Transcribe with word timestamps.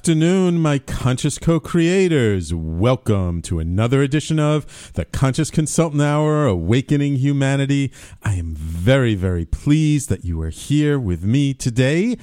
afternoon, 0.00 0.58
my 0.58 0.78
conscious 0.78 1.36
co 1.36 1.60
creators. 1.60 2.54
Welcome 2.54 3.42
to 3.42 3.58
another 3.58 4.00
edition 4.00 4.40
of 4.40 4.92
the 4.94 5.04
Conscious 5.04 5.50
Consultant 5.50 6.00
Hour 6.00 6.46
Awakening 6.46 7.16
Humanity. 7.16 7.92
I 8.22 8.36
am 8.36 8.54
very, 8.54 9.14
very 9.14 9.44
pleased 9.44 10.08
that 10.08 10.24
you 10.24 10.40
are 10.40 10.48
here 10.48 10.98
with 10.98 11.22
me 11.22 11.52
today. 11.52 12.16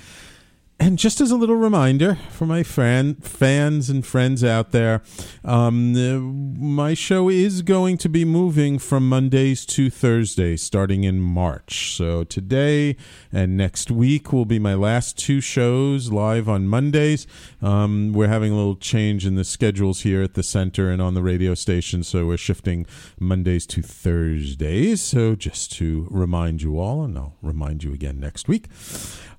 And 0.80 1.00
just 1.00 1.20
as 1.22 1.32
a 1.32 1.36
little 1.36 1.56
reminder 1.56 2.20
for 2.30 2.46
my 2.46 2.62
fan, 2.62 3.16
fans 3.16 3.90
and 3.90 4.06
friends 4.06 4.44
out 4.44 4.72
there, 4.72 5.02
um, 5.44 5.96
uh, 5.96 6.20
my 6.20 6.94
show 6.94 7.30
is 7.30 7.64
going 7.64 7.98
to 7.98 8.08
be 8.08 8.24
moving 8.24 8.78
from 8.78 9.10
Mondays 9.10 9.66
to 9.66 9.90
Thursdays 9.90 10.62
starting 10.62 11.04
in 11.04 11.20
March. 11.20 11.96
So 11.96 12.24
today 12.24 12.96
and 13.34 13.58
next 13.58 13.90
week 13.90 14.32
will 14.32 14.46
be 14.46 14.60
my 14.60 14.76
last 14.76 15.18
two 15.18 15.42
shows 15.42 16.12
live 16.12 16.48
on 16.48 16.68
Mondays. 16.68 17.26
Um, 17.60 18.14
we're 18.14 18.28
having 18.28 18.52
a 18.52 18.56
little 18.56 18.76
change 18.76 19.26
in 19.26 19.34
the 19.34 19.44
schedules 19.44 20.02
here 20.02 20.22
at 20.22 20.36
the 20.36 20.44
center 20.44 20.92
and 20.92 21.02
on 21.02 21.16
the 21.16 21.24
radio 21.24 21.56
station, 21.56 22.04
so 22.04 22.28
we're 22.28 22.38
shifting 22.38 22.86
Mondays 23.20 23.66
to 23.68 23.82
Thursdays. 23.82 25.02
So 25.02 25.34
just 25.34 25.72
to 25.74 26.08
remind 26.12 26.62
you 26.62 26.80
all, 26.80 27.04
and 27.04 27.18
I'll 27.18 27.36
remind 27.42 27.84
you 27.84 27.94
again 27.94 28.20
next 28.20 28.48
week. 28.48 28.68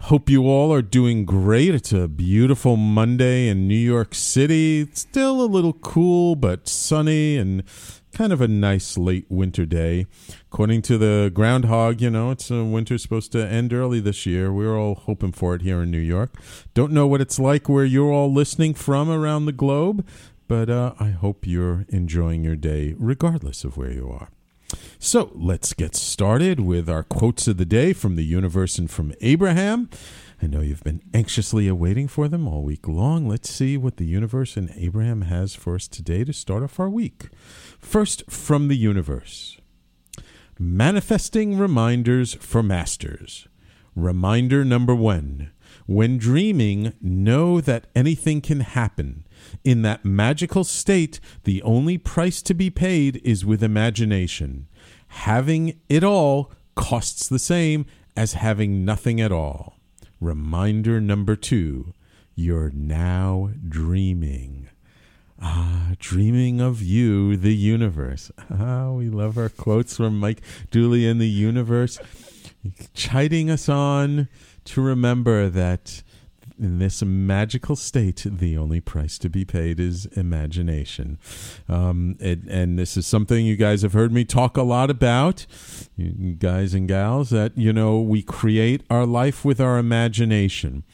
Hope 0.02 0.30
you 0.30 0.44
all 0.44 0.72
are 0.72 0.80
doing 0.80 1.26
great. 1.26 1.74
It's 1.74 1.92
a 1.92 2.08
beautiful 2.08 2.76
Monday 2.76 3.48
in 3.48 3.68
New 3.68 3.74
York 3.74 4.14
City. 4.14 4.80
It's 4.80 5.02
still 5.02 5.42
a 5.42 5.44
little 5.44 5.74
cool, 5.74 6.34
but 6.34 6.66
sunny 6.66 7.36
and 7.36 7.62
kind 8.12 8.32
of 8.32 8.40
a 8.40 8.48
nice 8.48 8.96
late 8.96 9.26
winter 9.28 9.66
day. 9.66 10.06
According 10.50 10.82
to 10.82 10.98
the 10.98 11.30
groundhog, 11.34 12.00
you 12.00 12.08
know, 12.08 12.30
it's 12.30 12.50
a 12.50 12.64
winter's 12.64 13.02
supposed 13.02 13.32
to 13.32 13.46
end 13.46 13.74
early 13.74 14.00
this 14.00 14.24
year. 14.24 14.50
We're 14.50 14.78
all 14.78 14.94
hoping 14.94 15.32
for 15.32 15.54
it 15.56 15.62
here 15.62 15.82
in 15.82 15.90
New 15.90 15.98
York. 15.98 16.40
Don't 16.72 16.92
know 16.92 17.06
what 17.06 17.20
it's 17.20 17.38
like 17.38 17.68
where 17.68 17.84
you're 17.84 18.12
all 18.12 18.32
listening 18.32 18.74
from 18.74 19.10
around 19.10 19.44
the 19.44 19.52
globe, 19.52 20.06
but 20.46 20.70
uh, 20.70 20.94
I 20.98 21.10
hope 21.10 21.46
you're 21.46 21.84
enjoying 21.88 22.44
your 22.44 22.56
day 22.56 22.94
regardless 22.98 23.62
of 23.62 23.76
where 23.76 23.92
you 23.92 24.08
are. 24.08 24.30
So 25.00 25.30
let's 25.34 25.74
get 25.74 25.94
started 25.94 26.58
with 26.58 26.88
our 26.88 27.04
quotes 27.04 27.46
of 27.46 27.56
the 27.56 27.64
day 27.64 27.92
from 27.92 28.16
the 28.16 28.24
universe 28.24 28.78
and 28.78 28.90
from 28.90 29.14
Abraham. 29.20 29.88
I 30.42 30.48
know 30.48 30.60
you've 30.60 30.82
been 30.82 31.02
anxiously 31.14 31.68
awaiting 31.68 32.08
for 32.08 32.26
them 32.26 32.48
all 32.48 32.62
week 32.62 32.88
long. 32.88 33.28
Let's 33.28 33.48
see 33.48 33.76
what 33.76 33.98
the 33.98 34.06
universe 34.06 34.56
and 34.56 34.72
Abraham 34.76 35.22
has 35.22 35.54
for 35.54 35.76
us 35.76 35.86
today 35.86 36.24
to 36.24 36.32
start 36.32 36.64
off 36.64 36.80
our 36.80 36.90
week. 36.90 37.28
First, 37.78 38.28
from 38.28 38.66
the 38.66 38.76
universe 38.76 39.58
Manifesting 40.58 41.56
reminders 41.56 42.34
for 42.34 42.64
masters. 42.64 43.46
Reminder 43.94 44.64
number 44.64 44.96
one 44.96 45.52
When 45.86 46.18
dreaming, 46.18 46.94
know 47.00 47.60
that 47.60 47.86
anything 47.94 48.40
can 48.40 48.60
happen. 48.60 49.24
In 49.62 49.82
that 49.82 50.04
magical 50.04 50.64
state, 50.64 51.20
the 51.44 51.62
only 51.62 51.98
price 51.98 52.42
to 52.42 52.54
be 52.54 52.70
paid 52.70 53.20
is 53.24 53.44
with 53.46 53.62
imagination. 53.62 54.66
Having 55.08 55.80
it 55.88 56.04
all 56.04 56.52
costs 56.74 57.28
the 57.28 57.38
same 57.38 57.86
as 58.16 58.34
having 58.34 58.84
nothing 58.84 59.20
at 59.20 59.32
all. 59.32 59.74
Reminder 60.20 61.00
number 61.00 61.36
two 61.36 61.92
you're 62.34 62.70
now 62.70 63.50
dreaming. 63.68 64.68
Ah, 65.40 65.92
dreaming 65.98 66.60
of 66.60 66.80
you, 66.80 67.36
the 67.36 67.54
universe. 67.54 68.30
Ah, 68.50 68.90
we 68.92 69.08
love 69.08 69.36
our 69.36 69.48
quotes 69.48 69.96
from 69.96 70.18
Mike 70.18 70.40
Dooley 70.70 71.06
in 71.06 71.18
the 71.18 71.28
universe, 71.28 71.98
chiding 72.94 73.50
us 73.50 73.68
on 73.68 74.28
to 74.64 74.80
remember 74.80 75.48
that 75.48 76.02
in 76.58 76.78
this 76.78 77.02
magical 77.02 77.76
state, 77.76 78.26
the 78.28 78.56
only 78.56 78.80
price 78.80 79.18
to 79.18 79.28
be 79.28 79.44
paid 79.44 79.78
is 79.78 80.06
imagination. 80.06 81.18
Um, 81.68 82.16
it, 82.20 82.40
and 82.48 82.78
this 82.78 82.96
is 82.96 83.06
something 83.06 83.46
you 83.46 83.56
guys 83.56 83.82
have 83.82 83.92
heard 83.92 84.12
me 84.12 84.24
talk 84.24 84.56
a 84.56 84.62
lot 84.62 84.90
about, 84.90 85.46
you 85.96 86.34
guys 86.34 86.74
and 86.74 86.88
gals, 86.88 87.30
that, 87.30 87.56
you 87.56 87.72
know, 87.72 88.00
we 88.00 88.22
create 88.22 88.82
our 88.90 89.06
life 89.06 89.44
with 89.44 89.60
our 89.60 89.78
imagination. 89.78 90.84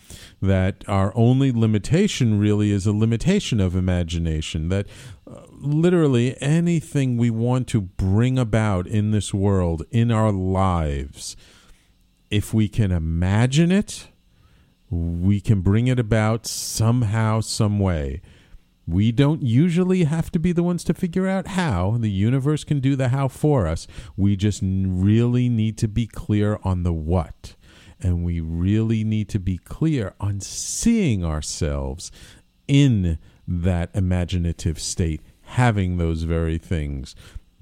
That 0.42 0.84
our 0.86 1.12
only 1.16 1.50
limitation 1.50 2.38
really 2.38 2.70
is 2.70 2.86
a 2.86 2.92
limitation 2.92 3.60
of 3.60 3.74
imagination. 3.74 4.68
That 4.68 4.86
uh, 5.26 5.40
literally 5.50 6.36
anything 6.40 7.16
we 7.16 7.30
want 7.30 7.66
to 7.68 7.80
bring 7.80 8.38
about 8.38 8.86
in 8.86 9.10
this 9.10 9.32
world, 9.32 9.84
in 9.90 10.10
our 10.10 10.30
lives, 10.30 11.36
if 12.30 12.52
we 12.52 12.68
can 12.68 12.92
imagine 12.92 13.72
it, 13.72 14.08
we 14.90 15.40
can 15.40 15.60
bring 15.60 15.86
it 15.86 15.98
about 15.98 16.46
somehow, 16.46 17.40
some 17.40 17.78
way. 17.78 18.20
We 18.86 19.12
don't 19.12 19.42
usually 19.42 20.04
have 20.04 20.30
to 20.32 20.38
be 20.38 20.52
the 20.52 20.62
ones 20.62 20.84
to 20.84 20.94
figure 20.94 21.26
out 21.26 21.48
how. 21.48 21.96
The 21.98 22.10
universe 22.10 22.64
can 22.64 22.80
do 22.80 22.96
the 22.96 23.08
how 23.08 23.28
for 23.28 23.66
us. 23.66 23.86
We 24.16 24.36
just 24.36 24.60
really 24.62 25.48
need 25.48 25.78
to 25.78 25.88
be 25.88 26.06
clear 26.06 26.58
on 26.62 26.82
the 26.82 26.92
what. 26.92 27.56
And 28.00 28.24
we 28.24 28.40
really 28.40 29.02
need 29.02 29.30
to 29.30 29.38
be 29.38 29.56
clear 29.56 30.14
on 30.20 30.40
seeing 30.40 31.24
ourselves 31.24 32.12
in 32.68 33.18
that 33.48 33.90
imaginative 33.94 34.78
state, 34.78 35.22
having 35.42 35.96
those 35.96 36.24
very 36.24 36.58
things 36.58 37.14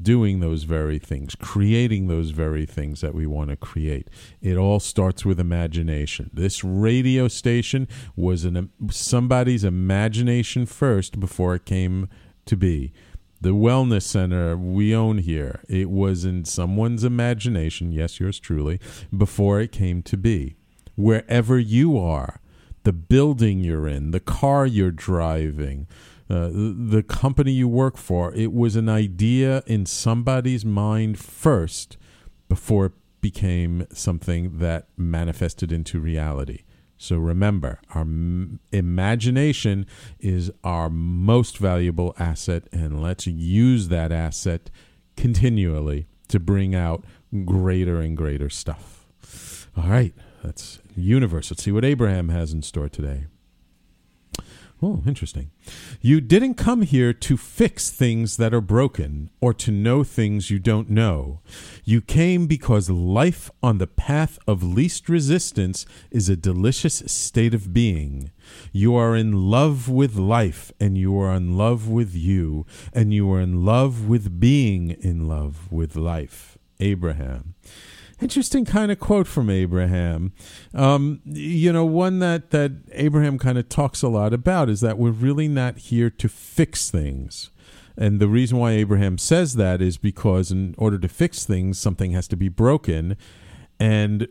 doing 0.02 0.40
those 0.40 0.64
very 0.64 0.98
things, 0.98 1.34
creating 1.34 2.08
those 2.08 2.30
very 2.30 2.66
things 2.66 3.00
that 3.00 3.14
we 3.14 3.26
want 3.26 3.50
to 3.50 3.56
create. 3.56 4.08
It 4.40 4.56
all 4.56 4.80
starts 4.80 5.24
with 5.24 5.38
imagination. 5.40 6.30
This 6.32 6.64
radio 6.64 7.28
station 7.28 7.88
was 8.16 8.44
an, 8.44 8.70
somebody's 8.90 9.64
imagination 9.64 10.66
first 10.66 11.20
before 11.20 11.54
it 11.54 11.64
came 11.64 12.08
to 12.46 12.56
be. 12.56 12.92
The 13.40 13.50
wellness 13.50 14.02
center 14.02 14.56
we 14.56 14.94
own 14.94 15.18
here, 15.18 15.64
it 15.68 15.90
was 15.90 16.24
in 16.24 16.44
someone's 16.44 17.02
imagination, 17.02 17.90
yes, 17.92 18.20
yours 18.20 18.38
truly, 18.38 18.78
before 19.16 19.60
it 19.60 19.72
came 19.72 20.02
to 20.02 20.16
be. 20.16 20.54
Wherever 20.94 21.58
you 21.58 21.98
are, 21.98 22.40
the 22.84 22.92
building 22.92 23.60
you're 23.60 23.88
in, 23.88 24.12
the 24.12 24.20
car 24.20 24.66
you're 24.66 24.92
driving, 24.92 25.86
uh, 26.32 26.48
the 26.52 27.04
company 27.06 27.52
you 27.52 27.68
work 27.68 27.98
for, 27.98 28.32
it 28.34 28.52
was 28.52 28.74
an 28.74 28.88
idea 28.88 29.62
in 29.66 29.84
somebody's 29.84 30.64
mind 30.64 31.18
first 31.18 31.98
before 32.48 32.86
it 32.86 32.92
became 33.20 33.86
something 33.92 34.58
that 34.58 34.88
manifested 34.96 35.70
into 35.70 36.00
reality. 36.00 36.62
So 36.96 37.16
remember, 37.16 37.80
our 37.94 38.02
m- 38.02 38.60
imagination 38.72 39.86
is 40.20 40.50
our 40.64 40.88
most 40.88 41.58
valuable 41.58 42.14
asset, 42.18 42.64
and 42.72 43.02
let's 43.02 43.26
use 43.26 43.88
that 43.88 44.10
asset 44.10 44.70
continually 45.16 46.06
to 46.28 46.40
bring 46.40 46.74
out 46.74 47.04
greater 47.44 48.00
and 48.00 48.16
greater 48.16 48.48
stuff. 48.48 49.06
All 49.76 49.88
right, 49.88 50.14
that's 50.42 50.78
universe. 50.96 51.50
Let's 51.50 51.62
see 51.62 51.72
what 51.72 51.84
Abraham 51.84 52.30
has 52.30 52.52
in 52.52 52.62
store 52.62 52.88
today. 52.88 53.26
Oh, 54.84 55.00
interesting. 55.06 55.52
You 56.00 56.20
didn't 56.20 56.54
come 56.54 56.82
here 56.82 57.12
to 57.12 57.36
fix 57.36 57.88
things 57.88 58.36
that 58.38 58.52
are 58.52 58.60
broken 58.60 59.30
or 59.40 59.54
to 59.54 59.70
know 59.70 60.02
things 60.02 60.50
you 60.50 60.58
don't 60.58 60.90
know. 60.90 61.40
You 61.84 62.00
came 62.00 62.48
because 62.48 62.90
life 62.90 63.48
on 63.62 63.78
the 63.78 63.86
path 63.86 64.40
of 64.48 64.64
least 64.64 65.08
resistance 65.08 65.86
is 66.10 66.28
a 66.28 66.34
delicious 66.34 66.96
state 67.06 67.54
of 67.54 67.72
being. 67.72 68.32
You 68.72 68.96
are 68.96 69.14
in 69.14 69.48
love 69.48 69.88
with 69.88 70.16
life, 70.16 70.72
and 70.80 70.98
you 70.98 71.16
are 71.20 71.32
in 71.32 71.56
love 71.56 71.88
with 71.88 72.16
you, 72.16 72.66
and 72.92 73.14
you 73.14 73.32
are 73.32 73.40
in 73.40 73.64
love 73.64 74.08
with 74.08 74.40
being 74.40 74.90
in 74.90 75.28
love 75.28 75.70
with 75.70 75.94
life. 75.94 76.58
Abraham 76.80 77.54
interesting 78.22 78.64
kind 78.64 78.92
of 78.92 78.98
quote 78.98 79.26
from 79.26 79.50
Abraham. 79.50 80.32
Um, 80.74 81.20
you 81.24 81.72
know, 81.72 81.84
one 81.84 82.20
that 82.20 82.50
that 82.50 82.72
Abraham 82.92 83.38
kind 83.38 83.58
of 83.58 83.68
talks 83.68 84.02
a 84.02 84.08
lot 84.08 84.32
about 84.32 84.68
is 84.68 84.80
that 84.80 84.98
we're 84.98 85.10
really 85.10 85.48
not 85.48 85.78
here 85.78 86.10
to 86.10 86.28
fix 86.28 86.90
things. 86.90 87.50
And 87.96 88.20
the 88.20 88.28
reason 88.28 88.58
why 88.58 88.72
Abraham 88.72 89.18
says 89.18 89.54
that 89.56 89.82
is 89.82 89.98
because 89.98 90.50
in 90.50 90.74
order 90.78 90.98
to 90.98 91.08
fix 91.08 91.44
things, 91.44 91.78
something 91.78 92.12
has 92.12 92.26
to 92.28 92.36
be 92.36 92.48
broken. 92.48 93.16
And 93.78 94.28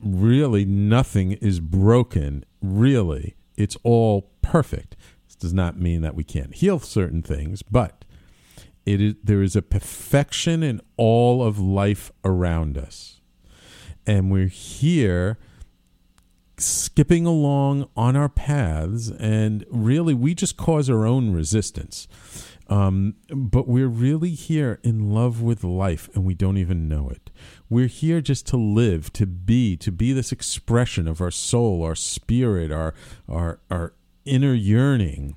really, 0.00 0.64
nothing 0.64 1.32
is 1.32 1.60
broken. 1.60 2.44
Really, 2.62 3.36
it's 3.56 3.76
all 3.82 4.30
perfect. 4.40 4.96
This 5.26 5.36
does 5.36 5.52
not 5.52 5.78
mean 5.78 6.00
that 6.02 6.14
we 6.14 6.24
can't 6.24 6.54
heal 6.54 6.78
certain 6.78 7.22
things, 7.22 7.62
but 7.62 8.04
it 8.86 9.00
is 9.00 9.14
there 9.22 9.42
is 9.42 9.56
a 9.56 9.62
perfection 9.62 10.62
in 10.62 10.80
all 10.96 11.42
of 11.42 11.58
life 11.58 12.12
around 12.24 12.78
us. 12.78 13.20
And 14.06 14.30
we're 14.30 14.46
here 14.46 15.38
skipping 16.58 17.26
along 17.26 17.88
on 17.96 18.16
our 18.16 18.28
paths 18.28 19.10
and 19.10 19.66
really 19.68 20.14
we 20.14 20.34
just 20.34 20.56
cause 20.56 20.88
our 20.88 21.04
own 21.04 21.32
resistance. 21.32 22.08
Um, 22.68 23.14
but 23.28 23.68
we're 23.68 23.88
really 23.88 24.30
here 24.30 24.80
in 24.82 25.10
love 25.10 25.40
with 25.40 25.62
life 25.62 26.08
and 26.14 26.24
we 26.24 26.34
don't 26.34 26.56
even 26.56 26.88
know 26.88 27.08
it. 27.08 27.30
We're 27.68 27.86
here 27.86 28.20
just 28.20 28.46
to 28.48 28.56
live 28.56 29.12
to 29.14 29.26
be 29.26 29.76
to 29.78 29.92
be 29.92 30.12
this 30.12 30.32
expression 30.32 31.06
of 31.06 31.20
our 31.20 31.30
soul 31.30 31.82
our 31.82 31.94
spirit 31.94 32.72
our 32.72 32.94
our 33.28 33.60
our 33.70 33.92
inner 34.24 34.54
yearning 34.54 35.36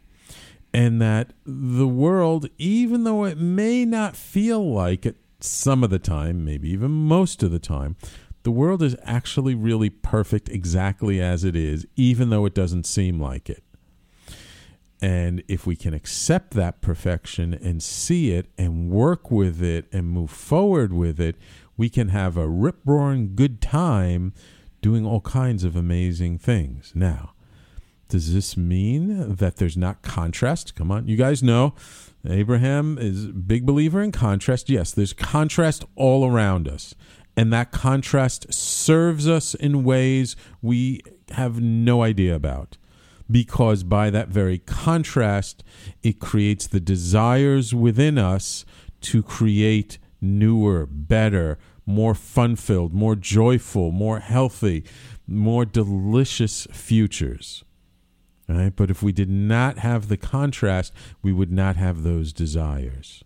and 0.74 1.01
that 1.01 1.33
the 1.45 1.88
world, 1.88 2.48
even 2.57 3.04
though 3.04 3.25
it 3.25 3.38
may 3.38 3.86
not 3.86 4.16
feel 4.16 4.71
like 4.71 5.06
it 5.06 5.18
some 5.39 5.83
of 5.83 5.89
the 5.89 6.00
time, 6.00 6.44
maybe 6.44 6.69
even 6.69 6.92
most 6.92 7.44
of 7.44 7.51
the 7.51 7.60
time, 7.60 7.95
the 8.44 8.51
world 8.51 8.81
is 8.81 8.95
actually 9.04 9.56
really 9.56 9.89
perfect 9.89 10.50
exactly 10.50 11.21
as 11.21 11.44
it 11.44 11.56
is, 11.56 11.86
even 11.95 12.30
though 12.30 12.45
it 12.45 12.54
doesn't 12.54 12.86
seem 12.86 13.19
like 13.19 13.50
it. 13.50 13.63
And 15.01 15.44
if 15.48 15.66
we 15.66 15.75
can 15.75 15.94
accept 15.94 16.51
that 16.51 16.81
perfection 16.81 17.54
and 17.54 17.81
see 17.81 18.31
it 18.31 18.48
and 18.57 18.89
work 18.89 19.31
with 19.31 19.62
it 19.62 19.88
and 19.94 20.10
move 20.10 20.30
forward 20.30 20.92
with 20.92 21.19
it, 21.19 21.38
we 21.77 21.89
can 21.89 22.10
have 22.10 22.36
a 22.36 22.50
rip 22.50 22.80
roaring 22.86 23.36
good 23.36 23.62
time 23.62 24.33
doing 24.81 25.06
all 25.06 25.22
kinds 25.22 25.63
of 25.63 25.75
amazing 25.75 26.38
things. 26.38 26.92
Now, 26.94 27.31
does 28.09 28.33
this 28.33 28.57
mean 28.57 29.35
that 29.35 29.57
there's 29.57 29.77
not 29.77 30.01
contrast? 30.01 30.75
Come 30.75 30.91
on, 30.91 31.07
you 31.07 31.15
guys 31.15 31.41
know 31.41 31.73
Abraham 32.27 32.97
is 32.97 33.25
a 33.25 33.29
big 33.29 33.65
believer 33.65 34.01
in 34.01 34.11
contrast. 34.11 34.69
Yes, 34.69 34.91
there's 34.91 35.13
contrast 35.13 35.85
all 35.95 36.29
around 36.29 36.67
us. 36.67 36.95
And 37.38 37.53
that 37.53 37.71
contrast 37.71 38.53
serves 38.53 39.27
us 39.27 39.53
in 39.53 39.83
ways 39.85 40.35
we 40.61 41.01
have 41.31 41.61
no 41.61 42.01
idea 42.01 42.35
about. 42.35 42.77
Because 43.31 43.83
by 43.83 44.09
that 44.09 44.29
very 44.29 44.57
contrast, 44.57 45.63
it 46.01 46.19
creates 46.19 46.67
the 46.67 46.79
desires 46.79 47.73
within 47.73 48.17
us 48.17 48.65
to 49.01 49.23
create 49.23 50.00
newer, 50.19 50.85
better, 50.88 51.57
more 51.85 52.15
fun 52.15 52.55
filled, 52.55 52.94
more 52.94 53.15
joyful, 53.15 53.91
more 53.91 54.19
healthy, 54.19 54.83
more 55.27 55.63
delicious 55.63 56.67
futures. 56.71 57.63
Right? 58.50 58.75
But 58.75 58.90
if 58.90 59.04
we 59.04 59.12
did 59.12 59.30
not 59.30 59.78
have 59.78 60.07
the 60.07 60.18
contrast, 60.18 60.92
we 61.22 61.31
would 61.31 61.51
not 61.51 61.75
have 61.75 62.01
those 62.01 62.34
desires. 62.34 63.24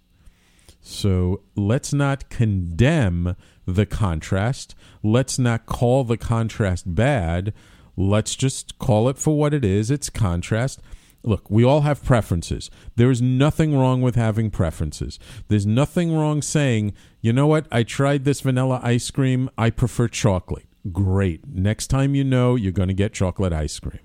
So 0.82 1.44
let's 1.56 1.94
not 1.94 2.30
condemn 2.30 3.38
the 3.66 3.86
contrast. 3.86 4.76
Let's 5.02 5.40
not 5.40 5.66
call 5.66 6.04
the 6.04 6.18
contrast 6.18 6.94
bad. 6.94 7.54
Let's 7.96 8.36
just 8.36 8.78
call 8.80 9.08
it 9.08 9.18
for 9.18 9.38
what 9.38 9.54
it 9.54 9.64
is. 9.64 9.90
It's 9.90 10.10
contrast. 10.10 10.82
Look, 11.24 11.50
we 11.50 11.64
all 11.64 11.82
have 11.82 12.04
preferences. 12.04 12.70
There 12.98 13.10
is 13.10 13.22
nothing 13.22 13.78
wrong 13.78 14.02
with 14.02 14.16
having 14.16 14.52
preferences. 14.52 15.20
There's 15.48 15.66
nothing 15.66 16.14
wrong 16.14 16.42
saying, 16.42 16.94
you 17.22 17.32
know 17.32 17.48
what, 17.48 17.66
I 17.72 17.84
tried 17.84 18.26
this 18.26 18.42
vanilla 18.42 18.82
ice 18.84 19.10
cream. 19.10 19.50
I 19.58 19.70
prefer 19.70 20.10
chocolate. 20.10 20.68
Great. 20.92 21.48
Next 21.48 21.88
time 21.88 22.14
you 22.14 22.26
know, 22.26 22.56
you're 22.56 22.74
going 22.74 22.90
to 22.90 22.94
get 22.94 23.14
chocolate 23.14 23.54
ice 23.54 23.80
cream. 23.80 24.02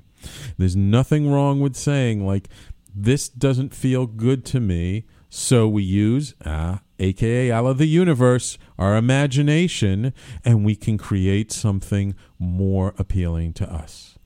There's 0.56 0.76
nothing 0.76 1.30
wrong 1.30 1.60
with 1.60 1.76
saying, 1.76 2.26
like, 2.26 2.48
this 2.94 3.28
doesn't 3.28 3.74
feel 3.74 4.06
good 4.06 4.44
to 4.46 4.60
me. 4.60 5.04
So 5.30 5.68
we 5.68 5.82
use, 5.82 6.34
uh, 6.44 6.78
aka 6.98 7.50
Allah 7.50 7.74
the 7.74 7.86
universe, 7.86 8.58
our 8.78 8.96
imagination, 8.96 10.12
and 10.44 10.64
we 10.64 10.74
can 10.74 10.96
create 10.98 11.52
something 11.52 12.14
more 12.38 12.94
appealing 12.98 13.52
to 13.54 13.70
us. 13.72 14.18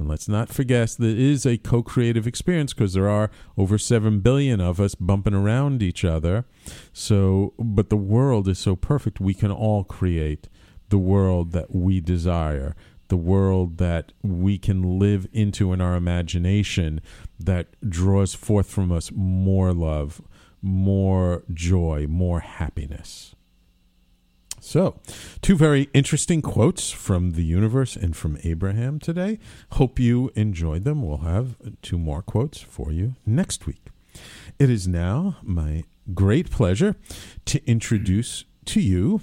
And 0.00 0.08
let's 0.08 0.28
not 0.28 0.48
forget 0.48 0.96
that 0.98 1.10
it 1.10 1.18
is 1.18 1.44
a 1.44 1.58
co 1.58 1.82
creative 1.82 2.26
experience 2.26 2.72
because 2.72 2.94
there 2.94 3.08
are 3.08 3.30
over 3.58 3.76
7 3.76 4.20
billion 4.20 4.58
of 4.60 4.80
us 4.80 4.94
bumping 4.94 5.34
around 5.34 5.82
each 5.82 6.06
other. 6.06 6.46
So, 6.92 7.52
but 7.58 7.90
the 7.90 7.98
world 7.98 8.48
is 8.48 8.58
so 8.58 8.76
perfect, 8.76 9.20
we 9.20 9.34
can 9.34 9.52
all 9.52 9.84
create 9.84 10.48
the 10.88 10.98
world 10.98 11.52
that 11.52 11.74
we 11.74 12.00
desire 12.00 12.74
the 13.10 13.16
world 13.16 13.76
that 13.76 14.12
we 14.22 14.56
can 14.56 14.98
live 14.98 15.28
into 15.32 15.72
in 15.72 15.80
our 15.80 15.94
imagination 15.94 17.00
that 17.38 17.66
draws 17.88 18.34
forth 18.34 18.70
from 18.70 18.90
us 18.90 19.12
more 19.14 19.72
love, 19.74 20.22
more 20.62 21.42
joy, 21.52 22.06
more 22.08 22.40
happiness. 22.40 23.34
So, 24.62 25.00
two 25.40 25.56
very 25.56 25.88
interesting 25.94 26.42
quotes 26.42 26.90
from 26.90 27.32
the 27.32 27.44
universe 27.44 27.96
and 27.96 28.14
from 28.14 28.38
Abraham 28.44 28.98
today. 28.98 29.38
Hope 29.72 29.98
you 29.98 30.30
enjoyed 30.34 30.84
them. 30.84 31.02
We'll 31.02 31.18
have 31.18 31.56
two 31.80 31.98
more 31.98 32.22
quotes 32.22 32.60
for 32.60 32.92
you 32.92 33.16
next 33.24 33.66
week. 33.66 33.86
It 34.58 34.68
is 34.68 34.86
now 34.86 35.38
my 35.42 35.84
great 36.12 36.50
pleasure 36.50 36.96
to 37.46 37.64
introduce 37.66 38.44
to 38.66 38.80
you 38.80 39.20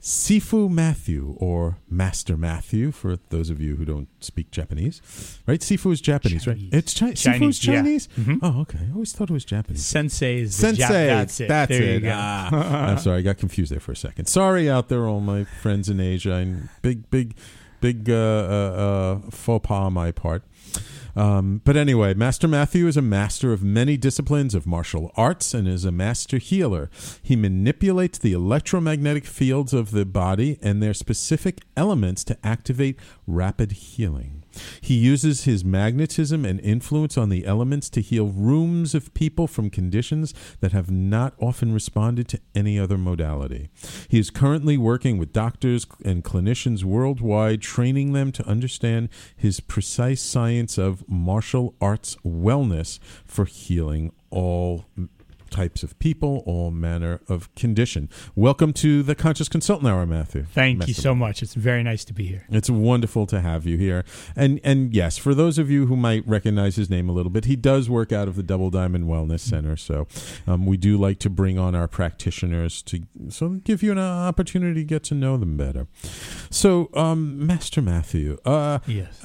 Sifu 0.00 0.70
Matthew 0.70 1.34
or 1.38 1.76
Master 1.90 2.36
Matthew 2.36 2.90
for 2.90 3.16
those 3.28 3.50
of 3.50 3.60
you 3.60 3.76
who 3.76 3.84
don't 3.84 4.08
speak 4.20 4.50
Japanese, 4.50 5.02
right? 5.46 5.60
Sifu 5.60 5.92
is 5.92 6.00
Japanese, 6.00 6.44
Chinese. 6.44 6.64
right? 6.64 6.74
It's 6.78 6.94
Chi- 6.98 7.12
Chinese, 7.12 7.22
Sifu 7.40 7.48
is 7.50 7.66
yeah. 7.66 7.74
Chinese. 7.74 8.08
Mhm. 8.18 8.38
Oh, 8.42 8.60
okay. 8.62 8.78
I 8.88 8.92
always 8.94 9.12
thought 9.12 9.28
it 9.28 9.32
was 9.34 9.44
Japanese. 9.44 9.84
Sensei 9.84 10.40
is 10.40 10.56
the 10.56 10.62
Sensei. 10.68 10.82
Jap- 10.84 11.06
that's 11.08 11.40
it. 11.40 11.48
That's 11.48 11.68
there 11.68 11.82
it. 11.82 11.94
You 11.96 12.00
go. 12.00 12.12
Ah, 12.14 12.86
I'm 12.92 12.98
sorry, 12.98 13.18
I 13.18 13.22
got 13.22 13.36
confused 13.36 13.70
there 13.70 13.80
for 13.80 13.92
a 13.92 13.96
second. 13.96 14.24
Sorry 14.26 14.70
out 14.70 14.88
there, 14.88 15.06
all 15.06 15.20
my 15.20 15.44
friends 15.44 15.90
in 15.90 16.00
Asia. 16.00 16.32
And 16.32 16.70
big, 16.80 17.10
big, 17.10 17.34
big 17.82 18.08
uh, 18.08 18.14
uh, 18.14 18.16
uh, 19.26 19.30
faux 19.30 19.66
pas 19.66 19.74
on 19.84 19.92
my 19.92 20.12
part. 20.12 20.42
Um, 21.16 21.60
but 21.64 21.76
anyway, 21.76 22.14
Master 22.14 22.48
Matthew 22.48 22.86
is 22.86 22.96
a 22.96 23.02
master 23.02 23.52
of 23.52 23.62
many 23.62 23.96
disciplines 23.96 24.54
of 24.54 24.66
martial 24.66 25.12
arts 25.16 25.54
and 25.54 25.66
is 25.66 25.84
a 25.84 25.92
master 25.92 26.38
healer. 26.38 26.90
He 27.22 27.36
manipulates 27.36 28.18
the 28.18 28.32
electromagnetic 28.32 29.26
fields 29.26 29.72
of 29.72 29.90
the 29.90 30.04
body 30.04 30.58
and 30.62 30.82
their 30.82 30.94
specific 30.94 31.60
elements 31.76 32.24
to 32.24 32.38
activate 32.44 32.98
rapid 33.26 33.72
healing. 33.72 34.39
He 34.80 34.94
uses 34.94 35.44
his 35.44 35.64
magnetism 35.64 36.44
and 36.44 36.60
influence 36.60 37.16
on 37.16 37.28
the 37.28 37.46
elements 37.46 37.90
to 37.90 38.00
heal 38.00 38.28
rooms 38.28 38.94
of 38.94 39.14
people 39.14 39.46
from 39.46 39.70
conditions 39.70 40.34
that 40.60 40.72
have 40.72 40.90
not 40.90 41.34
often 41.38 41.72
responded 41.72 42.28
to 42.28 42.40
any 42.54 42.78
other 42.78 42.98
modality. 42.98 43.68
He 44.08 44.18
is 44.18 44.30
currently 44.30 44.76
working 44.76 45.18
with 45.18 45.32
doctors 45.32 45.86
and 46.04 46.24
clinicians 46.24 46.84
worldwide, 46.84 47.62
training 47.62 48.12
them 48.12 48.32
to 48.32 48.46
understand 48.46 49.08
his 49.36 49.60
precise 49.60 50.22
science 50.22 50.78
of 50.78 51.08
martial 51.08 51.74
arts 51.80 52.16
wellness 52.24 52.98
for 53.24 53.44
healing 53.44 54.12
all 54.30 54.86
types 55.50 55.82
of 55.82 55.98
people, 55.98 56.42
all 56.46 56.70
manner 56.70 57.20
of 57.28 57.54
condition. 57.54 58.08
Welcome 58.34 58.72
to 58.74 59.02
the 59.02 59.14
Conscious 59.14 59.48
Consultant 59.48 59.88
Hour, 59.90 60.06
Matthew. 60.06 60.44
Thank 60.44 60.78
Matthew. 60.78 60.92
you 60.92 60.94
so 61.02 61.14
much. 61.14 61.42
It's 61.42 61.54
very 61.54 61.82
nice 61.82 62.04
to 62.06 62.12
be 62.12 62.26
here. 62.26 62.46
It's 62.50 62.70
wonderful 62.70 63.26
to 63.26 63.40
have 63.40 63.66
you 63.66 63.76
here. 63.76 64.04
And 64.36 64.60
and 64.64 64.94
yes, 64.94 65.18
for 65.18 65.34
those 65.34 65.58
of 65.58 65.70
you 65.70 65.86
who 65.86 65.96
might 65.96 66.26
recognize 66.26 66.76
his 66.76 66.88
name 66.88 67.08
a 67.08 67.12
little 67.12 67.30
bit, 67.30 67.44
he 67.44 67.56
does 67.56 67.90
work 67.90 68.12
out 68.12 68.28
of 68.28 68.36
the 68.36 68.42
Double 68.42 68.70
Diamond 68.70 69.06
Wellness 69.06 69.40
Center. 69.40 69.76
So 69.76 70.06
um, 70.46 70.66
we 70.66 70.76
do 70.76 70.96
like 70.96 71.18
to 71.20 71.30
bring 71.30 71.58
on 71.58 71.74
our 71.74 71.88
practitioners 71.88 72.82
to 72.82 73.02
so 73.28 73.48
give 73.64 73.82
you 73.82 73.92
an 73.92 73.98
opportunity 73.98 74.80
to 74.80 74.84
get 74.84 75.02
to 75.04 75.14
know 75.14 75.36
them 75.36 75.56
better. 75.56 75.86
So, 76.50 76.90
um, 76.94 77.46
Master 77.46 77.82
Matthew, 77.82 78.38
uh, 78.44 78.78
Yes. 78.86 79.24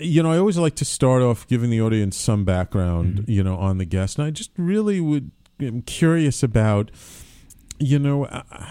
You 0.00 0.22
know, 0.22 0.32
I 0.32 0.38
always 0.38 0.58
like 0.58 0.74
to 0.76 0.84
start 0.84 1.22
off 1.22 1.46
giving 1.46 1.70
the 1.70 1.80
audience 1.80 2.16
some 2.16 2.44
background, 2.44 3.24
you 3.28 3.42
know, 3.42 3.56
on 3.56 3.78
the 3.78 3.84
guest, 3.84 4.18
and 4.18 4.26
I 4.26 4.30
just 4.30 4.50
really 4.56 5.00
would 5.00 5.30
am 5.60 5.82
curious 5.82 6.42
about, 6.42 6.90
you 7.78 7.98
know, 7.98 8.24
uh, 8.24 8.64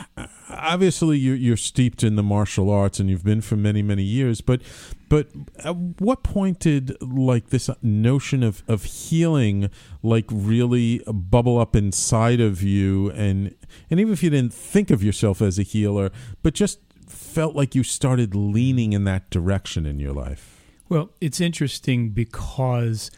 obviously 0.49 1.17
you're, 1.17 1.35
you're 1.35 1.57
steeped 1.57 2.03
in 2.03 2.15
the 2.15 2.23
martial 2.23 2.69
arts 2.69 2.99
and 2.99 3.09
you've 3.09 3.23
been 3.23 3.41
for 3.41 3.55
many 3.55 3.81
many 3.81 4.03
years, 4.03 4.41
but 4.41 4.61
but 5.07 5.27
at 5.59 5.75
what 5.75 6.23
point 6.23 6.59
did 6.59 6.95
like 7.01 7.49
this 7.49 7.69
notion 7.81 8.43
of 8.43 8.63
of 8.67 8.83
healing 8.83 9.69
like 10.03 10.25
really 10.29 11.01
bubble 11.07 11.59
up 11.59 11.75
inside 11.75 12.39
of 12.39 12.63
you, 12.63 13.11
and 13.11 13.55
and 13.89 13.99
even 13.99 14.13
if 14.13 14.23
you 14.23 14.29
didn't 14.29 14.53
think 14.53 14.89
of 14.89 15.03
yourself 15.03 15.41
as 15.41 15.59
a 15.59 15.63
healer, 15.63 16.11
but 16.43 16.53
just 16.53 16.79
felt 17.07 17.55
like 17.55 17.75
you 17.75 17.83
started 17.83 18.35
leaning 18.35 18.93
in 18.93 19.03
that 19.03 19.29
direction 19.29 19.85
in 19.85 19.99
your 19.99 20.13
life. 20.13 20.58
Well, 20.89 21.11
it's 21.21 21.39
interesting 21.39 22.09
because 22.09 23.11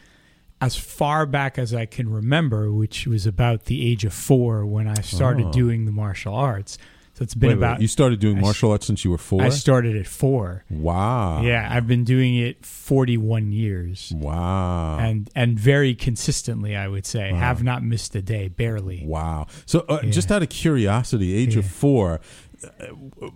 as 0.59 0.75
far 0.75 1.25
back 1.25 1.57
as 1.57 1.73
I 1.73 1.85
can 1.87 2.09
remember, 2.11 2.71
which 2.71 3.07
was 3.07 3.25
about 3.25 3.65
the 3.65 3.89
age 3.89 4.05
of 4.05 4.13
four 4.13 4.65
when 4.65 4.87
I 4.87 5.01
started 5.01 5.47
Oh. 5.47 5.51
doing 5.51 5.85
the 5.85 5.91
martial 5.91 6.35
arts. 6.35 6.77
So 7.13 7.23
it's 7.23 7.33
been 7.35 7.49
Wait, 7.49 7.55
wait, 7.55 7.57
about 7.67 7.81
you 7.81 7.87
started 7.87 8.19
doing 8.19 8.37
I 8.37 8.41
martial 8.41 8.71
arts 8.71 8.85
since 8.87 9.03
you 9.03 9.11
were 9.11 9.17
four. 9.17 9.41
I 9.43 9.49
started 9.49 9.95
at 9.97 10.07
four. 10.07 10.63
wow. 10.69 11.41
Yeah, 11.43 11.67
I've 11.69 11.85
been 11.87 12.03
doing 12.03 12.35
it 12.37 12.65
41 12.65 13.51
years. 13.51 14.13
Wow. 14.15 14.97
And 14.99 15.29
and 15.35 15.59
very 15.59 15.93
consistently, 15.93 16.75
I 16.75 16.87
would 16.87 17.05
say. 17.05 17.31
Have 17.33 17.63
not 17.63 17.83
missed 17.83 18.15
a 18.15 18.21
day, 18.21 18.47
barely. 18.47 19.03
wow. 19.05 19.47
So, 19.65 19.85
uh, 19.89 19.99
Yeah. 20.03 20.09
just 20.11 20.31
out 20.31 20.41
of 20.41 20.49
curiosity, 20.49 21.33
age 21.33 21.55
of 21.57 21.65
four, 21.65 22.21
uh, 22.63 23.27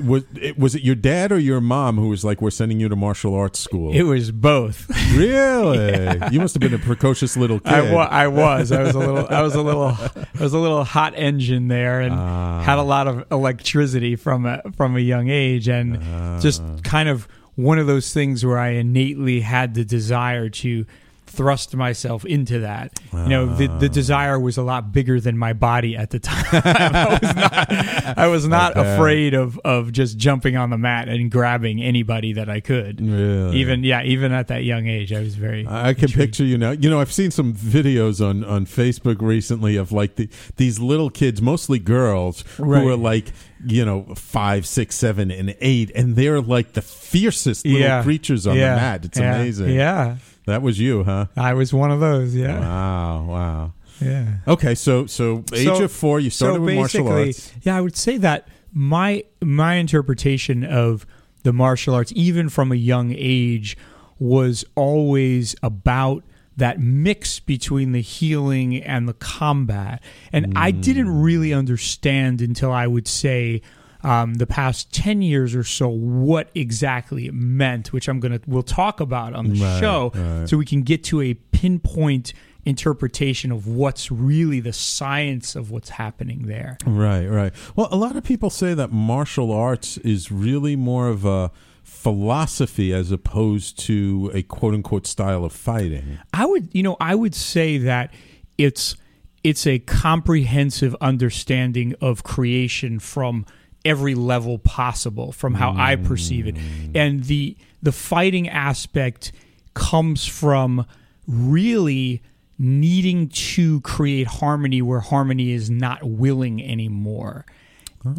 was 0.00 0.24
it, 0.40 0.58
was 0.58 0.74
it 0.74 0.82
your 0.82 0.94
dad 0.94 1.32
or 1.32 1.38
your 1.38 1.60
mom 1.60 1.96
who 1.96 2.08
was 2.08 2.24
like, 2.24 2.40
"We're 2.42 2.50
sending 2.50 2.80
you 2.80 2.88
to 2.88 2.96
martial 2.96 3.34
arts 3.34 3.58
school"? 3.58 3.92
It 3.94 4.02
was 4.02 4.30
both. 4.32 4.88
really? 5.16 6.18
You 6.32 6.40
must 6.40 6.54
have 6.54 6.60
been 6.60 6.74
a 6.74 6.78
precocious 6.78 7.36
little 7.36 7.60
kid. 7.60 7.72
I, 7.72 7.92
wa- 7.92 8.08
I 8.10 8.26
was. 8.28 8.72
I 8.72 8.82
was 8.82 8.94
a 8.94 8.98
little. 8.98 9.26
I 9.28 9.42
was 9.42 9.54
a 9.54 9.62
little. 9.62 9.86
I 9.86 10.42
was 10.42 10.52
a 10.52 10.58
little 10.58 10.84
hot 10.84 11.14
engine 11.16 11.68
there, 11.68 12.00
and 12.00 12.14
Ah. 12.14 12.62
had 12.62 12.78
a 12.78 12.82
lot 12.82 13.06
of 13.08 13.24
electricity 13.30 14.16
from 14.16 14.46
a 14.46 14.62
from 14.76 14.96
a 14.96 15.00
young 15.00 15.28
age, 15.28 15.68
and 15.68 15.98
Ah. 16.02 16.38
just 16.40 16.62
kind 16.84 17.08
of 17.08 17.26
one 17.54 17.78
of 17.78 17.86
those 17.86 18.12
things 18.12 18.44
where 18.44 18.58
I 18.58 18.70
innately 18.70 19.40
had 19.40 19.74
the 19.74 19.84
desire 19.84 20.48
to 20.50 20.84
thrust 21.26 21.74
myself 21.74 22.24
into 22.24 22.60
that. 22.60 22.98
You 23.12 23.28
know, 23.28 23.46
the 23.56 23.66
the 23.66 23.88
desire 23.88 24.38
was 24.38 24.56
a 24.56 24.62
lot 24.62 24.92
bigger 24.92 25.20
than 25.20 25.36
my 25.36 25.52
body 25.52 25.96
at 25.96 26.10
the 26.10 26.18
time. 26.20 26.44
I 26.52 27.18
was 27.20 27.34
not. 27.34 28.18
I 28.18 28.26
was 28.28 28.46
not 28.48 28.74
bet. 28.74 28.94
afraid 28.98 29.34
of 29.34 29.58
of 29.64 29.92
just 29.92 30.16
jumping 30.18 30.56
on 30.56 30.70
the 30.70 30.78
mat 30.78 31.08
and 31.08 31.30
grabbing 31.30 31.82
anybody 31.82 32.32
that 32.34 32.48
I 32.48 32.60
could. 32.60 33.00
Really? 33.00 33.56
Even 33.58 33.84
yeah, 33.84 34.02
even 34.02 34.32
at 34.32 34.48
that 34.48 34.64
young 34.64 34.86
age, 34.86 35.12
I 35.12 35.20
was 35.20 35.34
very. 35.34 35.66
I 35.66 35.94
can 35.94 36.04
intrigued. 36.04 36.14
picture 36.16 36.44
you 36.44 36.58
now. 36.58 36.70
You 36.72 36.90
know, 36.90 37.00
I've 37.00 37.12
seen 37.12 37.30
some 37.30 37.54
videos 37.54 38.24
on 38.26 38.44
on 38.44 38.66
Facebook 38.66 39.20
recently 39.20 39.76
of 39.76 39.92
like 39.92 40.16
the, 40.16 40.28
these 40.56 40.78
little 40.78 41.10
kids, 41.10 41.42
mostly 41.42 41.78
girls, 41.78 42.44
Right. 42.58 42.82
who 42.82 42.88
are 42.90 42.96
like 42.96 43.32
you 43.66 43.84
know 43.84 44.14
five, 44.16 44.66
six, 44.66 44.94
seven, 44.94 45.30
and 45.30 45.54
eight, 45.60 45.90
and 45.94 46.14
they're 46.16 46.40
like 46.40 46.74
the 46.74 46.82
fiercest 46.82 47.64
little 47.66 47.80
Yeah. 47.80 48.02
creatures 48.02 48.46
on 48.46 48.56
Yeah. 48.56 48.74
the 48.74 48.80
mat. 48.80 49.04
It's 49.04 49.18
Yeah. 49.18 49.34
amazing. 49.36 49.70
Yeah. 49.74 50.16
That 50.46 50.62
was 50.62 50.78
you, 50.80 51.04
huh? 51.04 51.26
I 51.36 51.54
was 51.54 51.74
one 51.74 51.90
of 51.90 52.00
those. 52.00 52.34
Yeah, 52.34 52.58
Wow, 52.60 53.24
wow. 53.24 53.72
yeah. 54.00 54.38
Okay, 54.48 54.74
so 54.74 55.06
so 55.06 55.44
age 55.52 55.66
So- 55.66 55.84
of 55.84 55.92
four, 55.92 56.20
you 56.20 56.30
started 56.30 56.56
so 56.56 56.60
with 56.62 56.74
martial 56.74 57.08
arts. 57.08 57.52
yeah, 57.62 57.76
I 57.76 57.80
would 57.80 57.96
say 57.96 58.16
that 58.18 58.48
my 58.72 59.24
my 59.42 59.74
interpretation 59.74 60.64
of 60.64 61.06
the 61.42 61.52
martial 61.52 61.94
arts, 61.94 62.12
even 62.16 62.48
from 62.48 62.72
a 62.72 62.76
young 62.76 63.14
age, 63.16 63.76
was 64.18 64.64
always 64.74 65.54
about 65.62 66.24
that 66.56 66.80
mix 66.80 67.38
between 67.38 67.92
the 67.92 68.00
healing 68.00 68.82
and 68.82 69.08
the 69.08 69.14
combat. 69.14 70.02
And 70.32 70.54
I 70.56 70.70
didn't 70.70 71.08
mm. 71.08 71.22
really 71.22 71.52
understand 71.52 72.40
until 72.40 72.72
I 72.72 72.86
would 72.86 73.06
say 73.06 73.60
um, 74.06 74.34
the 74.34 74.46
past 74.46 74.92
10 74.94 75.20
years 75.20 75.54
or 75.54 75.64
so 75.64 75.88
what 75.88 76.48
exactly 76.54 77.26
it 77.26 77.34
meant, 77.34 77.92
which 77.92 78.08
I'm 78.08 78.20
going 78.20 78.38
to, 78.38 78.40
we'll 78.46 78.62
talk 78.62 79.00
about 79.00 79.34
on 79.34 79.48
the 79.48 79.60
Right, 79.60 79.80
show 79.80 80.12
right. 80.14 80.48
so 80.48 80.56
we 80.56 80.64
can 80.64 80.82
get 80.82 81.02
to 81.04 81.20
a 81.20 81.34
pinpoint 81.34 82.32
interpretation 82.64 83.50
of 83.52 83.66
what's 83.66 84.10
really 84.10 84.60
the 84.60 84.72
science 84.72 85.56
of 85.56 85.70
what's 85.70 85.90
happening 85.90 86.46
there. 86.46 86.78
Right, 86.86 87.26
right. 87.26 87.52
Well, 87.74 87.88
a 87.90 87.96
lot 87.96 88.16
of 88.16 88.22
people 88.24 88.48
say 88.50 88.74
that 88.74 88.92
martial 88.92 89.50
arts 89.52 89.98
is 89.98 90.30
really 90.30 90.76
more 90.76 91.08
of 91.08 91.24
a 91.24 91.50
philosophy 91.82 92.92
as 92.92 93.10
opposed 93.10 93.78
to 93.78 94.30
a 94.34 94.42
quote 94.42 94.74
unquote 94.74 95.06
style 95.06 95.44
of 95.44 95.52
fighting. 95.52 96.18
I 96.32 96.46
would, 96.46 96.68
you 96.72 96.82
know, 96.82 96.96
I 97.00 97.14
would 97.16 97.34
say 97.34 97.78
that 97.78 98.12
it's 98.56 98.96
it's 99.42 99.66
a 99.66 99.78
comprehensive 99.80 100.94
understanding 101.00 101.94
of 102.00 102.22
creation 102.22 102.98
from 102.98 103.44
every 103.86 104.14
level 104.14 104.58
possible 104.58 105.32
from 105.32 105.54
how 105.54 105.72
I 105.76 105.96
perceive 105.96 106.46
it. 106.46 106.56
And 106.94 107.24
the 107.24 107.56
the 107.82 107.92
fighting 107.92 108.48
aspect 108.48 109.32
comes 109.74 110.26
from 110.26 110.86
really 111.26 112.22
needing 112.58 113.28
to 113.28 113.80
create 113.82 114.26
harmony 114.26 114.80
where 114.82 115.00
harmony 115.00 115.50
is 115.52 115.68
not 115.70 116.02
willing 116.02 116.62
anymore. 116.64 117.44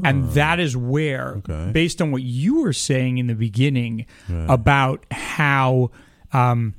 And 0.04 0.32
that 0.32 0.60
is 0.60 0.76
where, 0.76 1.36
Okay. 1.38 1.72
based 1.72 2.02
on 2.02 2.12
what 2.12 2.22
you 2.22 2.62
were 2.62 2.74
saying 2.74 3.20
in 3.20 3.28
the 3.28 3.36
beginning 3.36 4.06
about 4.50 5.06
how 5.12 5.92
um, 6.34 6.74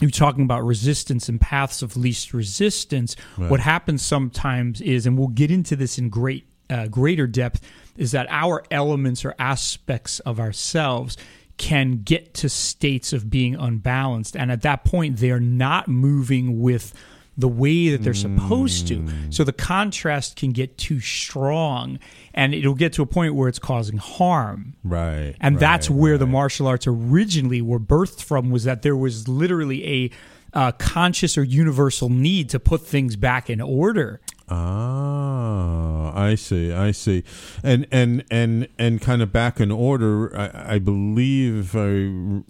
you're 0.00 0.10
talking 0.10 0.44
about 0.44 0.64
resistance 0.64 1.28
and 1.28 1.38
paths 1.38 1.82
of 1.82 1.98
least 1.98 2.32
resistance. 2.32 3.14
What 3.36 3.60
happens 3.60 4.00
sometimes 4.02 4.80
is, 4.80 5.04
and 5.06 5.18
we'll 5.18 5.28
get 5.28 5.50
into 5.50 5.76
this 5.76 5.98
in 5.98 6.08
great 6.08 6.46
uh, 6.70 6.86
greater 6.86 7.26
depth, 7.26 7.60
is 8.00 8.12
that 8.12 8.26
our 8.30 8.64
elements 8.70 9.24
or 9.24 9.34
aspects 9.38 10.18
of 10.20 10.40
ourselves 10.40 11.16
can 11.58 12.00
get 12.02 12.32
to 12.32 12.48
states 12.48 13.12
of 13.12 13.28
being 13.28 13.54
unbalanced, 13.54 14.34
and 14.34 14.50
at 14.50 14.62
that 14.62 14.84
point, 14.84 15.18
they're 15.18 15.38
not 15.38 15.86
moving 15.86 16.60
with 16.60 16.94
the 17.36 17.48
way 17.48 17.90
that 17.90 18.02
they're 18.02 18.14
supposed 18.14 18.88
to. 18.88 19.06
So 19.30 19.44
the 19.44 19.52
contrast 19.52 20.36
can 20.36 20.52
get 20.52 20.78
too 20.78 21.00
strong, 21.00 21.98
and 22.34 22.54
it'll 22.54 22.74
get 22.74 22.94
to 22.94 23.02
a 23.02 23.06
point 23.06 23.34
where 23.34 23.48
it's 23.48 23.58
causing 23.58 23.98
harm. 23.98 24.74
Right. 24.82 25.34
And 25.40 25.58
that's 25.58 25.90
right, 25.90 25.98
where 25.98 26.18
the 26.18 26.26
martial 26.26 26.66
arts 26.66 26.86
originally 26.86 27.62
were 27.62 27.80
birthed 27.80 28.22
from 28.22 28.50
was 28.50 28.64
that 28.64 28.82
there 28.82 28.96
was 28.96 29.28
literally 29.28 29.86
a 29.86 30.10
uh, 30.52 30.72
conscious 30.72 31.38
or 31.38 31.44
universal 31.44 32.08
need 32.08 32.50
to 32.50 32.58
put 32.58 32.86
things 32.86 33.16
back 33.16 33.48
in 33.48 33.60
order. 33.60 34.20
Ah, 34.48 35.99
I 36.14 36.34
see, 36.34 36.72
I 36.72 36.90
see, 36.92 37.24
and 37.62 37.86
and 37.90 38.24
and 38.30 38.68
and 38.78 39.00
kind 39.00 39.22
of 39.22 39.32
back 39.32 39.60
in 39.60 39.70
order. 39.70 40.36
I, 40.36 40.74
I 40.74 40.78
believe 40.78 41.74
I 41.76 42.42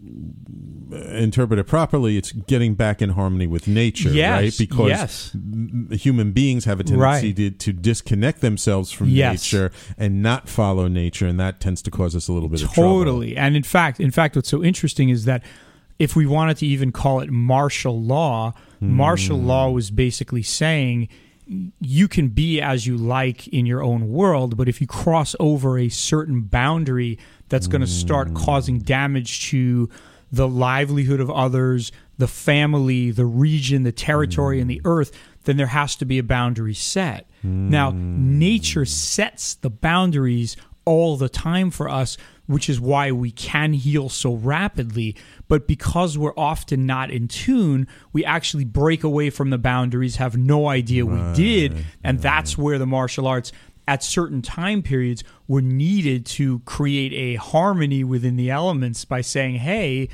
interpret 1.18 1.58
it 1.58 1.64
properly. 1.66 2.16
It's 2.16 2.32
getting 2.32 2.74
back 2.74 3.00
in 3.00 3.10
harmony 3.10 3.46
with 3.46 3.68
nature, 3.68 4.10
Yes, 4.10 4.40
right? 4.42 4.54
Because 4.58 4.88
yes. 4.88 5.36
human 6.02 6.32
beings 6.32 6.64
have 6.64 6.80
a 6.80 6.84
tendency 6.84 7.28
Right. 7.28 7.36
to, 7.36 7.50
to 7.50 7.72
disconnect 7.72 8.40
themselves 8.40 8.90
from 8.90 9.08
Yes. 9.08 9.44
nature 9.52 9.70
and 9.96 10.22
not 10.22 10.48
follow 10.48 10.88
nature, 10.88 11.26
and 11.26 11.38
that 11.40 11.60
tends 11.60 11.82
to 11.82 11.90
cause 11.90 12.16
us 12.16 12.28
a 12.28 12.32
little 12.32 12.48
bit 12.48 12.62
of 12.62 12.72
trouble. 12.72 12.98
Totally. 12.98 13.36
And 13.36 13.56
in 13.56 13.62
fact, 13.62 14.00
in 14.00 14.10
fact, 14.10 14.36
what's 14.36 14.48
so 14.48 14.62
interesting 14.64 15.08
is 15.10 15.24
that 15.26 15.42
if 15.98 16.16
we 16.16 16.26
wanted 16.26 16.56
to 16.58 16.66
even 16.66 16.92
call 16.92 17.20
it 17.20 17.30
martial 17.30 18.00
law, 18.02 18.54
martial 18.80 19.38
Hmm. 19.38 19.46
law 19.46 19.70
was 19.70 19.90
basically 19.90 20.42
saying 20.42 21.08
you 21.80 22.06
can 22.06 22.28
be 22.28 22.60
as 22.60 22.86
you 22.86 22.96
like 22.96 23.48
in 23.48 23.66
your 23.66 23.82
own 23.82 24.08
world, 24.08 24.56
but 24.56 24.68
if 24.68 24.80
you 24.80 24.86
cross 24.86 25.34
over 25.40 25.78
a 25.78 25.88
certain 25.88 26.42
boundary 26.42 27.18
that's 27.48 27.66
going 27.66 27.80
to 27.80 27.86
start 27.86 28.28
Hmm. 28.28 28.34
causing 28.34 28.78
damage 28.78 29.48
to 29.50 29.88
the 30.30 30.46
livelihood 30.46 31.18
of 31.20 31.28
others, 31.30 31.90
the 32.18 32.28
family, 32.28 33.10
the 33.10 33.24
region, 33.26 33.82
the 33.82 33.90
territory, 33.90 34.60
and 34.60 34.70
the 34.70 34.80
earth, 34.84 35.10
then 35.44 35.56
there 35.56 35.66
has 35.68 35.96
to 35.96 36.04
be 36.04 36.18
a 36.18 36.22
boundary 36.22 36.74
set. 36.74 37.26
Now, 37.42 37.92
nature 37.96 38.84
sets 38.84 39.54
the 39.54 39.70
boundaries 39.70 40.56
all 40.84 41.16
the 41.16 41.28
time 41.30 41.70
for 41.70 41.88
us, 41.88 42.16
which 42.46 42.68
is 42.68 42.78
why 42.78 43.10
we 43.12 43.30
can 43.30 43.72
heal 43.72 44.08
so 44.08 44.34
rapidly. 44.34 45.16
But 45.50 45.66
because 45.66 46.16
we're 46.16 46.32
often 46.36 46.86
not 46.86 47.10
in 47.10 47.26
tune, 47.26 47.88
we 48.12 48.24
actually 48.24 48.64
break 48.64 49.02
away 49.02 49.30
from 49.30 49.50
the 49.50 49.58
boundaries, 49.58 50.14
have 50.16 50.36
no 50.36 50.68
idea 50.68 51.04
we 51.04 51.20
did, 51.34 51.84
and 52.04 52.20
that's 52.20 52.56
where 52.56 52.78
the 52.78 52.86
martial 52.86 53.26
arts 53.26 53.50
at 53.88 54.04
certain 54.04 54.42
time 54.42 54.80
periods 54.80 55.24
were 55.48 55.60
needed 55.60 56.24
to 56.24 56.60
create 56.60 57.12
a 57.12 57.34
harmony 57.34 58.04
within 58.04 58.36
the 58.36 58.48
elements 58.48 59.04
by 59.04 59.20
saying, 59.20 59.56
"Hey, 59.56 60.08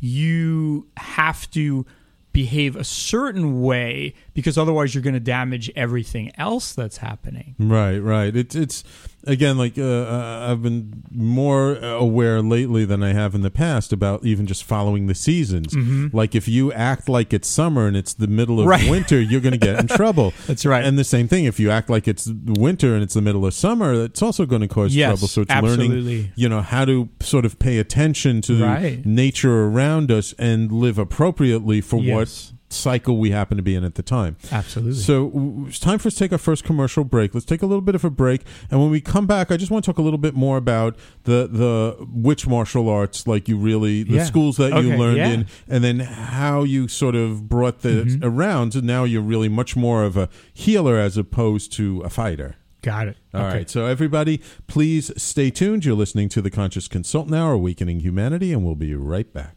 you 0.00 0.86
have 0.96 1.50
to 1.50 1.84
behave 2.32 2.74
a 2.74 2.84
certain 2.84 3.60
way 3.60 4.14
because 4.38 4.56
otherwise 4.56 4.94
you're 4.94 5.02
going 5.02 5.14
to 5.14 5.20
damage 5.20 5.68
everything 5.74 6.30
else 6.38 6.72
that's 6.72 6.98
happening. 6.98 7.56
Right, 7.58 7.98
right. 7.98 8.34
It's 8.36 8.54
it's 8.54 8.84
again 9.26 9.58
like 9.58 9.76
uh, 9.76 9.82
uh, 9.82 10.48
I've 10.50 10.62
been 10.62 11.02
more 11.10 11.74
aware 11.76 12.40
lately 12.40 12.84
than 12.84 13.02
I 13.02 13.12
have 13.14 13.34
in 13.34 13.42
the 13.42 13.50
past 13.50 13.92
about 13.92 14.24
even 14.24 14.46
just 14.46 14.62
following 14.62 15.08
the 15.08 15.14
seasons. 15.14 15.74
Like 16.14 16.34
if 16.36 16.46
you 16.46 16.72
act 16.72 17.08
like 17.08 17.32
it's 17.32 17.48
summer 17.48 17.86
and 17.88 17.96
it's 17.96 18.14
the 18.14 18.28
middle 18.28 18.60
of 18.60 18.66
Mm-hmm. 18.68 18.70
Right. 18.84 18.90
winter, 18.90 19.20
you're 19.20 19.40
going 19.40 19.52
to 19.52 19.58
get 19.58 19.80
in 19.80 19.86
trouble. 19.96 20.32
That's 20.46 20.64
right. 20.64 20.84
And 20.84 20.96
the 20.98 21.04
same 21.04 21.26
thing 21.26 21.44
if 21.46 21.58
you 21.58 21.70
act 21.70 21.90
like 21.90 22.06
it's 22.06 22.28
winter 22.46 22.94
and 22.94 23.02
it's 23.02 23.14
the 23.14 23.22
middle 23.22 23.44
of 23.44 23.54
summer, 23.54 23.92
it's 24.04 24.22
also 24.22 24.46
going 24.46 24.62
to 24.62 24.68
cause 24.68 24.94
Yes, 24.94 25.08
trouble. 25.10 25.26
So 25.28 25.42
it's 25.42 25.50
learning, 25.54 26.32
you 26.36 26.48
know, 26.48 26.60
how 26.60 26.84
to 26.84 27.08
sort 27.20 27.44
of 27.44 27.58
pay 27.58 27.78
attention 27.78 28.40
to 28.42 28.62
Right. 28.62 29.04
nature 29.04 29.64
around 29.64 30.10
us 30.12 30.32
and 30.38 30.70
live 30.70 30.98
appropriately 30.98 31.80
for 31.80 32.00
Yes. 32.00 32.14
what 32.52 32.57
cycle 32.70 33.16
we 33.18 33.30
happen 33.30 33.56
to 33.56 33.62
be 33.62 33.74
in 33.74 33.84
at 33.84 33.94
the 33.94 34.02
time. 34.02 34.36
Absolutely. 34.52 34.94
So 34.94 35.64
it's 35.68 35.78
time 35.78 35.98
for 35.98 36.08
us 36.08 36.14
to 36.14 36.18
take 36.20 36.32
our 36.32 36.38
first 36.38 36.64
commercial 36.64 37.04
break. 37.04 37.34
Let's 37.34 37.46
take 37.46 37.62
a 37.62 37.66
little 37.66 37.80
bit 37.82 37.94
of 37.94 38.04
a 38.04 38.10
break, 38.10 38.42
and 38.70 38.80
when 38.80 38.90
we 38.90 39.00
come 39.00 39.26
back, 39.26 39.50
I 39.50 39.56
just 39.56 39.70
want 39.70 39.84
to 39.84 39.90
talk 39.90 39.98
a 39.98 40.02
little 40.02 40.18
bit 40.18 40.34
more 40.34 40.56
about 40.56 40.96
the 41.24 41.48
the 41.50 41.96
which 42.12 42.46
martial 42.46 42.88
arts, 42.88 43.26
like 43.26 43.48
you 43.48 43.56
really 43.56 44.02
the 44.02 44.14
Yeah. 44.16 44.24
schools 44.24 44.56
that 44.58 44.72
you 44.82 44.96
learned 44.96 45.16
yeah. 45.18 45.28
in, 45.30 45.46
and 45.68 45.82
then 45.84 46.00
how 46.00 46.62
you 46.62 46.88
sort 46.88 47.14
of 47.14 47.48
brought 47.48 47.80
the 47.80 47.88
Mm-hmm. 48.04 48.24
around. 48.24 48.74
And 48.74 48.84
now 48.86 49.04
you're 49.04 49.22
really 49.22 49.48
much 49.48 49.74
more 49.76 50.04
of 50.04 50.16
a 50.16 50.28
healer 50.52 50.96
as 50.98 51.16
opposed 51.16 51.72
to 51.72 52.00
a 52.02 52.10
fighter. 52.10 52.56
Got 52.82 53.08
it. 53.08 53.16
All 53.34 53.42
right. 53.42 53.56
Okay. 53.56 53.64
So 53.66 53.86
everybody, 53.86 54.40
please 54.68 55.10
stay 55.20 55.50
tuned. 55.50 55.84
You're 55.84 55.96
listening 55.96 56.28
to 56.30 56.40
the 56.42 56.50
Conscious 56.50 56.86
Consultant 56.86 57.34
Hour, 57.34 57.52
Awakening 57.54 58.00
Humanity, 58.00 58.52
and 58.52 58.64
we'll 58.64 58.76
be 58.76 58.94
right 58.94 59.32
back. 59.32 59.56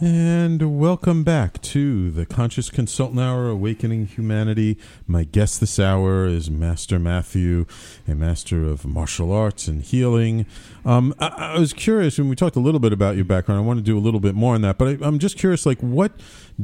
And 0.00 0.78
welcome 0.78 1.24
back 1.24 1.60
to 1.62 2.12
the 2.12 2.24
Conscious 2.24 2.70
Consultant 2.70 3.18
Hour, 3.18 3.48
Awakening 3.48 4.06
Humanity. 4.06 4.78
My 5.08 5.24
guest 5.24 5.58
this 5.58 5.80
hour 5.80 6.24
is 6.24 6.48
Master 6.48 7.00
Matthew, 7.00 7.66
a 8.06 8.14
master 8.14 8.62
of 8.64 8.84
martial 8.84 9.32
arts 9.32 9.66
and 9.66 9.82
healing. 9.82 10.46
Um, 10.84 11.16
I, 11.18 11.26
I 11.54 11.58
was 11.58 11.72
curious 11.72 12.16
when 12.16 12.28
we 12.28 12.36
talked 12.36 12.54
a 12.54 12.60
little 12.60 12.78
bit 12.78 12.92
about 12.92 13.16
your 13.16 13.24
background. 13.24 13.60
I 13.60 13.64
want 13.64 13.78
to 13.80 13.82
do 13.82 13.98
a 13.98 14.00
little 14.00 14.20
bit 14.20 14.36
more 14.36 14.54
on 14.54 14.60
that, 14.62 14.78
but 14.78 14.86
I, 14.86 15.04
I'm 15.04 15.18
just 15.18 15.36
curious, 15.36 15.66
like 15.66 15.80
what 15.80 16.12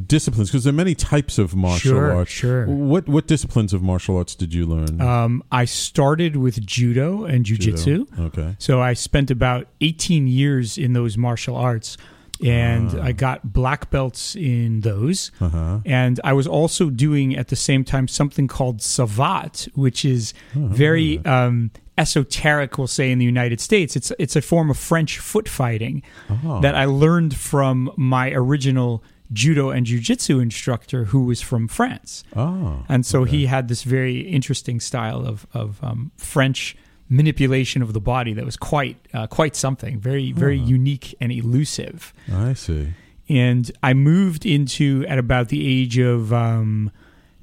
disciplines? 0.07 0.51
Because 0.51 0.63
there 0.63 0.71
are 0.71 0.77
many 0.77 0.95
types 0.95 1.37
of 1.37 1.57
martial 1.57 1.91
Sure, 1.91 2.13
arts. 2.15 2.31
sure. 2.31 2.67
What 2.67 3.09
what 3.09 3.27
disciplines 3.27 3.73
of 3.73 3.83
martial 3.83 4.17
arts 4.17 4.37
did 4.37 4.55
you 4.55 4.65
learn? 4.65 5.01
Um, 5.01 5.43
I 5.51 5.65
started 5.65 6.37
with 6.37 6.65
judo 6.65 7.25
and 7.25 7.45
jujitsu. 7.45 8.07
Okay. 8.27 8.55
So 8.61 8.81
I 8.81 8.93
spent 8.93 9.33
about 9.33 9.67
18 9.81 10.29
years 10.29 10.79
in 10.79 10.93
those 10.93 11.19
martial 11.19 11.57
arts, 11.57 11.97
and 12.45 12.91
Ah. 12.95 13.05
I 13.09 13.13
got 13.13 13.53
black 13.53 13.91
belts 13.91 14.37
in 14.37 14.81
those. 14.83 15.31
Uh 15.41 15.49
huh. 15.49 15.81
And 15.85 16.21
I 16.23 16.33
was 16.35 16.47
also 16.47 16.91
doing 16.91 17.37
at 17.37 17.49
the 17.49 17.57
same 17.57 17.85
time 17.85 18.07
something 18.09 18.47
called 18.49 18.79
savate, 18.83 19.69
which 19.75 20.05
is 20.05 20.35
Oh, 20.57 20.67
very 20.67 21.25
um, 21.25 21.71
esoteric. 21.99 22.77
We'll 22.79 22.87
say 22.87 23.11
in 23.11 23.19
the 23.19 23.25
United 23.25 23.61
States, 23.61 23.97
it's 23.97 24.13
it's 24.19 24.37
a 24.37 24.43
form 24.43 24.71
of 24.71 24.77
French 24.79 25.19
foot 25.19 25.49
fighting 25.49 26.03
Oh. 26.31 26.61
that 26.61 26.75
I 26.75 26.85
learned 26.85 27.35
from 27.37 27.91
my 27.97 28.31
original 28.33 29.03
judo 29.33 29.71
and 29.71 29.87
jujitsu 29.87 30.41
instructor, 30.43 31.07
who 31.07 31.25
was 31.25 31.41
from 31.41 31.67
France. 31.67 32.25
Oh. 32.37 32.85
And 32.89 33.05
so 33.07 33.23
okay. 33.23 33.31
he 33.31 33.47
had 33.47 33.69
this 33.69 33.83
very 33.83 34.21
interesting 34.21 34.81
style 34.81 35.27
of 35.27 35.47
of 35.55 35.79
um, 35.83 36.11
French 36.17 36.77
manipulation 37.09 37.83
of 37.83 37.93
the 37.93 38.01
body 38.01 38.33
that 38.33 38.45
was 38.45 38.57
quite 38.57 38.97
uh, 39.13 39.27
quite 39.27 39.55
something, 39.57 39.99
very 39.99 40.33
very 40.33 40.59
unique 40.59 41.15
and 41.21 41.31
elusive. 41.33 42.13
I 42.33 42.55
see. 42.55 42.95
And 43.29 43.71
I 43.83 43.95
moved 43.95 44.45
into 44.45 45.05
at 45.09 45.19
about 45.19 45.49
the 45.49 45.67
age 45.67 45.99
of 45.99 46.33
um, 46.33 46.91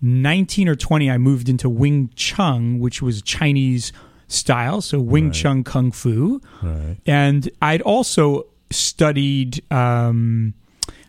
nineteen 0.01 0.67
or 0.67 0.75
twenty. 0.75 1.09
I 1.09 1.17
moved 1.17 1.49
into 1.49 1.69
Wing 1.69 2.09
Chun, 2.15 2.79
which 2.79 3.01
was 3.01 3.21
Chinese 3.21 3.91
style, 4.27 4.81
so 4.81 4.99
Wing 4.99 5.25
Right. 5.25 5.33
Chun 5.33 5.63
Kung 5.63 5.91
Fu. 5.91 6.41
Right. 6.61 6.97
And 7.05 7.49
I'd 7.61 7.81
also 7.81 8.47
studied. 8.69 9.63
Um, 9.71 10.53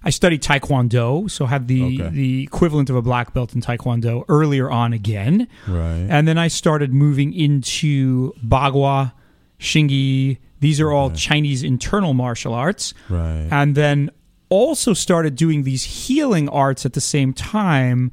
I 0.04 0.10
studied 0.10 0.42
Taekwondo, 0.42 1.30
so 1.30 1.46
had 1.46 1.68
the 1.68 1.82
Okay. 2.00 2.08
the 2.12 2.42
equivalent 2.42 2.90
of 2.90 2.96
a 2.96 3.02
black 3.02 3.32
belt 3.32 3.54
in 3.54 3.60
Taekwondo 3.60 4.24
earlier 4.28 4.70
on 4.70 4.92
again, 4.92 5.46
Right. 5.68 6.06
and 6.08 6.26
then 6.26 6.38
I 6.38 6.48
started 6.48 6.92
moving 6.92 7.32
into 7.32 8.32
Bagua, 8.44 9.12
Xingyi. 9.60 10.38
These 10.60 10.80
are 10.80 10.90
all 10.92 11.10
Chinese 11.10 11.62
internal 11.62 12.14
martial 12.14 12.54
arts, 12.54 12.94
right. 13.08 13.48
and 13.50 13.74
then 13.74 14.10
also 14.48 14.92
started 14.92 15.34
doing 15.36 15.62
these 15.62 15.82
healing 15.84 16.48
arts 16.48 16.84
at 16.84 16.92
the 16.92 17.00
same 17.00 17.32
time, 17.32 18.10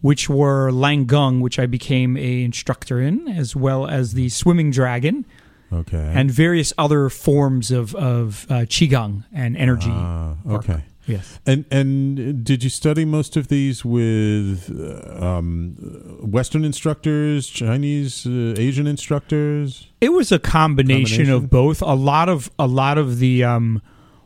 which 0.00 0.28
were 0.28 0.70
Langung, 0.70 1.40
which 1.40 1.58
I 1.58 1.66
became 1.66 2.16
a 2.16 2.42
instructor 2.44 3.00
in, 3.00 3.26
as 3.28 3.56
well 3.56 3.86
as 3.86 4.12
the 4.12 4.28
swimming 4.28 4.70
dragon 4.70 5.24
okay. 5.72 6.12
and 6.14 6.30
various 6.30 6.72
other 6.78 7.08
forms 7.08 7.70
of 7.70 7.94
of 7.94 8.46
uh, 8.50 8.54
qigong 8.66 9.24
and 9.32 9.56
energy. 9.56 9.90
Ah, 9.90 10.34
work. 10.44 10.66
Yes. 11.08 11.40
And 11.46 11.64
and 11.70 12.44
did 12.44 12.62
you 12.62 12.70
study 12.70 13.04
most 13.04 13.36
of 13.36 13.48
these 13.48 13.84
with 13.84 14.70
uh, 14.78 15.24
um, 15.24 15.74
Western 16.20 16.64
instructors, 16.64 17.48
Chinese, 17.48 18.26
uh, 18.26 18.54
Asian 18.58 18.86
instructors? 18.86 19.88
It 20.00 20.12
was 20.12 20.30
a 20.30 20.38
combination, 20.38 21.24
Combination? 21.24 21.44
of 21.44 21.50
both. 21.50 21.82
A 21.82 21.94
lot 21.94 22.28
of 22.28 22.50
a 22.58 22.66
lot 22.66 22.98
of 22.98 23.18
the 23.18 23.42
um, 23.42 23.80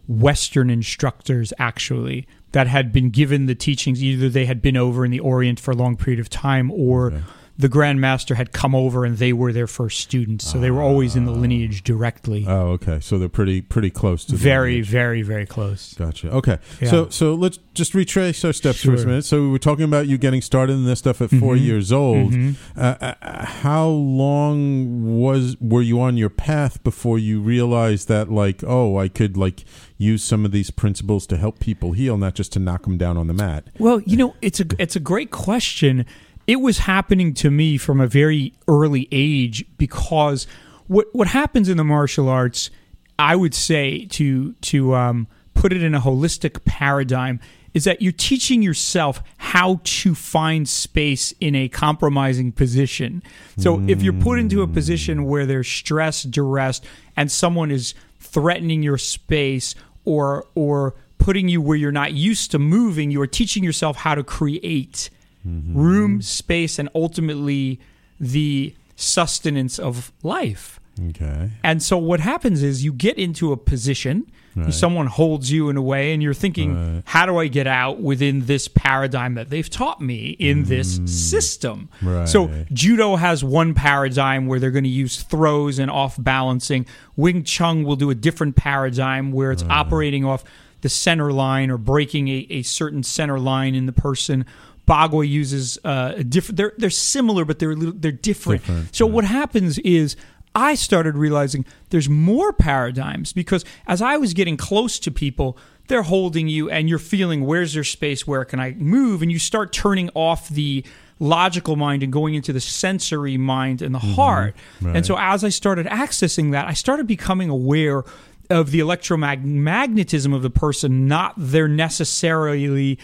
Western 0.08 0.68
instructors 0.68 1.52
actually 1.58 2.26
that 2.50 2.66
had 2.66 2.92
been 2.92 3.10
given 3.10 3.46
the 3.46 3.54
teachings. 3.54 4.02
Either 4.02 4.28
they 4.28 4.46
had 4.46 4.60
been 4.60 4.76
over 4.76 5.04
in 5.04 5.12
the 5.12 5.20
Orient 5.20 5.60
for 5.60 5.70
a 5.70 5.76
long 5.76 5.96
period 5.96 6.20
of 6.20 6.28
time, 6.28 6.70
or. 6.70 7.22
The 7.58 7.68
grandmaster 7.68 8.34
had 8.36 8.52
come 8.52 8.74
over 8.74 9.04
and 9.04 9.18
they 9.18 9.32
were 9.32 9.52
their 9.52 9.66
first 9.66 10.00
students, 10.00 10.50
so 10.50 10.58
they 10.58 10.70
were 10.70 10.80
always 10.82 11.14
in 11.16 11.26
the 11.26 11.32
lineage 11.32 11.82
directly. 11.84 12.44
Oh, 12.48 12.68
okay. 12.72 12.98
So 13.00 13.18
they're 13.18 13.28
pretty 13.28 13.60
pretty 13.60 13.90
close 13.90 14.24
to 14.26 14.32
the 14.32 14.38
very, 14.38 14.72
lineage. 14.72 14.88
very, 14.88 15.22
very 15.22 15.46
close. 15.46 15.94
Gotcha. 15.94 16.30
Okay. 16.30 16.58
Yeah. 16.80 16.90
So 16.90 17.08
so 17.10 17.34
let's 17.34 17.58
just 17.74 17.94
retrace 17.94 18.44
our 18.44 18.52
steps 18.52 18.82
for 18.82 18.94
a 18.94 18.98
minute. 18.98 19.24
So 19.24 19.42
we 19.42 19.48
were 19.48 19.58
talking 19.58 19.84
about 19.84 20.06
you 20.08 20.18
getting 20.18 20.40
started 20.42 20.72
in 20.74 20.84
this 20.86 20.98
stuff 20.98 21.20
at 21.20 21.30
4 21.30 21.54
Mhm. 21.56 21.64
years 21.64 21.92
old. 21.92 22.32
Mhm. 22.32 22.54
Uh, 22.76 22.80
uh, 23.00 23.44
how 23.46 23.86
long 23.88 25.18
was 25.18 25.56
were 25.60 25.82
you 25.82 26.00
on 26.00 26.16
your 26.16 26.30
path 26.30 26.82
before 26.84 27.18
you 27.18 27.40
realized 27.40 28.08
that 28.08 28.30
like 28.30 28.62
oh 28.66 28.96
I 28.96 29.08
could 29.08 29.36
like 29.36 29.64
use 29.98 30.24
some 30.24 30.44
of 30.44 30.50
these 30.52 30.70
principles 30.70 31.26
to 31.28 31.36
help 31.36 31.60
people 31.60 31.92
heal, 31.92 32.16
not 32.18 32.34
just 32.34 32.52
to 32.52 32.58
knock 32.58 32.82
them 32.84 32.96
down 32.98 33.16
on 33.16 33.26
the 33.28 33.34
mat? 33.34 33.68
Well, 33.78 34.00
you 34.00 34.16
know, 34.16 34.34
it's 34.42 34.60
a 34.60 34.64
it's 34.78 34.96
a 34.96 35.00
great 35.00 35.30
question. 35.30 36.04
It 36.46 36.56
was 36.56 36.78
happening 36.78 37.34
to 37.34 37.50
me 37.50 37.78
from 37.78 38.00
a 38.00 38.06
very 38.06 38.52
early 38.66 39.08
age 39.12 39.64
because 39.78 40.46
what 40.86 41.06
what 41.12 41.28
happens 41.28 41.68
in 41.68 41.76
the 41.76 41.84
martial 41.84 42.28
arts, 42.28 42.70
I 43.18 43.36
would 43.36 43.54
say 43.54 44.06
to 44.06 44.52
to 44.52 44.94
um, 44.94 45.26
put 45.54 45.72
it 45.72 45.82
in 45.82 45.94
a 45.94 46.00
holistic 46.00 46.64
paradigm, 46.64 47.40
is 47.74 47.84
that 47.84 48.02
you're 48.02 48.12
teaching 48.12 48.62
yourself 48.62 49.22
how 49.38 49.80
to 49.84 50.14
find 50.14 50.68
space 50.68 51.32
in 51.40 51.54
a 51.54 51.68
compromising 51.68 52.52
position. 52.52 53.22
So 53.56 53.82
if 53.86 54.02
you're 54.02 54.12
put 54.12 54.38
into 54.38 54.62
a 54.62 54.66
position 54.66 55.24
where 55.24 55.46
there's 55.46 55.68
stress, 55.68 56.22
duress, 56.24 56.80
and 57.16 57.30
someone 57.30 57.70
is 57.70 57.94
threatening 58.18 58.82
your 58.82 58.98
space 58.98 59.74
or 60.04 60.46
or 60.54 60.94
putting 61.18 61.48
you 61.48 61.62
where 61.62 61.76
you're 61.76 61.92
not 61.92 62.12
used 62.12 62.50
to 62.50 62.58
moving, 62.58 63.10
you 63.10 63.20
are 63.20 63.26
teaching 63.28 63.62
yourself 63.62 63.96
how 63.96 64.14
to 64.14 64.24
create 64.24 65.08
Mm-hmm. 65.46 65.76
room, 65.76 66.22
space, 66.22 66.78
and 66.78 66.88
ultimately 66.94 67.80
the 68.20 68.74
sustenance 68.94 69.78
of 69.78 70.12
life. 70.22 70.78
Okay. 71.08 71.50
And 71.64 71.82
so 71.82 71.96
what 71.96 72.20
happens 72.20 72.62
is 72.62 72.84
you 72.84 72.92
get 72.92 73.18
into 73.18 73.52
a 73.52 73.56
position, 73.56 74.30
Right. 74.54 74.72
someone 74.74 75.06
holds 75.06 75.50
you 75.50 75.70
in 75.70 75.78
a 75.78 75.82
way, 75.82 76.12
and 76.12 76.22
you're 76.22 76.34
thinking, 76.34 76.74
Right. 76.74 77.02
how 77.06 77.24
do 77.24 77.38
I 77.38 77.46
get 77.48 77.66
out 77.66 78.00
within 78.02 78.44
this 78.44 78.68
paradigm 78.68 79.34
that 79.34 79.48
they've 79.48 79.68
taught 79.68 80.02
me 80.02 80.36
in 80.38 80.64
this 80.64 80.98
mm. 80.98 81.08
system? 81.08 81.88
Right. 82.02 82.28
So 82.28 82.50
judo 82.72 83.16
has 83.16 83.42
one 83.42 83.72
paradigm 83.72 84.46
where 84.46 84.60
they're 84.60 84.70
going 84.70 84.84
to 84.84 84.90
use 84.90 85.22
throws 85.22 85.78
and 85.78 85.90
off 85.90 86.22
balancing. 86.22 86.84
Wing 87.16 87.44
Chun 87.44 87.82
will 87.84 87.96
do 87.96 88.10
a 88.10 88.14
different 88.14 88.54
paradigm 88.54 89.32
where 89.32 89.50
it's 89.50 89.64
operating 89.70 90.26
off 90.26 90.44
the 90.82 90.90
center 90.90 91.32
line 91.32 91.70
or 91.70 91.78
breaking 91.78 92.28
a, 92.28 92.46
a 92.50 92.62
certain 92.62 93.02
center 93.02 93.38
line 93.38 93.74
in 93.74 93.86
the 93.86 93.92
person. 93.92 94.44
Bagua 94.86 95.28
uses 95.28 95.78
uh, 95.84 96.14
a 96.16 96.24
different. 96.24 96.56
They're 96.56 96.72
they're 96.76 96.90
similar, 96.90 97.44
but 97.44 97.58
they're 97.58 97.72
a 97.72 97.76
little, 97.76 97.94
they're 97.96 98.12
different. 98.12 98.62
Different, 98.62 98.94
so 98.94 99.06
what 99.06 99.24
happens 99.24 99.78
is 99.78 100.16
I 100.54 100.74
started 100.74 101.16
realizing 101.16 101.64
there's 101.90 102.08
more 102.08 102.52
paradigms 102.52 103.32
because 103.32 103.64
as 103.86 104.02
I 104.02 104.16
was 104.16 104.34
getting 104.34 104.56
close 104.56 104.98
to 105.00 105.10
people, 105.10 105.56
they're 105.88 106.02
holding 106.02 106.48
you 106.48 106.68
and 106.70 106.88
you're 106.88 106.98
feeling 106.98 107.46
where's 107.46 107.74
their 107.74 107.84
space, 107.84 108.26
where 108.26 108.44
can 108.44 108.60
I 108.60 108.72
move, 108.72 109.22
and 109.22 109.30
you 109.30 109.38
start 109.38 109.72
turning 109.72 110.10
off 110.14 110.48
the 110.48 110.84
logical 111.18 111.76
mind 111.76 112.02
and 112.02 112.12
going 112.12 112.34
into 112.34 112.52
the 112.52 112.60
sensory 112.60 113.36
mind 113.36 113.80
and 113.80 113.94
the 113.94 114.00
heart. 114.00 114.56
Right. 114.80 114.96
And 114.96 115.06
so 115.06 115.16
as 115.16 115.44
I 115.44 115.50
started 115.50 115.86
accessing 115.86 116.50
that, 116.50 116.66
I 116.66 116.72
started 116.72 117.06
becoming 117.06 117.48
aware 117.48 118.02
of 118.52 118.70
the 118.70 118.78
electromagnetism 118.80 120.34
of 120.34 120.42
the 120.42 120.50
person, 120.50 121.08
not 121.08 121.34
their 121.36 121.66
necessarily 121.66 122.98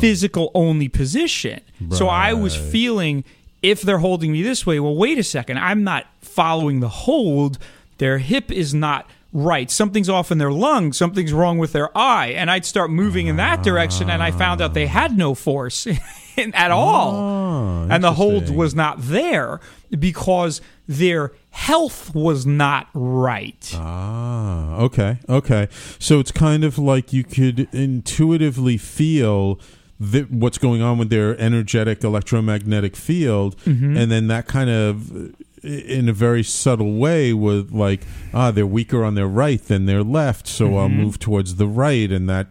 physical 0.00 0.50
only 0.54 0.88
position. 0.88 1.60
So 1.90 2.06
I 2.08 2.32
was 2.32 2.54
feeling 2.56 3.24
if 3.62 3.82
they're 3.82 3.98
holding 3.98 4.32
me 4.32 4.42
this 4.42 4.64
way, 4.64 4.80
well, 4.80 4.96
wait 4.96 5.18
a 5.18 5.22
second, 5.22 5.58
I'm 5.58 5.84
not 5.84 6.06
following 6.22 6.80
the 6.80 6.88
hold. 6.88 7.58
Their 7.98 8.16
hip 8.18 8.50
is 8.50 8.72
not 8.72 9.10
right. 9.32 9.70
Something's 9.70 10.08
off 10.08 10.30
in 10.30 10.38
their 10.38 10.52
lung. 10.52 10.92
Something's 10.92 11.32
wrong 11.32 11.58
with 11.58 11.72
their 11.72 11.96
eye. 11.96 12.28
And 12.28 12.50
I'd 12.50 12.64
start 12.64 12.90
moving 12.90 13.26
in 13.28 13.36
that 13.36 13.62
direction, 13.62 14.10
and 14.10 14.22
I 14.22 14.30
found 14.30 14.60
out 14.60 14.74
they 14.74 14.86
had 14.86 15.16
no 15.16 15.34
force 15.34 15.86
at 16.54 16.70
all. 16.70 17.14
Oh, 17.14 17.86
and 17.90 18.02
the 18.04 18.12
hold 18.14 18.50
was 18.50 18.74
not 18.74 18.96
there 19.00 19.60
because 19.98 20.60
their 20.86 21.32
health 21.50 22.14
was 22.14 22.46
not 22.46 22.88
right. 22.94 23.72
Ah, 23.76 24.76
okay, 24.78 25.18
okay. 25.28 25.68
So 25.98 26.18
it's 26.20 26.30
kind 26.32 26.64
of 26.64 26.78
like 26.78 27.12
you 27.12 27.24
could 27.24 27.68
intuitively 27.74 28.76
feel 28.76 29.58
that 29.98 30.30
what's 30.30 30.56
going 30.58 30.80
on 30.80 30.96
with 30.96 31.10
their 31.10 31.38
energetic 31.38 32.02
electromagnetic 32.02 32.96
field, 32.96 33.56
Mm-hmm. 33.64 33.96
and 33.96 34.10
then 34.10 34.28
that 34.28 34.46
kind 34.46 34.70
of, 34.70 35.34
in 35.62 36.08
a 36.08 36.12
very 36.12 36.42
subtle 36.42 36.94
way, 36.94 37.32
would 37.32 37.72
like, 37.72 38.02
ah, 38.32 38.50
they're 38.50 38.66
weaker 38.66 39.04
on 39.04 39.14
their 39.14 39.26
right 39.28 39.62
than 39.62 39.86
their 39.86 40.02
left, 40.02 40.46
so 40.46 40.76
I'll 40.76 40.88
move 40.88 41.18
towards 41.18 41.56
the 41.56 41.66
right, 41.66 42.10
and 42.10 42.28
that 42.28 42.48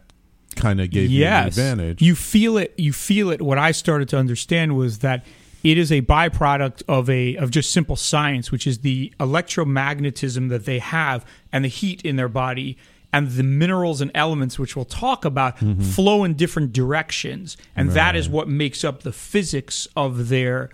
kind 0.55 0.81
of 0.81 0.89
gave 0.89 1.09
Mm-hmm. 1.09 1.19
yes. 1.19 1.57
you 1.57 1.63
an 1.63 1.69
advantage. 1.69 2.01
You 2.01 2.15
feel 2.15 2.57
it. 2.57 2.73
You 2.77 2.93
feel 2.93 3.29
it. 3.31 3.41
What 3.41 3.57
I 3.57 3.71
started 3.71 4.09
to 4.09 4.17
understand 4.17 4.75
was 4.75 4.99
that 4.99 5.25
it 5.63 5.77
is 5.77 5.91
a 5.91 6.01
byproduct 6.01 6.83
of 6.87 7.09
a 7.09 7.35
of 7.37 7.51
just 7.51 7.71
simple 7.71 7.95
science, 7.95 8.51
which 8.51 8.65
is 8.67 8.79
the 8.79 9.13
electromagnetism 9.19 10.49
that 10.49 10.65
they 10.65 10.79
have 10.79 11.25
and 11.51 11.63
the 11.65 11.69
heat 11.69 12.01
in 12.03 12.15
their 12.15 12.29
body 12.29 12.77
and 13.11 13.31
the 13.31 13.43
minerals 13.43 14.01
and 14.01 14.11
elements 14.13 14.59
which 14.59 14.75
we'll 14.75 14.85
talk 14.85 15.25
about 15.25 15.57
flow 15.59 16.23
in 16.23 16.35
different 16.35 16.71
directions 16.71 17.57
and 17.75 17.89
that 17.91 18.15
is 18.15 18.29
what 18.29 18.47
makes 18.47 18.83
up 18.83 19.01
the 19.01 19.11
physics 19.11 19.87
of 19.95 20.29
their 20.29 20.69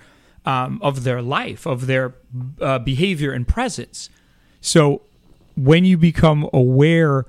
um, 0.46 0.80
of 0.82 1.04
their 1.04 1.22
life 1.22 1.66
of 1.66 1.88
their 1.88 2.14
uh, 2.62 2.80
behavior 2.80 3.32
and 3.32 3.48
presence 3.48 4.10
so 4.62 5.02
when 5.56 5.86
you 5.86 5.98
become 5.98 6.50
aware 6.54 7.26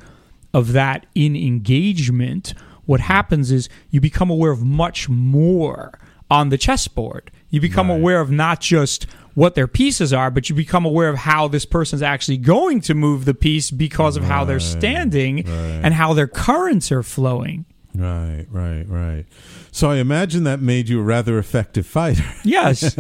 of 0.53 0.73
that 0.73 1.07
in 1.15 1.37
engagement, 1.37 2.55
what 2.87 3.01
happens 3.01 3.51
is 3.51 3.69
you 3.91 4.01
become 4.01 4.31
aware 4.31 4.51
of 4.51 4.65
much 4.65 5.09
more 5.09 5.99
on 6.31 6.49
the 6.49 6.59
chessboard. 6.59 7.31
You 7.51 7.61
become 7.61 7.91
aware 7.91 8.21
of 8.21 8.31
not 8.31 8.61
just 8.61 9.05
what 9.35 9.55
their 9.55 9.69
pieces 9.69 10.13
are, 10.13 10.31
but 10.31 10.49
you 10.49 10.57
become 10.57 10.85
aware 10.85 11.09
of 11.09 11.19
how 11.19 11.47
this 11.47 11.67
person's 11.67 12.03
actually 12.03 12.39
going 12.39 12.81
to 12.81 12.95
move 12.95 13.27
the 13.27 13.35
piece 13.35 13.71
because 13.71 14.17
of 14.17 14.25
how 14.25 14.45
they're 14.45 14.59
standing 14.59 15.47
and 15.47 15.93
how 15.93 16.15
their 16.15 16.27
currents 16.27 16.91
are 16.91 17.03
flowing. 17.03 17.67
Right, 17.97 18.47
right, 18.51 18.85
right. 18.89 19.25
So 19.73 19.91
I 19.91 19.97
imagine 19.97 20.45
that 20.45 20.61
made 20.61 20.89
you 20.89 21.01
a 21.01 21.03
rather 21.03 21.39
effective 21.39 21.87
fighter. 21.87 22.25
Yes. 22.45 22.95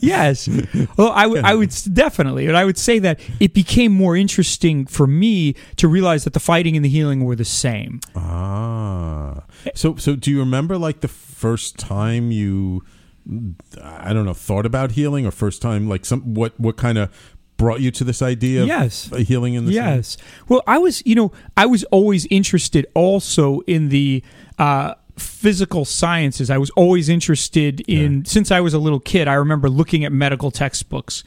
yes. 0.00 0.48
Well, 0.96 1.12
I 1.12 1.26
would, 1.26 1.44
I 1.44 1.54
would 1.54 1.72
definitely, 1.92 2.46
and 2.46 2.56
I 2.56 2.64
would 2.64 2.78
say 2.78 2.98
that 2.98 3.20
it 3.38 3.54
became 3.54 3.92
more 3.92 4.16
interesting 4.16 4.86
for 4.86 5.06
me 5.06 5.54
to 5.76 5.86
realize 5.86 6.24
that 6.24 6.32
the 6.32 6.40
fighting 6.40 6.74
and 6.76 6.84
the 6.84 6.88
healing 6.88 7.24
were 7.24 7.36
the 7.36 7.44
same. 7.44 8.00
Ah. 8.16 9.44
So 9.74 9.96
so 9.96 10.16
do 10.16 10.30
you 10.30 10.38
remember 10.40 10.78
like 10.78 11.00
the 11.00 11.08
first 11.08 11.78
time 11.78 12.30
you 12.30 12.82
I 13.82 14.12
don't 14.12 14.24
know, 14.24 14.34
thought 14.34 14.66
about 14.66 14.92
healing 14.92 15.26
or 15.26 15.30
first 15.30 15.60
time 15.60 15.88
like 15.88 16.04
some 16.04 16.34
what 16.34 16.58
what 16.58 16.76
kind 16.76 16.98
of 16.98 17.35
brought 17.56 17.80
you 17.80 17.90
to 17.90 18.04
this 18.04 18.20
idea 18.22 18.62
of 18.62 18.68
Yes. 18.68 19.10
healing 19.16 19.54
in 19.54 19.66
the 19.66 19.72
Yes. 19.72 20.16
Well, 20.48 20.62
I 20.66 20.78
was, 20.78 21.02
you 21.06 21.14
know, 21.14 21.32
I 21.56 21.66
was 21.66 21.84
always 21.84 22.26
interested 22.26 22.86
also 22.94 23.60
in 23.66 23.88
the 23.88 24.22
uh, 24.58 24.94
physical 25.16 25.84
sciences. 25.84 26.50
I 26.50 26.58
was 26.58 26.70
always 26.70 27.08
interested 27.08 27.80
in, 27.88 28.24
since 28.24 28.50
I 28.50 28.60
was 28.60 28.74
a 28.74 28.78
little 28.78 29.00
kid, 29.00 29.28
I 29.28 29.34
remember 29.34 29.70
looking 29.70 30.04
at 30.04 30.12
medical 30.12 30.50
textbooks, 30.50 31.24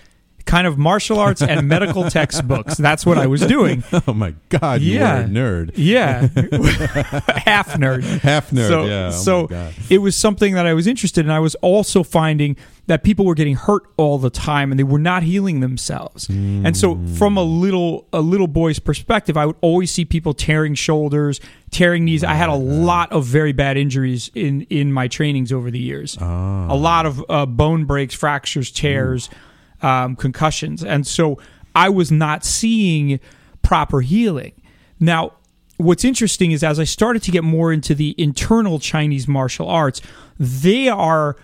kind 0.50 0.66
of 0.66 0.78
martial 0.78 1.20
arts 1.20 1.42
and 1.42 1.68
medical 1.68 2.10
textbooks. 2.10 2.76
That's 2.76 3.06
what 3.06 3.18
I 3.18 3.28
was 3.28 3.42
doing. 3.42 3.84
Oh 4.08 4.14
my 4.14 4.34
god, 4.48 4.82
Yeah. 4.82 5.20
a 5.20 5.28
nerd. 5.28 5.72
Yeah. 5.76 6.22
Half 7.46 7.74
nerd. 7.74 8.04
Half 8.22 8.50
nerd, 8.52 8.68
So, 8.68 8.86
yeah. 8.86 9.08
Oh 9.08 9.12
so 9.12 9.72
it 9.90 10.00
was 10.00 10.16
something 10.16 10.54
that 10.56 10.66
I 10.66 10.74
was 10.74 10.88
interested 10.88 11.26
in. 11.26 11.32
I 11.32 11.40
was 11.40 11.56
also 11.56 12.02
finding 12.02 12.56
that 12.88 13.04
people 13.04 13.26
were 13.26 13.36
getting 13.36 13.56
hurt 13.56 13.84
all 13.98 14.18
the 14.18 14.32
time 14.32 14.72
and 14.72 14.80
they 14.80 14.84
were 14.84 15.00
not 15.00 15.22
healing 15.22 15.60
themselves. 15.60 16.28
And 16.30 16.76
so 16.76 16.96
hmm. 16.96 17.14
from 17.16 17.38
a 17.38 17.44
little 17.44 18.08
a 18.14 18.22
little 18.22 18.48
boy's 18.48 18.80
perspective, 18.80 19.38
I 19.38 19.46
would 19.46 19.58
always 19.62 19.92
see 19.92 20.06
people 20.06 20.34
tearing 20.34 20.74
shoulders, 20.74 21.40
tearing 21.70 22.06
knees. 22.06 22.24
I 22.24 22.34
had 22.34 22.50
a 22.50 22.56
lot 22.56 23.12
of 23.12 23.26
very 23.26 23.52
bad 23.52 23.78
injuries 23.78 24.32
in 24.34 24.62
in 24.70 24.92
my 24.92 25.08
trainings 25.08 25.52
over 25.52 25.70
the 25.70 25.80
years. 25.80 26.18
Ah. 26.20 26.74
A 26.74 26.76
lot 26.76 27.06
of 27.06 27.24
uh, 27.30 27.46
bone 27.46 27.86
breaks, 27.86 28.16
fractures, 28.16 28.72
tears, 28.72 29.28
hmm. 29.28 29.49
Um, 29.82 30.16
concussions. 30.16 30.84
And 30.84 31.06
so 31.06 31.40
I 31.76 31.90
was 31.90 32.12
not 32.12 32.44
seeing 32.44 33.20
proper 33.62 34.02
healing. 34.02 34.54
Now, 35.00 35.34
what's 35.78 36.04
interesting 36.04 36.52
is 36.52 36.64
as 36.64 36.80
I 36.80 36.84
started 36.84 37.24
to 37.24 37.32
get 37.32 37.44
more 37.44 37.72
into 37.72 37.96
the 37.96 38.16
internal 38.18 38.80
Chinese 38.80 39.28
martial 39.28 39.68
arts, 39.68 40.02
they 40.38 40.90
are 40.90 41.36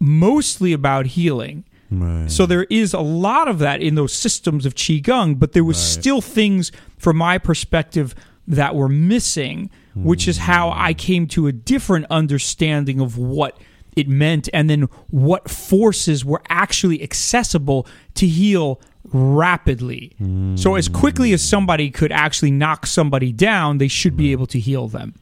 mostly 0.00 0.72
about 0.72 1.06
healing. 1.06 1.64
Right. 1.90 2.30
So 2.30 2.46
there 2.46 2.64
is 2.64 2.94
a 2.94 3.00
lot 3.00 3.46
of 3.46 3.58
that 3.60 3.82
in 3.82 3.94
those 3.94 4.12
systems 4.12 4.66
of 4.66 4.74
qigong, 4.74 5.38
but 5.38 5.52
there 5.52 5.64
was 5.64 5.76
still 5.78 6.20
things 6.20 6.72
from 6.98 7.16
my 7.18 7.38
perspective 7.38 8.14
that 8.48 8.74
were 8.74 8.88
missing, 8.88 9.70
which 9.94 10.26
is 10.26 10.38
how 10.38 10.70
I 10.70 10.92
came 10.92 11.26
to 11.28 11.46
a 11.46 11.52
different 11.52 12.06
understanding 12.10 13.00
of 13.00 13.16
what 13.16 13.58
it 13.96 14.08
meant 14.08 14.48
and 14.52 14.68
then 14.68 14.82
what 15.10 15.50
forces 15.50 16.24
were 16.24 16.42
actually 16.48 17.02
accessible 17.02 17.86
to 18.14 18.26
heal 18.26 18.80
rapidly. 19.12 20.16
So 20.56 20.76
as 20.76 20.88
quickly 20.88 21.32
as 21.32 21.42
somebody 21.42 21.90
could 21.90 22.12
actually 22.12 22.50
knock 22.50 22.86
somebody 22.86 23.32
down, 23.32 23.78
they 23.78 23.88
should 23.88 24.16
be 24.16 24.32
able 24.32 24.46
to 24.46 24.58
heal 24.58 24.88
them. 24.88 25.14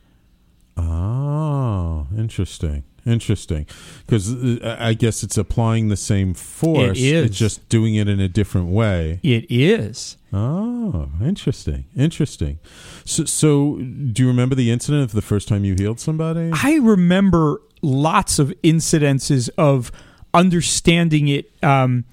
Oh, 0.77 2.07
interesting. 2.17 2.85
Interesting. 3.05 3.67
Because 4.07 4.33
uh, 4.33 4.77
I 4.79 4.95
guess 4.95 5.23
it's 5.25 5.37
applying 5.37 5.89
the 5.89 5.97
same 5.97 6.35
force. 6.35 6.99
is. 6.99 7.27
It's 7.27 7.37
just 7.37 7.69
doing 7.69 7.97
it 7.97 8.09
in 8.09 8.21
a 8.21 8.29
different 8.29 8.69
way. 8.69 9.19
It 9.23 9.47
is. 9.51 10.17
Oh, 10.33 11.11
interesting. 11.21 11.87
Interesting. 11.97 12.61
So, 13.05 13.25
so 13.25 13.77
do 13.79 14.23
you 14.23 14.29
remember 14.29 14.55
the 14.55 14.71
incident 14.71 15.03
of 15.03 15.13
the 15.13 15.23
first 15.23 15.49
time 15.49 15.65
you 15.65 15.75
healed 15.75 15.99
somebody? 15.99 16.53
I 16.53 16.79
remember 16.81 17.61
lots 17.83 18.39
of 18.39 18.55
incidences 18.63 19.51
of 19.59 19.93
understanding 20.33 21.29
it 21.29 21.53
um, 21.63 22.05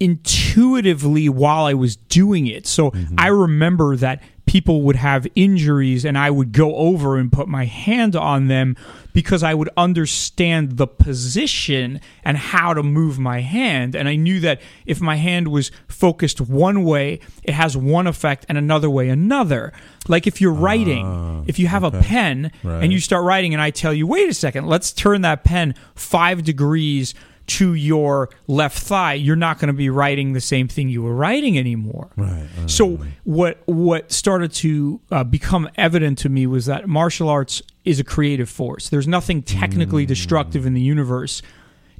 intuitively 0.00 1.28
while 1.28 1.64
I 1.64 1.74
was 1.74 1.96
doing 1.96 2.46
it. 2.46 2.66
So 2.66 2.92
I 3.18 3.28
remember 3.28 3.96
that 3.96 4.22
people 4.50 4.82
would 4.82 4.96
have 4.96 5.28
injuries 5.36 6.04
and 6.04 6.18
I 6.18 6.28
would 6.28 6.50
go 6.50 6.74
over 6.74 7.16
and 7.18 7.30
put 7.30 7.46
my 7.46 7.66
hand 7.66 8.16
on 8.16 8.48
them 8.48 8.76
because 9.12 9.44
I 9.44 9.54
would 9.54 9.68
understand 9.76 10.76
the 10.76 10.88
position 10.88 12.00
and 12.24 12.36
how 12.36 12.74
to 12.74 12.82
move 12.82 13.16
my 13.16 13.42
hand. 13.42 13.94
And 13.94 14.08
I 14.08 14.16
knew 14.16 14.40
that 14.40 14.60
if 14.86 15.00
my 15.00 15.14
hand 15.14 15.46
was 15.48 15.70
focused 15.86 16.40
one 16.40 16.82
way, 16.82 17.20
it 17.44 17.54
has 17.54 17.76
one 17.76 18.08
effect 18.08 18.44
and 18.48 18.58
another 18.58 18.90
way 18.90 19.08
another. 19.08 19.72
Like 20.08 20.26
if 20.26 20.40
you're 20.40 20.52
writing, 20.52 21.06
ah, 21.06 21.42
if 21.46 21.60
you 21.60 21.68
have 21.68 21.84
a 21.84 21.92
pen 21.92 22.50
Right. 22.64 22.82
and 22.82 22.92
you 22.92 22.98
start 22.98 23.24
writing 23.24 23.54
and 23.54 23.62
I 23.62 23.70
tell 23.70 23.94
you, 23.94 24.04
wait 24.08 24.28
a 24.28 24.34
second, 24.34 24.66
let's 24.66 24.90
turn 24.90 25.20
that 25.20 25.44
pen 25.44 25.76
five 25.94 26.42
degrees 26.42 27.14
to 27.50 27.74
your 27.74 28.30
left 28.46 28.78
thigh, 28.78 29.14
you're 29.14 29.34
not 29.34 29.58
going 29.58 29.66
to 29.68 29.72
be 29.72 29.90
writing 29.90 30.34
the 30.34 30.40
same 30.40 30.68
thing 30.68 30.88
you 30.88 31.02
were 31.02 31.14
writing 31.14 31.58
anymore. 31.58 32.10
Right, 32.16 32.46
right, 32.58 32.70
So 32.70 32.98
what 33.24 33.58
what 33.66 34.12
started 34.12 34.52
to 34.54 35.00
uh, 35.10 35.24
become 35.24 35.68
evident 35.76 36.18
to 36.18 36.28
me 36.28 36.46
was 36.46 36.66
that 36.66 36.88
martial 36.88 37.28
arts 37.28 37.60
is 37.84 37.98
a 37.98 38.04
creative 38.04 38.48
force. 38.48 38.88
There's 38.88 39.08
nothing 39.08 39.42
technically 39.42 40.06
destructive 40.06 40.64
in 40.64 40.74
the 40.74 40.80
universe 40.80 41.42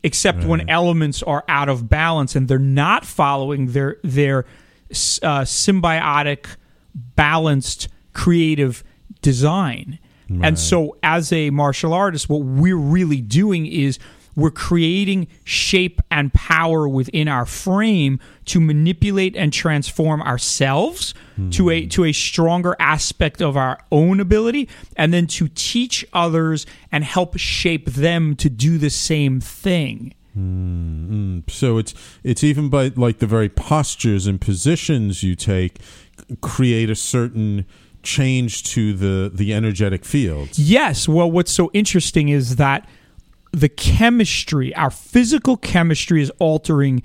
except 0.03 0.45
when 0.45 0.69
elements 0.71 1.23
are 1.23 1.45
out 1.49 1.69
of 1.69 1.89
balance 1.89 2.35
and 2.37 2.49
they're 2.49 2.59
not 2.59 3.05
following 3.05 3.73
their 3.73 3.97
their 4.03 4.47
uh, 5.23 5.43
symbiotic, 5.43 6.47
balanced, 6.95 7.89
creative 8.13 8.85
design. 9.21 9.99
And 10.43 10.57
so, 10.57 10.97
as 11.03 11.33
a 11.33 11.51
martial 11.51 11.93
artist, 11.93 12.29
what 12.29 12.43
we're 12.43 12.77
really 12.77 13.21
doing 13.21 13.67
is 13.67 13.99
we're 14.37 14.51
creating 14.51 15.29
shape 15.45 16.01
and 16.11 16.33
power 16.33 16.89
within 16.89 17.29
our 17.29 17.47
frame 17.47 18.21
to 18.47 18.61
manipulate 18.61 19.37
and 19.37 19.53
transform 19.53 20.23
ourselves 20.23 21.15
to 21.51 21.71
a 21.71 21.87
to 21.87 22.05
a 22.05 22.13
stronger 22.13 22.77
aspect 22.79 23.41
of 23.41 23.57
our 23.57 23.79
own 23.91 24.21
ability 24.21 24.69
and 24.97 25.13
then 25.13 25.27
to 25.27 25.49
teach 25.55 26.05
others 26.13 26.67
and 26.93 27.03
help 27.05 27.39
shape 27.39 27.87
them 27.87 28.37
to 28.37 28.51
do 28.51 28.77
the 28.77 28.91
same 28.91 29.41
thing. 29.41 30.13
Hmm, 30.35 31.07
hmm. 31.07 31.39
So 31.49 31.79
it's 31.79 31.95
it's 32.23 32.45
even 32.45 32.69
by 32.69 32.93
like 32.95 33.19
the 33.19 33.27
very 33.27 33.49
postures 33.49 34.27
and 34.27 34.41
positions 34.41 35.23
you 35.23 35.35
take 35.35 35.79
create 36.41 36.91
a 36.91 36.95
certain 36.95 37.65
change 38.03 38.63
to 38.65 38.93
the 38.93 39.31
the 39.33 39.53
energetic 39.55 40.05
field. 40.05 40.51
Yes. 40.55 41.09
Well, 41.09 41.31
what's 41.31 41.53
so 41.53 41.71
interesting 41.73 42.29
is 42.29 42.57
that 42.57 42.89
the 43.53 43.69
chemistry, 43.69 44.75
our 44.75 44.91
physical 44.91 45.57
chemistry, 45.57 46.23
is 46.23 46.31
altering 46.39 47.03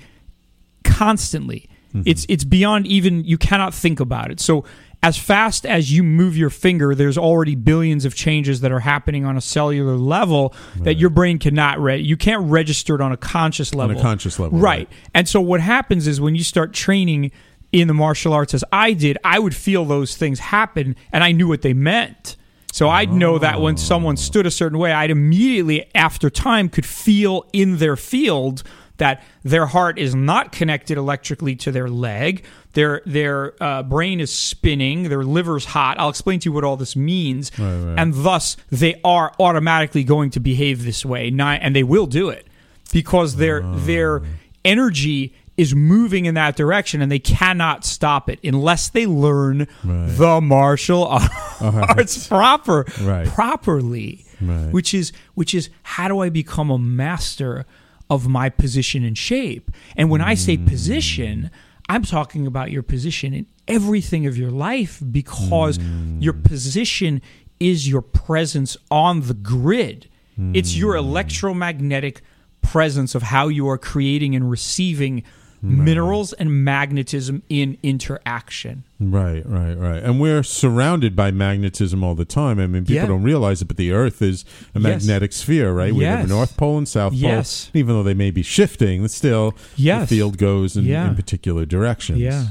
constantly. 0.83 1.69
Mm-hmm. 1.89 2.03
It's 2.05 2.25
it's 2.29 2.43
beyond 2.43 2.87
even 2.87 3.23
you 3.23 3.37
cannot 3.37 3.73
think 3.73 3.99
about 3.99 4.31
it. 4.31 4.39
So 4.39 4.65
as 5.01 5.17
fast 5.17 5.67
as 5.67 5.91
you 5.91 6.01
move 6.03 6.35
your 6.35 6.49
finger, 6.49 6.95
there's 6.95 7.17
already 7.17 7.53
billions 7.53 8.05
of 8.05 8.15
changes 8.15 8.61
that 8.61 8.71
are 8.71 8.79
happening 8.79 9.23
on 9.23 9.37
a 9.37 9.41
cellular 9.41 9.95
level 9.95 10.53
that 10.77 10.95
your 10.95 11.11
brain 11.11 11.37
cannot 11.37 11.79
re- 11.79 11.97
you 11.97 12.17
can't 12.17 12.49
register 12.49 12.95
it 12.95 13.01
on 13.01 13.11
a 13.11 13.17
conscious 13.17 13.75
level. 13.75 13.95
On 13.95 13.99
a 13.99 14.03
conscious 14.03 14.39
level, 14.39 14.57
right? 14.57 14.87
right. 14.87 14.89
And 15.13 15.29
so 15.29 15.39
what 15.41 15.61
happens 15.61 16.07
is 16.07 16.19
when 16.19 16.35
you 16.35 16.43
start 16.43 16.73
training 16.73 17.31
in 17.71 17.87
the 17.87 17.93
martial 17.93 18.33
arts 18.33 18.53
as 18.53 18.63
I 18.71 18.93
did, 18.93 19.17
I 19.23 19.37
would 19.37 19.55
feel 19.55 19.85
those 19.85 20.17
things 20.17 20.39
happen 20.39 20.95
and 21.11 21.23
I 21.23 21.31
knew 21.31 21.47
what 21.47 21.61
they 21.61 21.73
meant. 21.73 22.35
So 22.75 22.89
I'd 22.89 23.13
know 23.13 23.39
that 23.39 23.61
when 23.61 23.77
someone 23.77 24.17
stood 24.17 24.45
a 24.45 24.51
certain 24.51 24.77
way, 24.77 24.91
I'd 24.91 25.09
immediately 25.09 25.89
after 25.95 26.29
time 26.29 26.67
could 26.67 26.85
feel 26.85 27.45
in 27.53 27.77
their 27.77 27.95
field 27.95 28.63
that 28.97 29.23
their 29.43 29.67
heart 29.67 29.97
is 29.97 30.13
not 30.13 30.51
connected 30.51 30.97
electrically 30.97 31.55
to 31.55 31.71
their 31.71 31.87
leg. 31.89 32.43
Their 32.73 33.01
their 33.05 33.63
uh, 33.63 33.83
brain 33.83 34.19
is 34.19 34.33
spinning. 34.33 35.03
Their 35.03 35.23
liver's 35.23 35.63
hot. 35.63 35.97
I'll 35.97 36.09
explain 36.09 36.41
to 36.41 36.49
you 36.49 36.51
what 36.51 36.65
all 36.65 36.75
this 36.75 36.97
means, 36.97 37.49
and 37.97 38.13
thus 38.13 38.57
they 38.69 38.99
are 39.05 39.31
automatically 39.39 40.03
going 40.03 40.31
to 40.31 40.41
behave 40.41 40.83
this 40.83 41.05
way. 41.05 41.29
Not, 41.29 41.59
and 41.61 41.73
they 41.73 41.83
will 41.83 42.07
do 42.07 42.27
it 42.27 42.45
because 42.91 43.37
their 43.37 43.61
their 43.61 44.21
energy 44.65 45.33
is 45.57 45.73
moving 45.73 46.25
in 46.25 46.35
that 46.35 46.55
direction 46.55 47.01
and 47.01 47.11
they 47.11 47.19
cannot 47.19 47.85
stop 47.85 48.29
it 48.29 48.39
unless 48.43 48.89
they 48.89 49.05
learn 49.05 49.67
the 49.83 50.39
martial 50.41 51.05
arts 51.07 51.61
uh-huh. 51.61 52.27
proper 52.27 52.85
Right. 53.01 53.27
properly 53.27 54.25
Right. 54.41 54.71
which 54.71 54.93
is 54.93 55.13
which 55.33 55.53
is 55.53 55.69
how 55.83 56.09
do 56.09 56.19
I 56.19 56.29
become 56.29 56.69
a 56.69 56.77
master 56.77 57.65
of 58.09 58.27
my 58.27 58.49
position 58.49 59.03
and 59.05 59.17
shape? 59.17 59.71
And 59.95 60.09
when 60.09 60.21
I 60.21 60.33
say 60.33 60.57
mm. 60.57 60.67
position 60.67 61.49
I'm 61.87 62.03
talking 62.03 62.47
about 62.47 62.71
your 62.71 62.83
position 62.83 63.33
in 63.33 63.45
everything 63.67 64.25
of 64.25 64.37
your 64.37 64.51
life 64.51 65.01
because 65.11 65.77
mm. 65.77 66.21
your 66.21 66.33
position 66.33 67.21
is 67.59 67.87
your 67.87 68.01
presence 68.01 68.75
on 68.91 69.21
the 69.21 69.33
grid. 69.33 70.09
It's 70.53 70.75
your 70.75 70.95
mm. 70.95 70.99
electromagnetic 70.99 72.21
presence 72.61 73.15
of 73.15 73.21
how 73.23 73.47
you 73.47 73.69
are 73.69 73.77
creating 73.77 74.35
and 74.35 74.49
receiving 74.49 75.23
minerals 75.69 76.33
and 76.33 76.63
magnetism 76.63 77.43
in 77.49 77.77
interaction. 77.83 78.83
Right, 78.99 79.43
right, 79.45 79.73
right. 79.73 80.01
And 80.03 80.19
we're 80.19 80.43
surrounded 80.43 81.15
by 81.15 81.31
magnetism 81.31 82.03
all 82.03 82.15
the 82.15 82.25
time. 82.25 82.59
I 82.59 82.67
mean, 82.67 82.83
people 82.83 82.95
Yeah. 82.95 83.05
don't 83.07 83.23
realize 83.23 83.61
it, 83.61 83.65
but 83.65 83.77
the 83.77 83.91
Earth 83.91 84.21
is 84.21 84.45
a 84.73 84.79
Yes. 84.79 84.83
magnetic 84.83 85.33
sphere, 85.33 85.73
right? 85.73 85.93
We 85.93 86.03
have 86.05 86.25
a 86.25 86.27
North 86.27 86.55
Pole 86.57 86.77
and 86.77 86.87
South 86.87 87.13
Pole. 87.13 87.21
Yes. 87.21 87.69
Even 87.73 87.95
though 87.95 88.03
they 88.03 88.13
may 88.13 88.31
be 88.31 88.41
shifting, 88.43 89.07
still, 89.07 89.53
Yes. 89.75 90.09
the 90.09 90.15
field 90.15 90.37
goes 90.37 90.77
in, 90.77 90.85
Yeah. 90.85 91.09
in 91.09 91.15
particular 91.15 91.65
directions. 91.65 92.19
Yeah. 92.19 92.47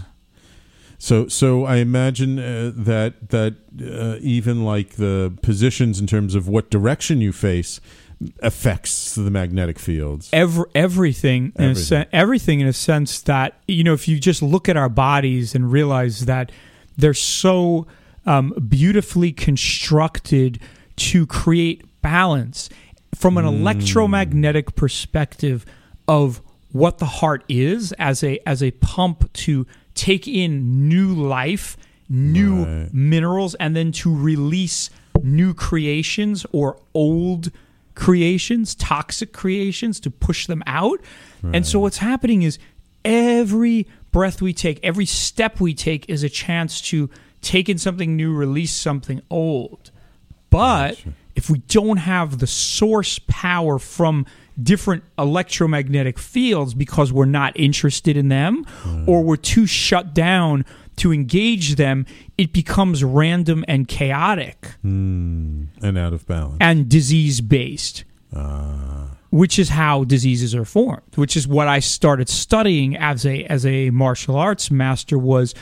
So, 0.98 1.29
so 1.29 1.64
I 1.64 1.77
imagine 1.77 2.38
uh, 2.38 2.72
that 2.74 3.31
that 3.31 3.55
uh, 3.85 4.16
even 4.20 4.64
like 4.64 4.90
the 4.96 5.33
positions 5.42 6.00
in 6.00 6.07
terms 6.07 6.35
of 6.35 6.48
what 6.48 6.70
direction 6.70 7.20
you 7.20 7.33
face 7.33 7.81
affects 8.40 9.14
the 9.14 9.30
magnetic 9.30 9.78
fields. 9.78 10.28
Every, 10.32 10.64
everything, 10.74 11.52
in 11.56 11.64
a 11.64 11.68
Everything. 11.70 11.84
sen- 11.84 12.06
everything 12.12 12.60
in 12.60 12.66
a 12.66 12.72
sense 12.72 13.20
that 13.22 13.58
you 13.68 13.84
know, 13.84 13.92
if 13.94 14.06
you 14.08 14.18
just 14.20 14.42
look 14.42 14.68
at 14.68 14.76
our 14.76 14.88
bodies 14.88 15.54
and 15.54 15.70
realize 15.70 16.26
that 16.26 16.50
they're 16.96 17.14
so 17.14 17.87
um, 18.26 18.52
beautifully 18.68 19.32
constructed 19.32 20.58
to 20.96 21.26
create 21.26 21.82
balance 22.02 22.68
from 23.14 23.37
an 23.38 23.44
electromagnetic 23.44 24.74
perspective 24.76 25.64
of 26.08 26.40
what 26.72 26.98
the 26.98 27.06
heart 27.06 27.44
is 27.48 27.92
as 27.98 28.22
a 28.24 28.38
as 28.48 28.62
a 28.62 28.70
pump 28.72 29.32
to 29.32 29.66
take 29.94 30.26
in 30.26 30.88
new 30.88 31.14
life, 31.14 31.76
new 32.08 32.64
Right. 32.64 32.92
minerals, 32.94 33.54
and 33.56 33.76
then 33.76 33.92
to 33.92 34.14
release 34.14 34.90
new 35.22 35.54
creations 35.54 36.44
or 36.52 36.78
old 36.92 37.50
creations, 37.94 38.74
toxic 38.74 39.33
creations, 39.33 40.00
to 40.00 40.11
push 40.11 40.46
them 40.46 40.62
out. 40.66 41.00
And 41.54 41.66
so 41.66 41.78
what's 41.78 41.98
happening 41.98 42.42
is 42.42 42.59
every 43.04 43.87
breath 44.12 44.40
we 44.40 44.52
take, 44.54 44.80
every 44.83 45.07
step 45.07 45.61
we 45.61 45.74
take 45.74 46.09
is 46.09 46.22
a 46.22 46.28
chance 46.28 46.80
to 46.83 47.11
take 47.42 47.68
in 47.68 47.76
something 47.78 48.16
new, 48.16 48.35
release 48.35 48.72
something 48.72 49.20
old. 49.28 49.90
But 50.50 51.02
if 51.35 51.50
we 51.50 51.59
don't 51.59 51.98
have 51.98 52.38
the 52.38 52.46
source 52.46 53.18
power 53.28 53.78
from 53.78 54.24
different 54.62 55.02
electromagnetic 55.18 56.18
fields 56.18 56.74
because 56.74 57.12
we're 57.12 57.24
not 57.24 57.52
interested 57.59 58.16
in 58.16 58.28
them 58.28 58.64
or 59.07 59.22
we're 59.22 59.37
too 59.37 59.66
shut 59.66 60.14
down 60.14 60.64
to 60.96 61.12
engage 61.12 61.76
them, 61.76 62.07
it 62.38 62.52
becomes 62.52 63.02
random 63.02 63.64
and 63.68 63.88
chaotic 63.88 64.66
hmm. 64.83 65.64
and 65.83 65.98
out 65.98 66.12
of 66.12 66.26
balance. 66.26 66.59
and 66.61 66.88
disease 66.88 67.40
based. 67.40 68.04
Ah. 68.35 69.16
Which 69.30 69.59
is 69.59 69.70
how 69.70 70.04
diseases 70.04 70.54
are 70.54 70.64
formed. 70.64 71.02
Which 71.16 71.37
is 71.37 71.48
what 71.48 71.66
I 71.66 71.80
started 71.80 72.28
studying 72.28 72.96
as 72.96 73.26
a 73.26 73.44
as 73.44 73.66
a 73.66 73.90
martial 73.90 74.37
arts 74.37 74.70
master 74.70 75.18
was 75.18 75.54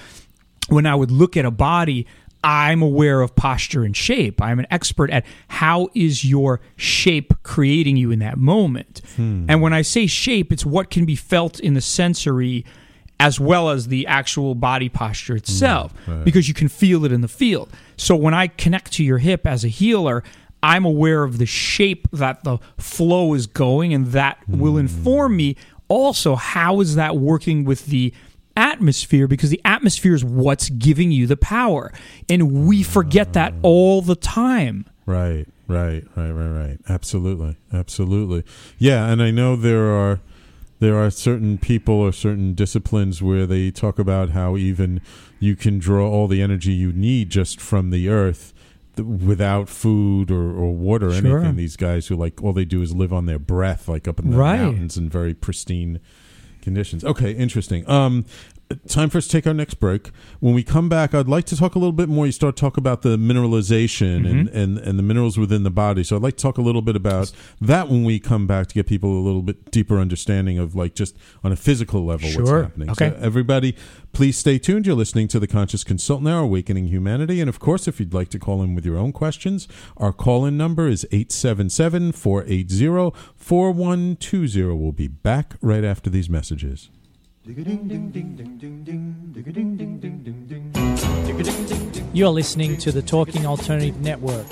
when 0.68 0.86
I 0.86 0.94
would 0.94 1.10
look 1.10 1.36
at 1.36 1.44
a 1.44 1.50
body, 1.50 2.06
I'm 2.44 2.82
aware 2.82 3.20
of 3.20 3.34
posture 3.36 3.84
and 3.84 3.96
shape. 3.96 4.42
I'm 4.42 4.58
an 4.58 4.66
expert 4.70 5.10
at 5.10 5.24
how 5.48 5.88
is 5.94 6.24
your 6.24 6.60
shape 6.76 7.32
creating 7.42 7.96
you 7.96 8.10
in 8.10 8.18
that 8.18 8.36
moment. 8.36 9.00
Hmm. 9.16 9.46
And 9.48 9.62
when 9.62 9.72
I 9.72 9.82
say 9.82 10.06
shape, 10.06 10.52
it's 10.52 10.66
what 10.66 10.90
can 10.90 11.04
be 11.04 11.16
felt 11.16 11.60
in 11.60 11.74
the 11.74 11.80
sensory 11.80 12.64
as 13.22 13.38
well 13.38 13.70
as 13.70 13.86
the 13.86 14.04
actual 14.08 14.56
body 14.56 14.88
posture 14.88 15.34
mm, 15.34 15.36
itself 15.36 15.92
because 16.24 16.48
you 16.48 16.54
can 16.54 16.66
feel 16.66 17.04
it 17.04 17.12
in 17.12 17.20
the 17.20 17.28
field. 17.28 17.70
So 17.96 18.16
when 18.16 18.34
I 18.34 18.48
connect 18.48 18.92
to 18.94 19.04
your 19.04 19.18
hip 19.18 19.46
as 19.46 19.64
a 19.64 19.68
healer, 19.68 20.24
I'm 20.60 20.84
aware 20.84 21.22
of 21.22 21.38
the 21.38 21.46
shape 21.46 22.08
that 22.12 22.42
the 22.42 22.58
flow 22.78 23.34
is 23.34 23.46
going 23.46 23.94
and 23.94 24.06
that 24.08 24.38
will 24.48 24.74
mm. 24.74 24.80
inform 24.80 25.36
me 25.36 25.56
also 25.86 26.34
how 26.34 26.80
is 26.80 26.96
that 26.96 27.16
working 27.16 27.64
with 27.64 27.86
the 27.86 28.12
atmosphere 28.56 29.28
because 29.28 29.50
the 29.50 29.60
atmosphere 29.64 30.14
is 30.14 30.24
what's 30.24 30.68
giving 30.68 31.12
you 31.12 31.28
the 31.28 31.36
power 31.36 31.92
and 32.28 32.66
we 32.66 32.82
forget 32.82 33.34
that 33.34 33.52
ah. 33.52 33.60
all 33.62 34.02
the 34.02 34.16
time 34.16 34.84
Right, 35.04 35.46
right, 35.66 36.04
right, 36.14 36.30
right, 36.30 36.48
right. 36.48 36.78
Absolutely, 36.88 37.56
absolutely. 37.72 38.44
Yeah, 38.78 39.10
and 39.10 39.20
I 39.20 39.32
know 39.32 39.56
there 39.56 39.90
are 39.90 40.20
there 40.82 40.96
are 40.96 41.10
certain 41.10 41.58
people 41.58 41.94
or 41.94 42.12
certain 42.12 42.54
disciplines 42.54 43.22
where 43.22 43.46
they 43.46 43.70
talk 43.70 43.98
about 44.00 44.30
how 44.30 44.56
even 44.56 45.00
you 45.38 45.54
can 45.54 45.78
draw 45.78 46.10
all 46.10 46.26
the 46.26 46.42
energy 46.42 46.72
you 46.72 46.92
need 46.92 47.30
just 47.30 47.60
from 47.60 47.90
the 47.90 48.08
earth 48.08 48.52
th- 48.96 49.06
without 49.06 49.68
food 49.68 50.30
or, 50.30 50.50
or 50.52 50.74
water 50.74 51.06
or 51.08 51.12
Sure. 51.14 51.38
anything. 51.38 51.56
These 51.56 51.76
guys 51.76 52.08
who 52.08 52.16
like 52.16 52.42
all 52.42 52.52
they 52.52 52.64
do 52.64 52.82
is 52.82 52.92
live 52.94 53.12
on 53.12 53.26
their 53.26 53.38
breath, 53.38 53.88
like 53.88 54.08
up 54.08 54.18
in 54.18 54.32
the 54.32 54.36
Right. 54.36 54.60
mountains 54.60 54.96
in 54.96 55.08
very 55.08 55.34
pristine 55.34 56.00
conditions. 56.62 57.04
Okay, 57.04 57.30
interesting. 57.32 57.88
Um, 57.88 58.24
time 58.76 59.10
for 59.10 59.18
us 59.18 59.26
to 59.26 59.32
take 59.32 59.46
our 59.46 59.54
next 59.54 59.74
break. 59.74 60.10
When 60.40 60.54
we 60.54 60.62
come 60.62 60.88
back, 60.88 61.14
I'd 61.14 61.28
like 61.28 61.44
to 61.46 61.56
talk 61.56 61.74
a 61.74 61.78
little 61.78 61.92
bit 61.92 62.08
more. 62.08 62.26
You 62.26 62.32
start 62.32 62.56
to 62.56 62.60
talk 62.60 62.76
about 62.76 63.02
the 63.02 63.16
mineralization 63.16 64.28
and, 64.28 64.48
mm-hmm. 64.48 64.56
and, 64.56 64.78
and 64.78 64.98
the 64.98 65.02
minerals 65.02 65.38
within 65.38 65.62
the 65.62 65.70
body. 65.70 66.04
So 66.04 66.16
I'd 66.16 66.22
like 66.22 66.36
to 66.36 66.42
talk 66.42 66.58
a 66.58 66.62
little 66.62 66.82
bit 66.82 66.96
about 66.96 67.32
that 67.60 67.88
when 67.88 68.04
we 68.04 68.18
come 68.18 68.46
back 68.46 68.66
to 68.68 68.74
get 68.74 68.86
people 68.86 69.18
a 69.18 69.22
little 69.22 69.42
bit 69.42 69.70
deeper 69.70 69.98
understanding 69.98 70.58
of 70.58 70.74
like 70.74 70.94
just 70.94 71.16
on 71.44 71.52
a 71.52 71.56
physical 71.56 72.04
level 72.04 72.28
what's 72.30 72.48
Sure. 72.48 72.62
happening. 72.64 72.90
Okay. 72.90 73.10
So 73.10 73.16
everybody, 73.20 73.76
please 74.12 74.36
stay 74.36 74.58
tuned. 74.58 74.86
You're 74.86 74.96
listening 74.96 75.28
to 75.28 75.40
the 75.40 75.46
Conscious 75.46 75.84
Consultant 75.84 76.28
Hour, 76.28 76.42
Awakening 76.42 76.88
Humanity. 76.88 77.40
And 77.40 77.48
of 77.48 77.60
course, 77.60 77.88
if 77.88 78.00
you'd 78.00 78.14
like 78.14 78.28
to 78.30 78.38
call 78.38 78.62
in 78.62 78.74
with 78.74 78.84
your 78.84 78.96
own 78.96 79.12
questions, 79.12 79.68
our 79.96 80.12
call 80.12 80.44
in 80.44 80.56
number 80.56 80.88
is 80.88 81.04
877 81.12 82.12
480 82.12 83.16
4120. 83.36 84.74
We'll 84.74 84.92
be 84.92 85.08
back 85.08 85.54
right 85.60 85.84
after 85.84 86.10
these 86.10 86.28
messages. 86.28 86.90
You're 87.44 87.56
listening 92.28 92.76
to 92.76 92.92
the 92.92 93.02
Talking 93.04 93.46
Alternative 93.46 94.00
Network. 94.00 94.46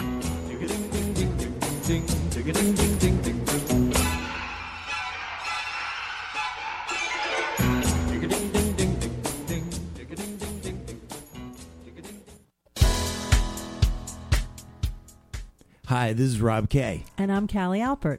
Hi, 15.86 16.12
this 16.12 16.26
is 16.26 16.40
Rob 16.40 16.68
Kay. 16.68 17.04
And 17.16 17.30
I'm 17.30 17.46
Callie 17.46 17.78
Alpert. 17.78 18.18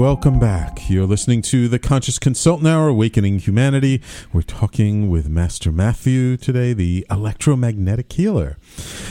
Welcome 0.00 0.38
back. 0.38 0.88
You're 0.88 1.04
listening 1.04 1.42
to 1.42 1.68
the 1.68 1.78
Conscious 1.78 2.18
Consultant 2.18 2.66
Hour, 2.66 2.88
Awakening 2.88 3.40
Humanity. 3.40 4.00
We're 4.32 4.40
talking 4.40 5.10
with 5.10 5.28
Master 5.28 5.70
Matthew 5.70 6.38
today, 6.38 6.72
the 6.72 7.06
electromagnetic 7.10 8.10
healer. 8.10 8.56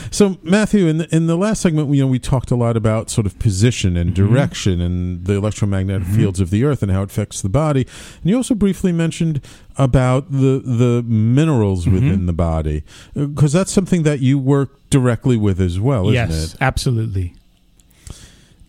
So, 0.09 0.39
Matthew, 0.41 0.87
in 0.87 0.97
the, 0.97 1.15
in 1.15 1.27
the 1.27 1.37
last 1.37 1.61
segment, 1.61 1.93
you 1.93 2.01
know, 2.01 2.07
we 2.07 2.17
talked 2.17 2.49
a 2.49 2.55
lot 2.55 2.75
about 2.75 3.11
sort 3.11 3.27
of 3.27 3.37
position 3.37 3.95
and 3.95 4.15
mm-hmm. 4.15 4.33
direction 4.33 4.81
and 4.81 5.25
the 5.25 5.35
electromagnetic 5.35 6.07
mm-hmm. 6.07 6.15
fields 6.15 6.39
of 6.39 6.49
the 6.49 6.63
earth 6.63 6.81
and 6.81 6.91
how 6.91 7.03
it 7.03 7.11
affects 7.11 7.43
the 7.43 7.49
body. 7.49 7.85
And 8.21 8.31
you 8.31 8.37
also 8.37 8.55
briefly 8.55 8.91
mentioned 8.91 9.45
about 9.77 10.31
the 10.31 10.59
the 10.65 11.03
minerals 11.05 11.85
mm-hmm. 11.85 11.93
within 11.93 12.25
the 12.25 12.33
body 12.33 12.83
uh, 13.15 13.27
because 13.27 13.53
that's 13.53 13.71
something 13.71 14.01
that 14.03 14.21
you 14.21 14.39
work 14.39 14.89
directly 14.89 15.37
with 15.37 15.61
as 15.61 15.79
well, 15.79 16.09
isn't 16.09 16.15
yes 16.15 16.55
it? 16.55 16.57
absolutely 16.61 17.35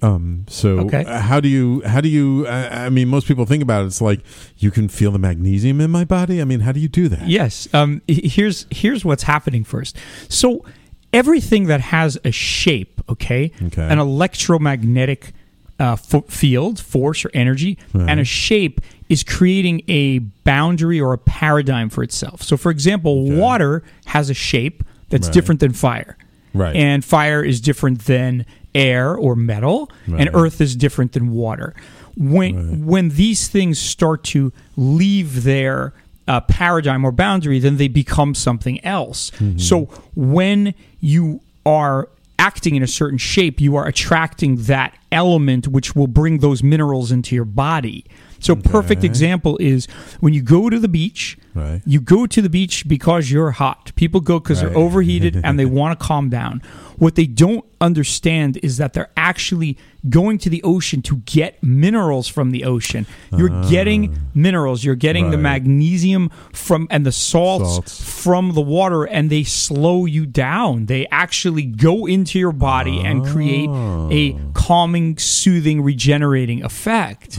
Um. 0.02 0.46
So, 0.48 0.78
Okay. 0.80 1.04
uh, 1.04 1.20
how 1.20 1.40
do 1.40 1.48
you? 1.48 1.82
How 1.84 2.00
do 2.00 2.08
you? 2.08 2.46
I, 2.46 2.86
I 2.86 2.88
mean, 2.88 3.08
most 3.08 3.26
people 3.28 3.44
think 3.44 3.62
about 3.62 3.82
it. 3.84 3.86
It's 3.86 4.00
like 4.00 4.20
you 4.56 4.70
can 4.70 4.88
feel 4.88 5.10
the 5.10 5.18
magnesium 5.18 5.80
in 5.80 5.90
my 5.90 6.04
body. 6.04 6.40
I 6.40 6.44
mean, 6.44 6.60
how 6.60 6.72
do 6.72 6.80
you 6.80 6.88
do 6.88 7.08
that? 7.08 7.28
Yes. 7.28 7.68
Um, 7.74 8.00
here's 8.08 8.66
here's 8.70 9.04
what's 9.04 9.24
happening 9.24 9.62
first. 9.64 9.96
So 10.28 10.64
everything 11.12 11.66
that 11.66 11.80
has 11.82 12.16
a 12.24 12.30
shape, 12.30 13.00
okay, 13.10 13.52
Okay. 13.62 13.82
an 13.82 13.98
electromagnetic 13.98 15.32
uh, 15.78 15.96
fo- 15.96 16.20
field, 16.28 16.78
force 16.78 17.24
or 17.24 17.30
energy, 17.34 17.78
and 17.94 18.20
a 18.20 18.24
shape 18.24 18.80
is 19.08 19.22
creating 19.24 19.80
a 19.88 20.18
boundary 20.44 21.00
or 21.00 21.12
a 21.14 21.18
paradigm 21.18 21.88
for 21.88 22.02
itself. 22.02 22.42
So, 22.42 22.56
for 22.56 22.70
example, 22.70 23.30
water 23.30 23.82
has 24.06 24.28
a 24.30 24.34
shape 24.34 24.84
that's 25.08 25.26
Right. 25.28 25.34
different 25.34 25.60
than 25.60 25.72
fire, 25.72 26.16
Right. 26.54 26.76
and 26.76 27.02
fire 27.04 27.42
is 27.42 27.60
different 27.62 28.04
than 28.04 28.44
air 28.74 29.14
or 29.14 29.34
metal, 29.36 29.90
Right. 30.08 30.20
and 30.20 30.30
earth 30.34 30.60
is 30.60 30.76
different 30.76 31.12
than 31.12 31.30
water. 31.30 31.74
When 32.16 32.86
when 32.86 33.10
these 33.10 33.48
things 33.48 33.78
start 33.78 34.24
to 34.24 34.52
leave 34.76 35.44
their 35.44 35.92
uh, 36.28 36.40
paradigm 36.42 37.04
or 37.04 37.12
boundary, 37.12 37.58
then 37.58 37.76
they 37.76 37.88
become 37.88 38.34
something 38.34 38.82
else. 38.84 39.32
So 39.56 39.84
when 40.14 40.74
you 41.00 41.40
are 41.66 42.08
acting 42.38 42.74
in 42.74 42.82
a 42.82 42.86
certain 42.86 43.18
shape, 43.18 43.60
you 43.60 43.76
are 43.76 43.86
attracting 43.86 44.56
that 44.64 44.96
element 45.12 45.68
which 45.68 45.94
will 45.96 46.06
bring 46.06 46.38
those 46.38 46.62
minerals 46.62 47.10
into 47.12 47.34
your 47.34 47.44
body. 47.44 48.04
So 48.40 48.56
perfect 48.56 49.04
example 49.04 49.56
is 49.58 49.86
when 50.20 50.32
you 50.34 50.42
go 50.42 50.68
to 50.70 50.78
the 50.78 50.88
beach, 50.88 51.36
Right. 51.54 51.82
you 51.84 52.00
go 52.00 52.26
to 52.26 52.40
the 52.42 52.48
beach 52.50 52.86
because 52.88 53.30
you're 53.30 53.50
hot. 53.52 53.92
People 53.96 54.20
go 54.20 54.38
because 54.38 54.62
Right. 54.62 54.70
they're 54.72 54.78
overheated 54.78 55.40
and 55.44 55.58
they 55.58 55.64
want 55.80 55.98
to 55.98 56.04
calm 56.04 56.28
down. 56.30 56.62
What 56.96 57.14
they 57.14 57.26
don't 57.26 57.64
understand 57.80 58.58
is 58.62 58.76
that 58.76 58.92
they're 58.92 59.08
actually 59.16 59.76
going 60.10 60.36
to 60.38 60.50
the 60.50 60.62
ocean 60.62 61.00
to 61.02 61.16
get 61.24 61.62
minerals 61.62 62.28
from 62.28 62.50
the 62.50 62.64
ocean. 62.64 63.06
You're 63.36 63.62
getting 63.70 64.16
minerals. 64.34 64.84
You're 64.84 64.94
getting 64.96 65.30
the 65.30 65.38
Ah. 65.38 65.40
Magnesium 65.40 66.30
from 66.52 66.86
and 66.90 67.04
the 67.06 67.12
salts, 67.12 67.72
Salts. 67.74 68.22
from 68.22 68.52
the 68.52 68.60
water, 68.60 69.04
and 69.04 69.30
they 69.30 69.44
slow 69.44 70.04
you 70.06 70.26
down. 70.26 70.86
They 70.86 71.06
actually 71.10 71.62
go 71.64 72.04
into 72.06 72.38
your 72.38 72.52
body 72.52 73.00
and 73.00 73.24
create 73.24 73.68
a 73.70 74.34
Ah. 74.34 74.38
calming, 74.54 75.16
soothing, 75.18 75.80
regenerating 75.82 76.62
effect. 76.62 77.32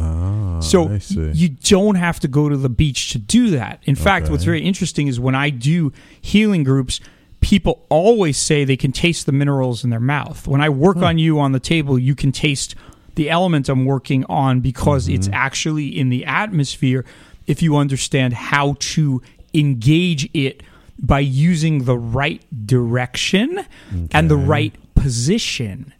so 0.59 0.90
I 0.91 0.97
see. 0.99 1.31
you 1.31 1.49
don't 1.49 1.95
have 1.95 2.19
to 2.21 2.27
go 2.27 2.49
to 2.49 2.57
the 2.57 2.69
beach 2.69 3.11
to 3.11 3.17
do 3.17 3.49
that. 3.51 3.79
In 3.85 3.95
fact, 3.95 4.29
what's 4.29 4.43
very 4.43 4.61
interesting 4.61 5.07
is 5.07 5.19
when 5.19 5.35
I 5.35 5.49
do 5.49 5.91
healing 6.19 6.63
groups, 6.63 6.99
people 7.39 7.85
always 7.89 8.37
say 8.37 8.63
they 8.63 8.77
can 8.77 8.91
taste 8.91 9.25
the 9.25 9.31
minerals 9.31 9.83
in 9.83 9.89
their 9.89 9.99
mouth. 9.99 10.47
When 10.47 10.61
I 10.61 10.69
work 10.69 10.97
on 10.97 11.17
you 11.17 11.39
on 11.39 11.51
the 11.53 11.59
table, 11.59 11.97
you 11.97 12.13
can 12.15 12.31
taste 12.31 12.75
the 13.15 13.29
element 13.29 13.67
I'm 13.69 13.85
working 13.85 14.23
on 14.29 14.59
because 14.61 15.07
it's 15.07 15.27
Mm-hmm. 15.27 15.33
actually 15.35 15.87
in 15.99 16.09
the 16.09 16.25
atmosphere 16.25 17.03
if 17.47 17.61
you 17.61 17.75
understand 17.77 18.33
how 18.33 18.75
to 18.79 19.21
engage 19.53 20.29
it 20.33 20.61
by 20.99 21.19
using 21.19 21.85
the 21.85 21.97
right 21.97 22.41
direction 22.67 23.65
and 24.13 24.29
the 24.29 24.37
right 24.37 24.73
position. 24.95 25.93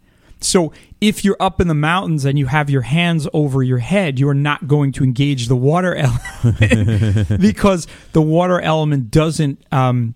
So 0.44 0.72
if 1.00 1.24
you're 1.24 1.36
up 1.40 1.60
in 1.60 1.68
the 1.68 1.74
mountains 1.74 2.24
and 2.24 2.38
you 2.38 2.46
have 2.46 2.70
your 2.70 2.82
hands 2.82 3.28
over 3.32 3.62
your 3.62 3.78
head, 3.78 4.18
you're 4.18 4.34
not 4.34 4.68
going 4.68 4.92
to 4.92 5.04
engage 5.04 5.48
the 5.48 5.56
water 5.56 5.94
element 6.42 7.28
because 7.40 7.86
the 8.12 8.22
water 8.22 8.60
element 8.60 9.10
doesn't 9.10 9.62
um, 9.72 10.14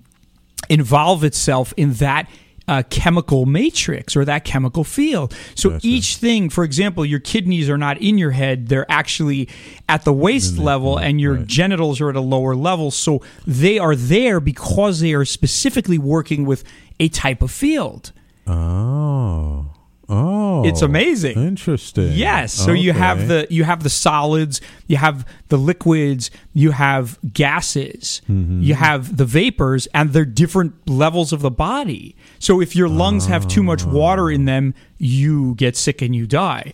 involve 0.68 1.24
itself 1.24 1.72
in 1.76 1.94
that 1.94 2.28
uh, 2.68 2.82
chemical 2.90 3.46
matrix 3.46 4.16
or 4.16 4.24
that 4.24 4.44
chemical 4.44 4.84
field. 4.84 5.34
So 5.54 5.70
Gotcha. 5.70 5.86
each 5.86 6.16
thing, 6.16 6.50
for 6.50 6.64
example, 6.64 7.04
your 7.04 7.20
kidneys 7.20 7.70
are 7.70 7.78
not 7.78 7.98
in 7.98 8.18
your 8.18 8.32
head, 8.32 8.68
they're 8.68 8.90
actually 8.90 9.48
at 9.88 10.04
the 10.04 10.12
waist 10.12 10.58
level, 10.58 10.98
and 10.98 11.20
your 11.20 11.34
right. 11.34 11.46
genitals 11.46 12.00
are 12.00 12.10
at 12.10 12.16
a 12.16 12.20
lower 12.20 12.56
level. 12.56 12.90
So 12.90 13.22
they 13.46 13.78
are 13.78 13.94
there 13.94 14.40
because 14.40 15.00
they 15.00 15.14
are 15.14 15.24
specifically 15.24 15.98
working 15.98 16.44
with 16.44 16.64
a 16.98 17.08
type 17.08 17.42
of 17.42 17.50
field. 17.50 18.12
Oh. 18.46 19.66
Oh. 20.08 20.64
It's 20.64 20.82
amazing. 20.82 21.36
Interesting. 21.36 22.12
Yes. 22.12 22.52
So 22.52 22.72
you 22.72 22.92
have 22.92 23.26
the 23.28 23.46
you 23.50 23.64
have 23.64 23.82
the 23.82 23.90
solids, 23.90 24.60
you 24.86 24.96
have 24.98 25.26
the 25.48 25.56
liquids, 25.58 26.30
you 26.54 26.70
have 26.70 27.18
gases, 27.32 28.22
Mm-hmm. 28.28 28.62
you 28.62 28.74
have 28.74 29.16
the 29.16 29.24
vapors, 29.24 29.86
and 29.94 30.12
they're 30.12 30.24
different 30.24 30.88
levels 30.88 31.32
of 31.32 31.40
the 31.40 31.50
body. 31.50 32.14
So 32.38 32.60
if 32.60 32.76
your 32.76 32.88
lungs 32.88 33.26
have 33.26 33.48
too 33.48 33.62
much 33.62 33.84
water 33.84 34.30
in 34.30 34.44
them, 34.44 34.74
you 34.98 35.54
get 35.56 35.76
sick 35.76 36.02
and 36.02 36.14
you 36.14 36.26
die. 36.26 36.72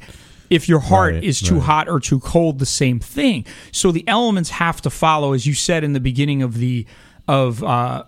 If 0.50 0.68
your 0.68 0.80
heart 0.80 1.14
Right, 1.14 1.24
is 1.24 1.40
too 1.40 1.54
right. 1.54 1.64
hot 1.64 1.88
or 1.88 1.98
too 1.98 2.20
cold, 2.20 2.58
the 2.58 2.66
same 2.66 3.00
thing. 3.00 3.46
So 3.70 3.90
the 3.92 4.06
elements 4.06 4.50
have 4.50 4.82
to 4.82 4.90
follow, 4.90 5.32
as 5.32 5.46
you 5.46 5.54
said 5.54 5.82
in 5.84 5.94
the 5.94 6.00
beginning 6.00 6.42
of 6.42 6.58
the 6.58 6.84
of 7.26 7.64
uh, 7.64 8.04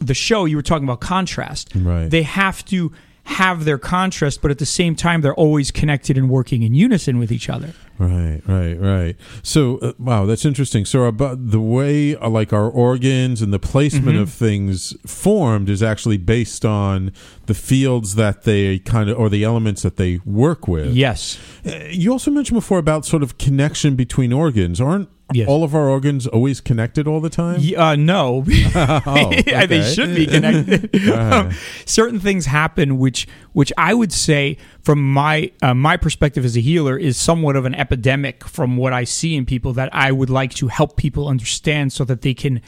the 0.00 0.12
show. 0.12 0.44
You 0.44 0.56
were 0.56 0.62
talking 0.62 0.84
about 0.84 1.00
contrast. 1.00 1.70
Right. 1.74 2.10
They 2.10 2.22
have 2.24 2.62
to 2.66 2.92
have 3.26 3.64
their 3.64 3.78
contrast, 3.78 4.40
but 4.40 4.50
at 4.50 4.58
the 4.58 4.66
same 4.66 4.94
time, 4.96 5.20
they're 5.20 5.34
always 5.34 5.70
connected 5.70 6.16
and 6.16 6.30
working 6.30 6.62
in 6.62 6.74
unison 6.74 7.18
with 7.18 7.30
each 7.30 7.48
other. 7.50 7.74
Right, 7.98 8.40
right, 8.46 8.74
right. 8.74 9.16
So, 9.42 9.78
uh, 9.78 9.92
wow, 9.98 10.26
that's 10.26 10.44
interesting. 10.44 10.84
So, 10.84 11.04
about 11.04 11.50
the 11.50 11.60
way 11.60 12.14
uh, 12.16 12.28
like 12.28 12.52
our 12.52 12.68
organs 12.68 13.42
and 13.42 13.52
the 13.52 13.58
placement 13.58 14.06
Mm-hmm. 14.06 14.22
of 14.22 14.30
things 14.32 14.94
formed 15.10 15.68
is 15.68 15.82
actually 15.82 16.18
based 16.18 16.64
on 16.64 17.12
the 17.46 17.54
fields 17.54 18.14
that 18.14 18.42
they 18.44 18.78
kind 18.80 19.08
of 19.10 19.18
or 19.18 19.28
the 19.28 19.44
elements 19.44 19.82
that 19.82 19.96
they 19.96 20.20
work 20.24 20.68
with. 20.68 20.94
Yes. 20.94 21.38
Uh, 21.66 21.70
You 21.90 22.12
also 22.12 22.30
mentioned 22.30 22.56
before 22.56 22.78
about 22.78 23.04
sort 23.06 23.22
of 23.22 23.38
connection 23.38 23.96
between 23.96 24.32
organs. 24.32 24.80
Aren't 24.80 25.08
Yes. 25.32 25.48
all 25.48 25.64
of 25.64 25.74
our 25.74 25.88
organs 25.88 26.28
always 26.28 26.60
connected 26.60 27.08
all 27.08 27.20
the 27.20 27.30
time? 27.30 27.60
Uh, 27.76 27.96
no, 27.96 28.44
Oh, 28.74 29.30
they 29.30 29.82
should 29.92 30.14
be 30.14 30.26
connected. 30.26 30.90
Um, 31.16 31.50
certain 31.84 32.20
things 32.20 32.46
happen, 32.46 32.98
which 32.98 33.26
which 33.52 33.72
I 33.76 33.94
would 33.94 34.12
say, 34.12 34.56
from 34.82 35.02
my 35.12 35.50
uh, 35.62 35.74
my 35.74 35.96
perspective 35.96 36.44
as 36.44 36.56
a 36.56 36.60
healer, 36.60 36.96
is 36.96 37.16
somewhat 37.16 37.56
of 37.56 37.64
an 37.64 37.74
epidemic 37.74 38.44
from 38.44 38.76
what 38.76 38.92
I 38.92 39.04
see 39.04 39.34
in 39.34 39.46
people 39.46 39.72
that 39.74 39.92
I 39.94 40.12
would 40.12 40.30
like 40.30 40.54
to 40.54 40.68
help 40.68 40.96
people 40.96 41.26
understand 41.28 41.92
so 41.92 42.04
that 42.04 42.22
they 42.22 42.34
can 42.34 42.60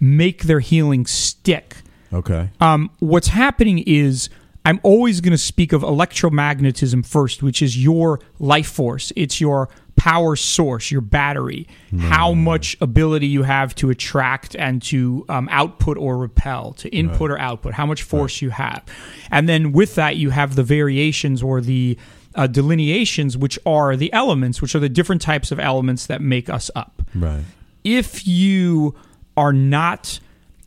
make 0.00 0.44
their 0.44 0.60
healing 0.60 1.06
stick. 1.06 1.76
Okay. 2.12 2.50
Um, 2.60 2.90
what's 2.98 3.28
happening 3.28 3.78
is 3.86 4.28
I'm 4.64 4.80
always 4.82 5.20
going 5.20 5.32
to 5.32 5.38
speak 5.38 5.72
of 5.72 5.82
electromagnetism 5.82 7.06
first, 7.06 7.42
which 7.42 7.62
is 7.62 7.82
your 7.82 8.20
life 8.38 8.68
force. 8.68 9.12
It's 9.16 9.40
your 9.40 9.68
power 10.00 10.34
source, 10.34 10.90
your 10.90 11.02
battery, 11.02 11.68
how 11.98 12.32
much 12.32 12.74
ability 12.80 13.26
you 13.26 13.42
have 13.42 13.74
to 13.74 13.90
attract 13.90 14.56
and 14.56 14.80
to 14.80 15.26
um, 15.28 15.46
output 15.50 15.98
or 15.98 16.16
repel, 16.16 16.72
to 16.72 16.88
input 16.88 17.30
or 17.30 17.38
output, 17.38 17.74
how 17.74 17.84
much 17.84 18.02
force 18.02 18.40
you 18.40 18.48
have. 18.48 18.82
And 19.30 19.46
then 19.46 19.72
with 19.72 19.96
that, 19.96 20.16
you 20.16 20.30
have 20.30 20.54
the 20.54 20.62
variations 20.62 21.42
or 21.42 21.60
the 21.60 21.98
uh, 22.34 22.46
delineations, 22.46 23.36
which 23.36 23.58
are 23.66 23.94
the 23.94 24.10
elements, 24.14 24.62
which 24.62 24.74
are 24.74 24.78
the 24.80 24.88
different 24.88 25.20
types 25.20 25.52
of 25.52 25.58
elements 25.60 26.06
that 26.06 26.22
make 26.22 26.48
us 26.48 26.70
up 26.74 27.02
Right. 27.14 27.44
if 27.84 28.26
you 28.26 28.94
are 29.36 29.52
not 29.52 30.18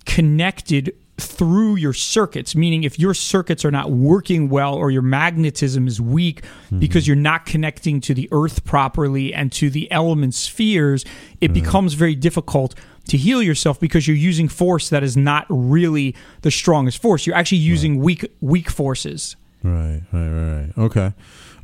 connected 0.05 0.93
through 1.17 1.75
your 1.75 1.93
circuits, 1.93 2.55
meaning 2.55 2.83
if 2.83 2.97
your 2.97 3.13
circuits 3.13 3.63
are 3.63 3.71
not 3.71 3.91
working 3.91 4.49
well 4.49 4.73
or 4.73 4.89
your 4.89 5.03
magnetism 5.03 5.87
is 5.87 6.01
weak 6.01 6.43
because 6.79 7.07
you're 7.07 7.15
not 7.15 7.45
connecting 7.45 8.01
to 8.01 8.13
the 8.15 8.27
earth 8.31 8.65
properly 8.65 9.31
and 9.33 9.51
to 9.51 9.69
the 9.69 9.89
element 9.91 10.33
spheres, 10.33 11.05
it 11.39 11.53
becomes 11.53 11.93
very 11.93 12.15
difficult 12.15 12.73
to 13.07 13.17
heal 13.17 13.43
yourself 13.43 13.79
because 13.79 14.07
you're 14.07 14.17
using 14.17 14.47
force 14.47 14.89
that 14.89 15.03
is 15.03 15.15
not 15.15 15.45
really 15.49 16.15
the 16.41 16.49
strongest 16.49 17.01
force. 17.01 17.27
You're 17.27 17.35
actually 17.35 17.59
using 17.59 17.99
weak 17.99 18.25
weak 18.41 18.69
forces. 18.69 19.35
Right, 19.61 20.01
right, 20.11 20.29
right, 20.29 20.61
right. 20.65 20.77
Okay. 20.77 21.13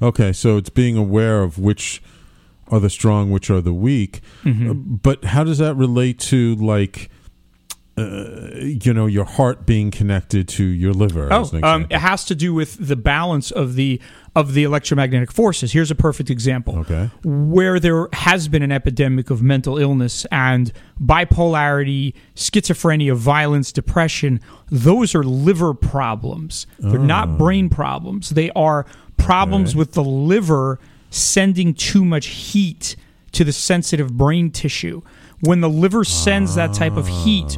Okay, 0.02 0.32
so 0.32 0.58
it's 0.58 0.70
being 0.70 0.95
aware 0.95 1.43
of 1.43 1.58
which 1.58 2.02
are 2.68 2.80
the 2.80 2.89
strong, 2.89 3.32
which 3.32 3.50
are 3.50 3.62
the 3.62 3.74
weak. 3.74 4.22
Mm-hmm. 4.43 4.70
Uh, 4.70 4.74
But 4.74 5.26
how 5.26 5.43
does 5.43 5.58
that 5.58 5.76
relate 5.76 6.20
to 6.20 6.56
like 6.56 7.10
uh, 8.00 8.56
you 8.60 8.93
know, 8.93 9.06
your 9.06 9.26
heart 9.26 9.66
being 9.66 9.91
connected 9.91 10.47
to 10.50 10.64
your 10.64 10.93
liver? 10.93 11.28
Oh, 11.32 11.50
um, 11.64 11.88
it 11.89 11.97
has 12.00 12.26
to 12.26 12.36
do 12.36 12.54
with 12.54 12.76
the 12.88 12.95
balance 12.95 13.52
of 13.52 13.76
the 13.76 14.00
of 14.36 14.54
the 14.54 14.64
electromagnetic 14.64 15.32
forces. 15.32 15.72
Here's 15.74 15.91
a 15.91 15.95
perfect 15.95 16.30
example. 16.30 16.78
Okay. 16.80 17.10
Where 17.24 17.80
there 17.80 18.08
has 18.14 18.47
been 18.47 18.62
an 18.62 18.72
epidemic 18.72 19.30
of 19.30 19.41
mental 19.41 19.78
illness 19.78 20.26
and 20.32 20.72
bipolarity, 21.02 22.14
schizophrenia, 22.36 23.16
violence, 23.16 23.72
depression, 23.72 24.39
those 24.70 25.16
are 25.16 25.24
liver 25.24 25.74
problems. 25.74 26.68
They're 26.80 27.00
not 27.00 27.38
brain 27.38 27.70
problems. 27.70 28.30
They 28.30 28.52
are 28.52 28.86
problems 29.18 29.70
Oh. 29.70 29.72
Okay. 29.72 29.80
with 29.80 29.91
the 29.93 30.04
liver 30.04 30.80
sending 31.10 31.74
too 31.74 32.06
much 32.06 32.28
heat 32.28 32.95
to 33.32 33.43
the 33.43 33.52
sensitive 33.52 34.16
brain 34.18 34.52
tissue. 34.52 35.02
When 35.41 35.62
the 35.62 35.70
liver 35.70 36.04
sends 36.04 36.56
that 36.56 36.74
type 36.74 36.97
of 36.97 37.08
heat 37.08 37.58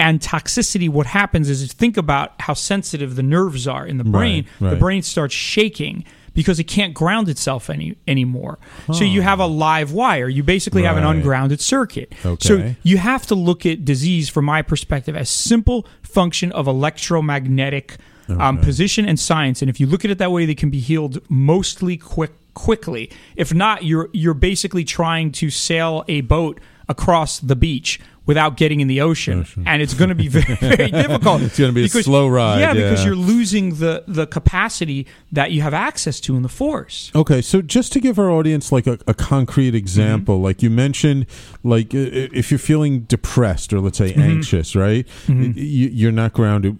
and 0.00 0.20
toxicity, 0.20 0.88
what 0.88 1.06
happens 1.06 1.50
is 1.50 1.72
think 1.72 1.96
about 1.96 2.40
how 2.40 2.54
sensitive 2.54 3.16
the 3.16 3.22
nerves 3.22 3.66
are 3.66 3.86
in 3.86 3.98
the 3.98 4.04
brain. 4.04 4.46
Right, 4.60 4.70
The 4.70 4.76
brain 4.76 5.02
starts 5.02 5.34
shaking 5.34 6.04
because 6.34 6.60
it 6.60 6.64
can't 6.64 6.94
ground 6.94 7.28
itself 7.28 7.68
any 7.68 7.96
anymore. 8.06 8.60
So 8.92 9.02
you 9.02 9.22
have 9.22 9.40
a 9.40 9.46
live 9.46 9.92
wire. 9.92 10.28
You 10.28 10.44
basically 10.44 10.84
have 10.84 10.96
an 10.96 11.02
ungrounded 11.04 11.60
circuit. 11.60 12.14
Okay. 12.24 12.46
So 12.46 12.74
you 12.84 12.98
have 12.98 13.26
to 13.26 13.34
look 13.34 13.66
at 13.66 13.84
disease, 13.84 14.28
from 14.28 14.44
my 14.44 14.62
perspective, 14.62 15.16
as 15.16 15.28
simple 15.28 15.84
function 16.02 16.52
of 16.52 16.68
electromagnetic 16.68 17.96
um, 18.28 18.58
position 18.58 19.08
and 19.08 19.18
science. 19.18 19.62
And 19.62 19.68
if 19.68 19.80
you 19.80 19.86
look 19.86 20.04
at 20.04 20.10
it 20.12 20.18
that 20.18 20.30
way, 20.30 20.46
they 20.46 20.54
can 20.54 20.70
be 20.70 20.80
healed 20.80 21.18
mostly 21.28 21.96
quick 21.96 22.32
quickly. 22.54 23.10
If 23.36 23.54
not, 23.54 23.84
you're 23.84 24.08
you're 24.12 24.34
basically 24.34 24.84
trying 24.84 25.32
to 25.32 25.50
sail 25.50 26.04
a 26.08 26.20
boat 26.22 26.60
across 26.88 27.38
the 27.40 27.54
beach 27.56 28.00
without 28.28 28.56
getting 28.56 28.78
in 28.80 28.86
the 28.86 29.00
ocean, 29.00 29.44
and 29.66 29.82
it's 29.82 29.94
going 29.94 30.10
to 30.10 30.14
be 30.14 30.28
very, 30.28 30.54
very 30.76 30.90
difficult. 30.92 31.42
It's 31.42 31.58
gonna 31.58 31.72
be 31.72 31.86
a 31.86 31.88
slow 31.88 32.28
ride, 32.28 32.60
Yeah, 32.60 32.74
because 32.74 33.04
you're 33.04 33.16
losing 33.16 33.74
the 33.76 34.04
the 34.06 34.26
capacity 34.26 35.06
that 35.32 35.50
you 35.50 35.62
have 35.62 35.74
access 35.74 36.20
to 36.20 36.36
in 36.36 36.42
the 36.42 36.48
force. 36.48 37.10
Okay, 37.14 37.40
so 37.42 37.60
just 37.62 37.92
to 37.94 38.00
give 38.00 38.18
our 38.20 38.30
audience 38.30 38.70
like 38.70 38.86
a, 38.86 38.98
a 39.08 39.14
concrete 39.14 39.74
example, 39.74 40.36
Mm-hmm. 40.36 40.44
like 40.44 40.62
you 40.62 40.70
mentioned, 40.70 41.26
like 41.64 41.94
if 41.94 42.50
you're 42.50 42.58
feeling 42.58 43.00
depressed 43.00 43.72
or 43.72 43.80
let's 43.80 43.98
say 43.98 44.10
Mm-hmm. 44.12 44.20
anxious, 44.20 44.76
right? 44.76 45.06
Y- 45.28 45.52
You're 45.56 46.12
not 46.12 46.34
grounded. 46.34 46.76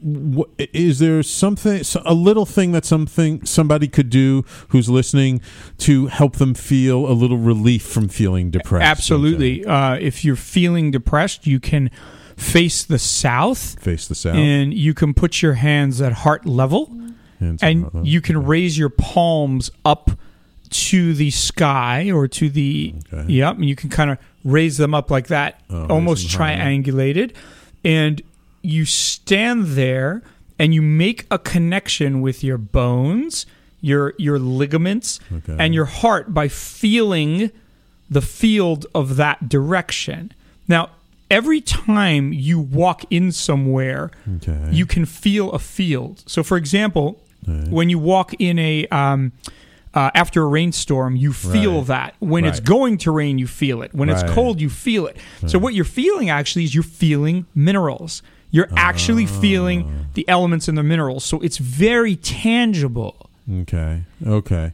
Is 0.59 0.99
there 0.99 1.23
something, 1.23 1.83
a 2.05 2.15
little 2.15 2.45
thing 2.47 2.73
that 2.73 2.85
something 2.85 3.45
somebody 3.47 3.89
could 3.89 4.11
do 4.11 4.45
who's 4.69 4.89
listening 4.91 5.41
to 5.79 6.07
help 6.09 6.37
them 6.37 6.53
feel 6.55 7.07
a 7.11 7.15
little 7.15 7.39
relief 7.39 7.83
from 7.87 8.09
feeling 8.09 8.51
depressed? 8.51 8.85
Absolutely. 8.85 9.65
Uh, 9.65 9.95
if 9.95 10.25
you're 10.25 10.37
feeling 10.37 10.91
depressed, 10.91 11.38
you 11.47 11.61
can 11.61 11.91
face 12.37 12.85
the 12.85 12.99
south. 12.99 13.81
Face 13.83 14.07
the 14.09 14.15
south. 14.15 14.35
And 14.37 14.73
you 14.73 14.95
can 14.95 15.15
put 15.15 15.43
your 15.43 15.55
hands 15.55 16.01
at 16.01 16.13
heart 16.13 16.47
level, 16.47 16.87
Hands 17.41 17.63
and 17.63 17.85
level. 17.85 18.07
you 18.07 18.21
can 18.21 18.45
raise 18.45 18.79
your 18.79 18.89
palms 18.91 19.71
up 19.85 20.11
to 20.71 21.15
the 21.15 21.31
sky 21.31 22.11
or 22.11 22.29
to 22.29 22.49
the 22.51 22.95
Okay. 23.13 23.33
yep, 23.33 23.57
and 23.57 23.65
you 23.65 23.75
can 23.75 23.89
kind 23.91 24.11
of 24.11 24.19
raise 24.45 24.77
them 24.77 24.95
up 24.95 25.11
like 25.11 25.29
that, 25.29 25.61
Oh, 25.71 25.87
almost 25.87 26.29
triangulated, 26.29 27.33
and 27.85 28.21
you 28.63 28.85
stand 28.85 29.65
there 29.69 30.23
and 30.59 30.75
you 30.75 30.83
make 30.83 31.27
a 31.31 31.39
connection 31.39 32.21
with 32.21 32.45
your 32.45 32.59
bones, 32.59 33.47
your 33.81 34.13
your 34.19 34.39
ligaments, 34.39 35.21
Okay. 35.33 35.57
and 35.59 35.73
your 35.75 35.85
heart 35.87 36.35
by 36.35 36.49
feeling 36.49 37.51
the 38.11 38.21
field 38.23 38.85
of 38.95 39.17
that 39.17 39.49
direction. 39.49 40.33
Now, 40.67 40.91
every 41.31 41.61
time 41.61 42.33
you 42.33 42.59
walk 42.59 43.05
in 43.11 43.33
somewhere, 43.33 44.11
Okay. 44.37 44.69
you 44.73 44.87
can 44.87 45.05
feel 45.05 45.51
a 45.53 45.59
field. 45.59 46.23
So, 46.27 46.43
for 46.43 46.57
example, 46.57 47.21
when 47.71 47.89
you 47.89 47.99
walk 47.99 48.35
in 48.39 48.59
a 48.59 48.87
um, 48.89 49.33
uh, 49.95 50.11
after 50.15 50.43
a 50.43 50.47
rainstorm, 50.47 51.17
you 51.17 51.33
feel 51.33 51.79
Right. 51.79 51.87
that. 51.87 52.15
When 52.21 52.45
it's 52.45 52.61
going 52.61 52.99
to 52.99 53.11
rain, 53.11 53.39
you 53.39 53.47
feel 53.47 53.81
it. 53.83 53.95
When 53.95 54.11
Right. 54.11 54.23
it's 54.23 54.33
cold, 54.35 54.61
you 54.61 54.69
feel 54.69 55.07
it. 55.07 55.17
So, 55.47 55.59
what 55.59 55.73
you're 55.75 55.85
feeling 55.87 56.29
actually 56.31 56.65
is 56.65 56.75
you're 56.75 56.83
feeling 56.85 57.47
minerals. 57.55 58.23
You're 58.51 58.69
actually 58.77 59.25
Ah. 59.25 59.41
feeling 59.41 59.87
the 60.15 60.27
elements 60.29 60.69
and 60.69 60.77
the 60.79 60.83
minerals. 60.83 61.25
So 61.25 61.39
it's 61.41 61.59
very 61.59 62.17
tangible. 62.17 63.29
Okay. 63.63 64.03
Okay. 64.27 64.73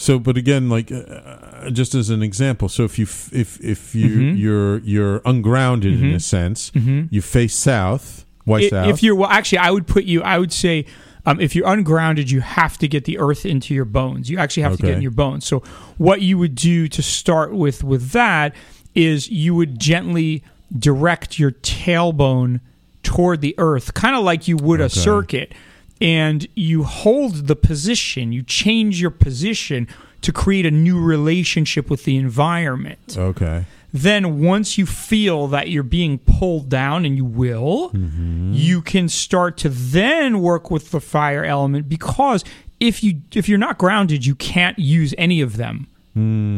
So, 0.00 0.18
but 0.20 0.36
again, 0.36 0.68
like 0.70 0.92
uh, 0.92 1.70
just 1.70 1.94
as 1.94 2.08
an 2.08 2.22
example, 2.22 2.68
so 2.68 2.84
if 2.84 2.98
you 3.00 3.04
f- 3.06 3.32
if 3.32 3.60
if 3.64 3.94
you 3.96 4.08
Mm-hmm. 4.08 4.36
you're 4.36 4.78
you're 4.78 5.20
ungrounded 5.24 6.00
in 6.00 6.12
a 6.14 6.20
sense, 6.20 6.70
you 7.10 7.20
face 7.20 7.54
south. 7.56 8.24
Why 8.44 8.58
I- 8.60 8.68
south? 8.68 8.88
If 8.88 9.02
you're 9.02 9.16
well, 9.16 9.28
actually, 9.28 9.58
I 9.58 9.70
would 9.72 9.86
put 9.88 10.04
you. 10.04 10.22
I 10.22 10.38
would 10.38 10.52
say, 10.52 10.86
um, 11.26 11.40
if 11.40 11.56
you're 11.56 11.66
ungrounded, 11.66 12.30
you 12.30 12.40
have 12.42 12.78
to 12.78 12.86
get 12.86 13.06
the 13.06 13.18
earth 13.18 13.44
into 13.44 13.74
your 13.74 13.84
bones. 13.84 14.30
You 14.30 14.38
actually 14.38 14.62
have 14.62 14.76
to 14.76 14.82
get 14.82 14.94
in 14.94 15.02
your 15.02 15.10
bones. 15.10 15.44
So, 15.44 15.64
what 15.98 16.22
you 16.22 16.38
would 16.38 16.54
do 16.54 16.86
to 16.86 17.02
start 17.02 17.52
with 17.52 17.82
with 17.82 18.10
that 18.12 18.54
is 18.94 19.28
you 19.28 19.52
would 19.56 19.80
gently 19.80 20.44
direct 20.78 21.38
your 21.40 21.50
tailbone 21.50 22.60
toward 23.02 23.40
the 23.40 23.54
earth, 23.58 23.94
kind 23.94 24.14
of 24.14 24.22
like 24.22 24.46
you 24.48 24.56
would 24.58 24.80
a 24.80 24.88
circuit, 24.88 25.52
and 26.00 26.46
you 26.54 26.84
hold 26.84 27.46
the 27.46 27.56
position. 27.56 28.32
You 28.32 28.42
change 28.42 29.00
your 29.00 29.10
position 29.10 29.88
to 30.20 30.32
create 30.32 30.66
a 30.66 30.70
new 30.70 31.00
relationship 31.00 31.88
with 31.88 32.04
the 32.04 32.16
environment 32.16 33.16
okay. 33.16 33.64
then 33.92 34.40
once 34.40 34.76
you 34.76 34.84
feel 34.84 35.46
that 35.48 35.68
you're 35.68 35.82
being 35.82 36.18
pulled 36.18 36.68
down 36.68 37.04
and 37.04 37.16
you 37.16 37.24
will 37.24 37.90
mm-hmm. 37.90 38.52
you 38.52 38.82
can 38.82 39.08
start 39.08 39.56
to 39.56 39.68
then 39.68 40.40
work 40.40 40.70
with 40.70 40.90
the 40.90 41.00
fire 41.00 41.44
element 41.44 41.88
because 41.88 42.44
if 42.80 43.02
you 43.02 43.20
if 43.34 43.48
you're 43.48 43.58
not 43.58 43.78
grounded 43.78 44.26
you 44.26 44.34
can't 44.34 44.78
use 44.78 45.14
any 45.16 45.40
of 45.40 45.56
them 45.56 45.86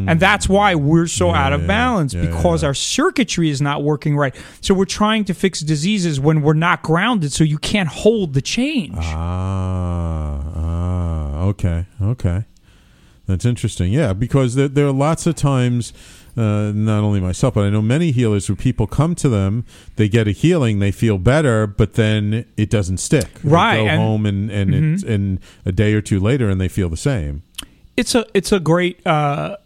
and 0.08 0.18
that's 0.20 0.48
why 0.48 0.74
we're 0.74 1.06
so 1.06 1.30
out 1.30 1.52
of 1.52 1.60
yeah, 1.62 1.66
balance 1.66 2.14
yeah, 2.14 2.22
because 2.26 2.62
yeah. 2.62 2.68
our 2.68 2.74
circuitry 2.74 3.50
is 3.50 3.60
not 3.60 3.82
working 3.82 4.16
right 4.16 4.34
so 4.60 4.72
we're 4.74 4.84
trying 4.84 5.24
to 5.24 5.34
fix 5.34 5.60
diseases 5.60 6.18
when 6.18 6.40
we're 6.42 6.54
not 6.54 6.82
grounded 6.82 7.30
so 7.32 7.44
you 7.44 7.58
can't 7.58 7.88
hold 7.88 8.32
the 8.34 8.42
change 8.42 8.96
Ah, 9.00 10.42
ah, 10.54 11.42
okay, 11.44 11.86
okay. 12.02 12.44
That's 13.26 13.44
interesting. 13.44 13.92
Yeah, 13.92 14.12
because 14.12 14.56
there, 14.56 14.66
there 14.68 14.86
are 14.88 14.92
lots 14.92 15.24
of 15.26 15.36
times, 15.36 15.92
uh, 16.36 16.72
not 16.74 17.04
only 17.04 17.20
myself, 17.20 17.54
but 17.54 17.60
I 17.64 17.70
know 17.70 17.80
many 17.82 18.10
healers 18.10 18.48
where 18.48 18.56
people 18.56 18.88
come 18.88 19.14
to 19.16 19.28
them, 19.28 19.64
they 19.94 20.08
get 20.08 20.26
a 20.26 20.32
healing, 20.32 20.80
they 20.80 20.90
feel 20.90 21.16
better, 21.16 21.66
but 21.68 21.94
then 21.94 22.44
it 22.56 22.70
doesn't 22.70 22.98
stick. 22.98 23.28
Right. 23.44 23.76
They 23.76 23.84
go 23.84 23.88
and- 23.88 24.00
Mm-hmm. 24.00 24.00
home 24.02 24.26
and 24.26 24.50
and, 24.50 24.74
it's, 24.94 25.02
and 25.04 25.38
a 25.64 25.70
day 25.70 25.94
or 25.94 26.00
two 26.00 26.18
later, 26.18 26.48
and 26.50 26.60
they 26.60 26.66
feel 26.68 26.88
the 26.88 26.96
same. 26.96 27.42
It's 28.00 28.14
a 28.14 28.24
it's 28.34 28.52
a 28.52 28.60
great 28.60 28.96
uh, 29.06 29.56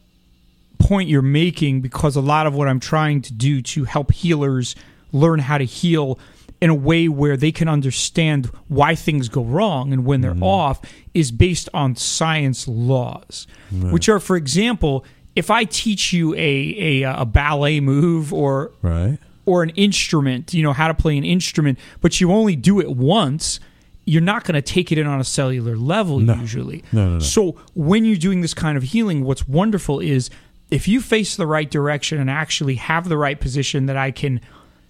point 0.78 1.09
you're 1.09 1.22
making 1.22 1.80
because 1.80 2.16
a 2.16 2.20
lot 2.20 2.47
of 2.47 2.55
what 2.55 2.68
I'm 2.68 2.80
trying 2.80 3.22
to 3.22 3.32
do 3.32 3.62
to 3.62 3.85
help 3.85 4.12
healers 4.12 4.74
learn 5.12 5.39
how 5.39 5.59
to 5.59 5.64
heal 5.64 6.18
in 6.61 6.70
a 6.70 6.74
way 6.74 7.09
where 7.09 7.37
they 7.37 7.53
can 7.53 7.68
understand 7.68 8.47
why 8.68 8.95
things 8.95 9.28
go 9.28 9.43
wrong 9.45 9.93
and 9.93 10.05
when 10.05 10.20
they're 10.22 10.37
off 10.43 10.80
is 11.12 11.30
based 11.30 11.68
on 11.74 11.95
science 11.97 12.66
laws, 12.66 13.47
which 13.93 14.09
are, 14.09 14.18
for 14.20 14.37
example, 14.37 15.05
if 15.37 15.51
I 15.51 15.64
teach 15.64 16.12
you 16.12 16.35
a, 16.35 17.03
a 17.03 17.20
a 17.20 17.24
ballet 17.24 17.80
move 17.80 18.32
or 18.32 18.72
Right. 18.82 19.18
or 19.47 19.62
an 19.62 19.70
instrument, 19.70 20.55
you 20.55 20.62
know, 20.62 20.72
how 20.72 20.89
to 20.89 20.95
play 20.95 21.16
an 21.18 21.24
instrument, 21.24 21.78
but 22.01 22.20
you 22.20 22.32
only 22.32 22.57
do 22.57 22.80
it 22.80 22.91
once, 22.97 23.61
you're 24.05 24.22
not 24.22 24.44
going 24.44 24.55
to 24.55 24.62
take 24.62 24.92
it 24.92 24.98
in 24.98 25.07
on 25.07 25.20
a 25.20 25.24
cellular 25.24 25.76
level 25.76 26.22
usually. 26.22 26.84
No, 26.92 27.05
no, 27.07 27.12
no. 27.14 27.18
So 27.20 27.52
when 27.74 28.05
you're 28.05 28.16
doing 28.16 28.40
this 28.40 28.55
kind 28.55 28.76
of 28.76 28.82
healing, 28.82 29.24
what's 29.24 29.48
wonderful 29.48 30.00
is 30.00 30.30
if 30.70 30.88
you 30.88 31.00
face 31.00 31.36
the 31.36 31.46
right 31.46 31.70
direction 31.70 32.20
and 32.20 32.30
actually 32.30 32.76
have 32.76 33.09
the 33.09 33.16
right 33.16 33.40
position 33.40 33.86
that 33.86 33.96
I 33.96 34.11
can 34.11 34.40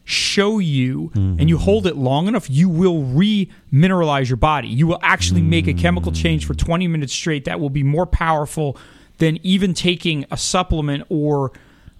show 0.04 0.58
you 0.58 1.10
mm-hmm. 1.14 1.40
and 1.40 1.48
you 1.48 1.58
hold 1.58 1.86
it 1.86 1.96
long 1.96 2.28
enough, 2.28 2.50
you 2.50 2.68
will 2.68 3.02
re-mineralize 3.02 4.28
your 4.28 4.36
body. 4.36 4.68
You 4.68 4.86
will 4.86 4.98
actually 5.02 5.42
make 5.42 5.66
a 5.66 5.72
chemical 5.74 6.12
change 6.12 6.46
for 6.46 6.54
mm. 6.54 6.58
20 6.58 6.88
minutes 6.88 7.12
straight 7.12 7.44
that 7.46 7.58
will 7.58 7.70
be 7.70 7.82
more 7.82 8.06
powerful 8.06 8.76
than 9.18 9.38
even 9.42 9.72
taking 9.74 10.26
a 10.30 10.36
supplement 10.36 11.04
or 11.08 11.52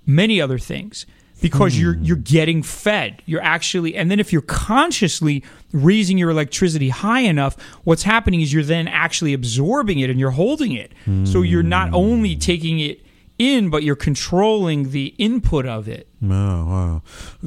many 0.06 0.40
other 0.40 0.58
things 0.58 1.06
because 1.50 1.78
you're 1.78 1.96
you're 1.96 2.16
getting 2.16 2.62
fed. 2.62 3.22
You're 3.26 3.42
actually 3.42 3.96
and 3.96 4.10
then 4.10 4.18
if 4.20 4.32
you're 4.32 4.42
consciously 4.42 5.44
raising 5.72 6.18
your 6.18 6.30
electricity 6.30 6.88
high 6.88 7.20
enough, 7.20 7.56
what's 7.84 8.02
happening 8.04 8.40
is 8.40 8.52
you're 8.52 8.62
then 8.62 8.88
actually 8.88 9.32
absorbing 9.32 9.98
it 10.00 10.10
and 10.10 10.18
you're 10.20 10.30
holding 10.30 10.72
it. 10.72 10.92
So 11.24 11.42
you're 11.42 11.62
not 11.62 11.92
only 11.92 12.36
taking 12.36 12.80
it 12.80 13.00
in, 13.38 13.68
but 13.68 13.82
you're 13.82 13.96
controlling 13.96 14.90
the 14.90 15.06
input 15.18 15.66
of 15.66 15.88
it. 15.88 16.06
Oh, 16.22 16.28
wow. 16.28 17.02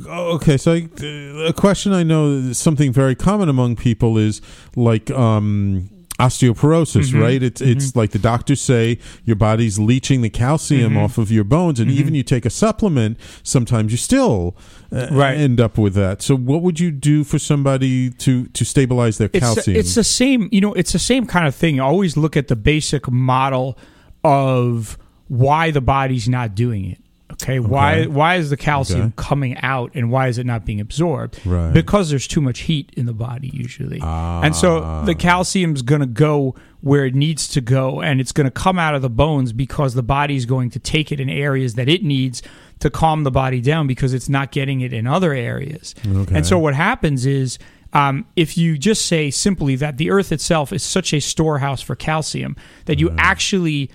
Oh, 0.08 0.36
Okay, 0.36 0.58
so 0.58 0.74
I, 0.74 0.90
uh, 1.02 1.50
a 1.50 1.54
question 1.54 1.94
I 1.94 2.04
know 2.04 2.52
something 2.52 2.92
very 2.92 3.16
common 3.16 3.48
among 3.48 3.78
people 3.78 4.18
is 4.18 4.42
like 4.76 5.10
um, 5.12 5.90
osteoporosis, 6.20 7.10
Mm-hmm. 7.12 7.22
right? 7.22 7.44
It's 7.44 7.62
it's 7.62 7.96
like 7.96 8.12
the 8.12 8.20
doctors 8.20 8.62
say 8.62 8.98
your 9.26 9.36
body's 9.36 9.78
leaching 9.80 10.22
the 10.22 10.30
calcium 10.30 10.92
Mm-hmm. 10.94 10.98
off 11.04 11.18
of 11.18 11.32
your 11.32 11.44
bones, 11.44 11.80
and 11.80 11.92
even 11.92 12.16
you 12.16 12.24
take 12.24 12.46
a 12.46 12.50
supplement, 12.50 13.18
sometimes 13.44 13.92
you 13.92 13.98
still 13.98 14.56
uh, 14.92 15.08
Right. 15.12 15.38
end 15.38 15.60
up 15.62 15.78
with 15.78 15.94
that. 15.96 16.22
So, 16.22 16.36
what 16.36 16.62
would 16.64 16.80
you 16.80 16.92
do 16.92 17.24
for 17.24 17.38
somebody 17.40 18.10
to 18.12 18.46
to 18.48 18.66
stabilize 18.66 19.18
their 19.18 19.30
It's 19.34 19.40
calcium? 19.46 19.78
it's 19.78 19.96
the 19.96 20.04
same, 20.04 20.50
you 20.52 20.62
know, 20.62 20.74
it's 20.74 20.94
the 20.94 21.00
same 21.00 21.26
kind 21.26 21.48
of 21.48 21.54
thing. 21.56 21.80
Always 21.80 22.18
look 22.18 22.36
at 22.38 22.48
the 22.48 22.56
basic 22.56 23.10
model 23.12 23.78
of 24.24 24.98
why 25.28 25.72
the 25.72 25.82
body's 25.82 26.28
not 26.28 26.56
doing 26.56 26.86
it. 26.86 27.00
Okay, 27.42 27.60
why 27.60 28.00
Okay. 28.00 28.08
why 28.08 28.36
is 28.36 28.50
the 28.50 28.58
calcium 28.58 29.02
Okay. 29.02 29.14
coming 29.16 29.58
out 29.58 29.92
and 29.94 30.10
why 30.10 30.28
is 30.28 30.38
it 30.40 30.46
not 30.46 30.66
being 30.66 30.80
absorbed? 30.82 31.40
Right. 31.46 31.72
Because 31.72 32.10
there's 32.10 32.28
too 32.28 32.42
much 32.42 32.62
heat 32.62 32.92
in 32.98 33.06
the 33.06 33.14
body 33.14 33.52
usually. 33.54 34.00
Ah. 34.02 34.42
And 34.42 34.56
so 34.56 35.04
the 35.06 35.14
calcium's 35.14 35.82
going 35.84 36.02
to 36.02 36.08
go 36.08 36.56
where 36.82 37.06
it 37.06 37.14
needs 37.16 37.48
to 37.50 37.62
go 37.62 38.02
and 38.02 38.20
it's 38.20 38.32
going 38.32 38.46
to 38.46 38.52
come 38.52 38.80
out 38.80 38.96
of 38.96 39.02
the 39.02 39.10
bones 39.10 39.54
because 39.54 39.94
the 39.94 40.04
body's 40.04 40.46
going 40.46 40.70
to 40.72 40.80
take 40.80 41.12
it 41.12 41.20
in 41.20 41.30
areas 41.30 41.76
that 41.76 41.88
it 41.88 42.04
needs 42.04 42.42
to 42.80 42.90
calm 42.90 43.24
the 43.24 43.32
body 43.32 43.62
down 43.62 43.86
because 43.88 44.14
it's 44.14 44.30
not 44.30 44.52
getting 44.52 44.82
it 44.82 44.92
in 44.94 45.06
other 45.08 45.34
areas. 45.34 45.94
Okay. 46.08 46.36
And 46.36 46.46
so 46.46 46.58
what 46.58 46.74
happens 46.76 47.26
is 47.26 47.60
um, 47.94 48.26
if 48.36 48.58
you 48.58 48.78
just 48.78 49.06
say 49.06 49.30
simply 49.32 49.76
that 49.78 49.98
the 49.98 50.10
earth 50.12 50.32
itself 50.32 50.74
is 50.74 50.84
such 50.84 51.14
a 51.14 51.20
storehouse 51.22 51.82
for 51.82 51.96
calcium 51.96 52.56
that 52.86 53.00
you 53.00 53.12
actually 53.18 53.90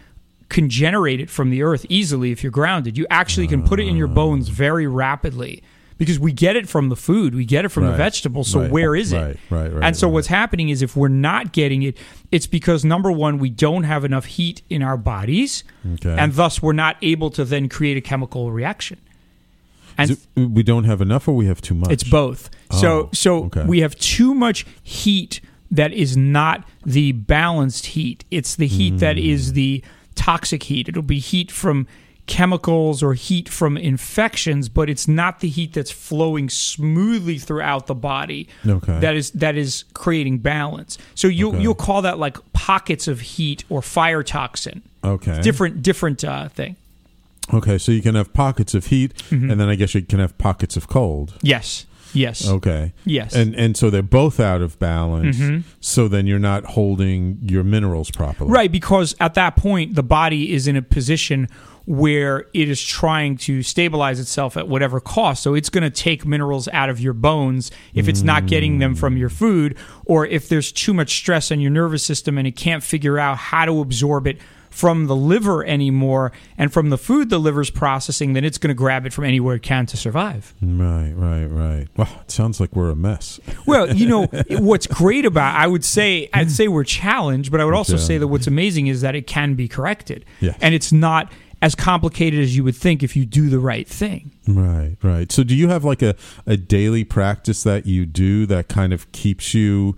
can 0.53 0.69
generate 0.69 1.21
it 1.21 1.29
from 1.31 1.51
the 1.51 1.63
earth 1.63 1.85
easily 1.89 2.31
if 2.31 2.43
you're 2.45 2.53
grounded. 2.53 2.97
You 2.97 3.07
actually 3.11 3.47
can 3.49 3.63
put 3.63 3.81
it 3.81 3.87
in 3.89 3.97
your 3.97 4.07
bones 4.09 4.49
very 4.49 4.87
rapidly 4.87 5.63
because 5.99 6.19
we 6.19 6.33
get 6.33 6.57
it 6.57 6.69
from 6.69 6.89
the 6.89 6.97
food, 6.97 7.35
we 7.35 7.45
get 7.45 7.65
it 7.65 7.69
from 7.71 7.85
the 7.85 7.91
Right. 7.91 7.97
vegetables. 7.99 8.49
So 8.49 8.61
Right. 8.63 8.71
where 8.71 8.95
is 8.97 9.13
it? 9.13 9.19
right, 9.51 9.73
right, 9.73 9.83
and 9.83 9.97
so 9.97 10.07
right. 10.07 10.15
what's 10.15 10.27
happening 10.29 10.69
is 10.69 10.83
if 10.83 10.97
we're 10.97 11.09
not 11.09 11.53
getting 11.53 11.83
it, 11.83 11.97
it's 12.33 12.47
because 12.47 12.85
number 12.85 13.11
one, 13.13 13.39
we 13.39 13.51
don't 13.51 13.85
have 13.85 14.05
enough 14.05 14.25
heat 14.27 14.63
in 14.69 14.83
our 14.83 14.97
bodies, 14.97 15.63
Okay. 15.95 16.17
and 16.19 16.35
thus 16.35 16.61
we're 16.63 16.73
not 16.73 16.97
able 17.03 17.31
to 17.31 17.45
then 17.45 17.69
create 17.69 17.97
a 17.97 18.01
chemical 18.01 18.51
reaction. 18.53 18.99
And 19.99 20.13
it- 20.13 20.19
we 20.37 20.63
don't 20.63 20.85
have 20.85 21.01
enough, 21.01 21.29
or 21.29 21.37
we 21.37 21.47
have 21.47 21.61
too 21.61 21.75
much. 21.75 21.91
it's 21.93 22.05
both. 22.05 22.51
so 22.71 22.89
Oh, 22.89 23.09
so 23.13 23.45
okay. 23.45 23.65
we 23.67 23.81
have 23.81 23.95
too 23.97 24.35
much 24.35 24.65
heat 24.83 25.41
that 25.71 25.93
is 25.93 26.17
not 26.17 26.67
the 26.85 27.13
balanced 27.13 27.87
heat. 27.87 28.25
It's 28.31 28.57
the 28.57 28.67
heat 28.67 28.99
that 28.99 29.17
Hmm. 29.19 29.23
is 29.25 29.53
the 29.53 29.83
toxic 30.15 30.65
heat. 30.65 30.89
It'll 30.89 31.03
be 31.03 31.19
heat 31.19 31.51
from 31.51 31.87
chemicals 32.27 33.03
or 33.03 33.15
heat 33.15 33.49
from 33.49 33.77
infections, 33.77 34.69
but 34.69 34.89
it's 34.89 35.09
not 35.09 35.41
the 35.41 35.49
heat 35.49 35.73
that's 35.73 35.91
flowing 35.91 36.49
smoothly 36.49 37.37
throughout 37.39 37.87
the 37.89 37.95
body. 37.95 38.49
Okay. 38.67 39.01
That 39.01 39.17
is 39.17 39.33
that 39.33 39.57
is 39.57 39.85
creating 39.95 40.39
balance. 40.39 40.99
So 41.15 41.27
you 41.29 41.49
Okay. 41.49 41.61
you'll 41.61 41.75
call 41.75 42.03
that 42.03 42.19
like 42.19 42.39
pockets 42.53 43.09
of 43.09 43.21
heat 43.21 43.65
or 43.69 43.83
fire 43.83 44.23
toxin. 44.23 44.83
okay. 45.03 45.41
Different 45.43 45.83
different 45.83 46.23
uh, 46.25 46.49
thing. 46.49 46.77
Okay, 47.53 47.77
so 47.77 47.91
you 47.91 48.01
can 48.03 48.15
have 48.15 48.33
pockets 48.33 48.73
of 48.73 48.87
heat, 48.87 49.15
Mm-hmm. 49.31 49.51
and 49.51 49.61
then 49.61 49.69
I 49.69 49.75
guess 49.75 49.95
you 49.97 50.03
can 50.03 50.21
have 50.21 50.39
pockets 50.39 50.77
of 50.77 50.87
cold. 50.87 51.35
Yes. 51.43 51.87
Yes. 52.15 52.49
Okay. 52.49 52.93
Yes. 53.05 53.35
And 53.35 53.55
and 53.55 53.77
so 53.77 53.91
they're 53.91 54.03
both 54.03 54.41
out 54.41 54.63
of 54.63 54.79
balance. 54.79 55.37
Mm-hmm. 55.37 55.69
So 55.81 56.09
then 56.09 56.27
you're 56.27 56.39
not 56.39 56.65
holding 56.65 57.39
your 57.43 57.65
minerals 57.65 58.11
properly. 58.11 58.51
Right, 58.51 58.71
because 58.71 59.15
at 59.21 59.35
that 59.35 59.57
point, 59.57 59.95
the 59.95 60.03
body 60.03 60.53
is 60.53 60.67
in 60.67 60.77
a 60.77 60.83
position 60.83 61.49
where 61.85 62.47
it 62.55 62.69
is 62.69 62.81
trying 62.81 63.37
to 63.37 63.63
stabilize 63.63 64.21
itself 64.21 64.57
at 64.57 64.69
whatever 64.69 65.01
cost. 65.01 65.43
So 65.43 65.55
it's 65.55 65.69
going 65.69 65.83
to 65.83 65.91
take 65.91 66.25
minerals 66.25 66.69
out 66.69 66.89
of 66.89 67.01
your 67.01 67.13
bones 67.13 67.71
if 67.93 68.09
it's 68.09 68.23
not 68.23 68.47
getting 68.47 68.79
them 68.79 68.95
from 68.95 69.17
your 69.17 69.29
food, 69.29 69.77
or 70.05 70.25
if 70.27 70.49
there's 70.49 70.71
too 70.71 70.95
much 70.95 71.17
stress 71.17 71.51
on 71.51 71.61
your 71.61 71.73
nervous 71.73 72.05
system 72.05 72.39
and 72.39 72.47
it 72.47 72.57
can't 72.57 72.85
figure 72.85 73.19
out 73.19 73.37
how 73.37 73.65
to 73.65 73.81
absorb 73.81 74.29
it 74.29 74.39
from 74.73 75.07
the 75.07 75.15
liver 75.15 75.65
anymore 75.65 76.33
and 76.59 76.73
from 76.73 76.91
the 76.91 76.99
food 76.99 77.29
the 77.31 77.39
liver's 77.39 77.71
processing, 77.71 78.33
then 78.33 78.45
it's 78.45 78.59
going 78.59 78.69
to 78.69 78.75
grab 78.75 79.07
it 79.07 79.13
from 79.13 79.25
anywhere 79.25 79.57
it 79.57 79.63
can 79.63 79.87
to 79.87 79.97
survive. 79.97 80.55
Right, 80.61 81.13
right, 81.15 81.45
right. 81.47 81.87
Wow, 81.97 82.09
it 82.23 82.31
sounds 82.31 82.59
like 82.59 82.75
we're 82.75 82.91
a 82.91 82.97
mess. 82.97 83.39
Well, 83.67 83.95
you 83.95 84.09
know 84.09 84.27
what's 84.59 84.87
great 84.89 85.25
about 85.25 85.55
I 85.55 85.67
would 85.67 85.85
say 85.85 86.29
I'd 86.33 86.51
say 86.51 86.67
we're 86.69 86.83
challenged, 86.85 87.53
but 87.53 87.61
I 87.61 87.65
would 87.65 87.75
also 87.75 87.93
Yeah. 87.95 88.03
say 88.03 88.19
that 88.19 88.27
what's 88.29 88.47
amazing 88.49 88.89
is 88.89 89.03
that 89.03 89.15
it 89.15 89.27
can 89.27 89.55
be 89.55 89.69
corrected. 89.69 90.25
Yes. 90.41 90.59
And 90.61 90.75
it's 90.75 90.91
not 90.91 91.31
as 91.61 91.77
complicated 91.77 92.41
as 92.41 92.57
you 92.57 92.65
would 92.65 92.75
think 92.75 93.05
if 93.05 93.15
you 93.15 93.25
do 93.25 93.49
the 93.49 93.61
right 93.61 93.87
thing. 93.87 94.33
Right, 94.49 94.97
right. 95.01 95.31
So, 95.31 95.45
do 95.45 95.55
you 95.55 95.69
have 95.69 95.85
like 95.85 96.03
a, 96.03 96.17
a 96.45 96.57
daily 96.57 97.05
practice 97.05 97.63
that 97.63 97.87
you 97.87 98.05
do 98.05 98.47
that 98.47 98.67
kind 98.69 98.93
of 98.93 99.11
keeps 99.13 99.55
you 99.55 99.97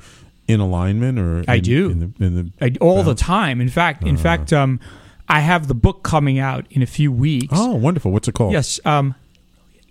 in 0.48 0.60
alignment, 0.60 1.18
or 1.18 1.44
I 1.48 1.58
do. 1.58 1.90
in 1.90 2.00
the, 2.18 2.24
in 2.24 2.34
the 2.36 2.50
I, 2.60 2.76
all 2.80 3.02
the 3.02 3.14
time. 3.14 3.60
In 3.60 3.68
fact, 3.68 4.02
in 4.02 4.14
Uh-huh. 4.14 4.22
fact, 4.22 4.52
um, 4.52 4.80
I 5.28 5.40
have 5.40 5.68
the 5.68 5.74
book 5.74 6.02
coming 6.02 6.38
out 6.38 6.66
in 6.70 6.82
a 6.82 6.86
few 6.86 7.10
weeks. 7.10 7.48
Oh, 7.52 7.74
wonderful! 7.74 8.10
What's 8.12 8.28
it 8.28 8.34
called? 8.34 8.52
Yes, 8.52 8.78
um, 8.84 9.14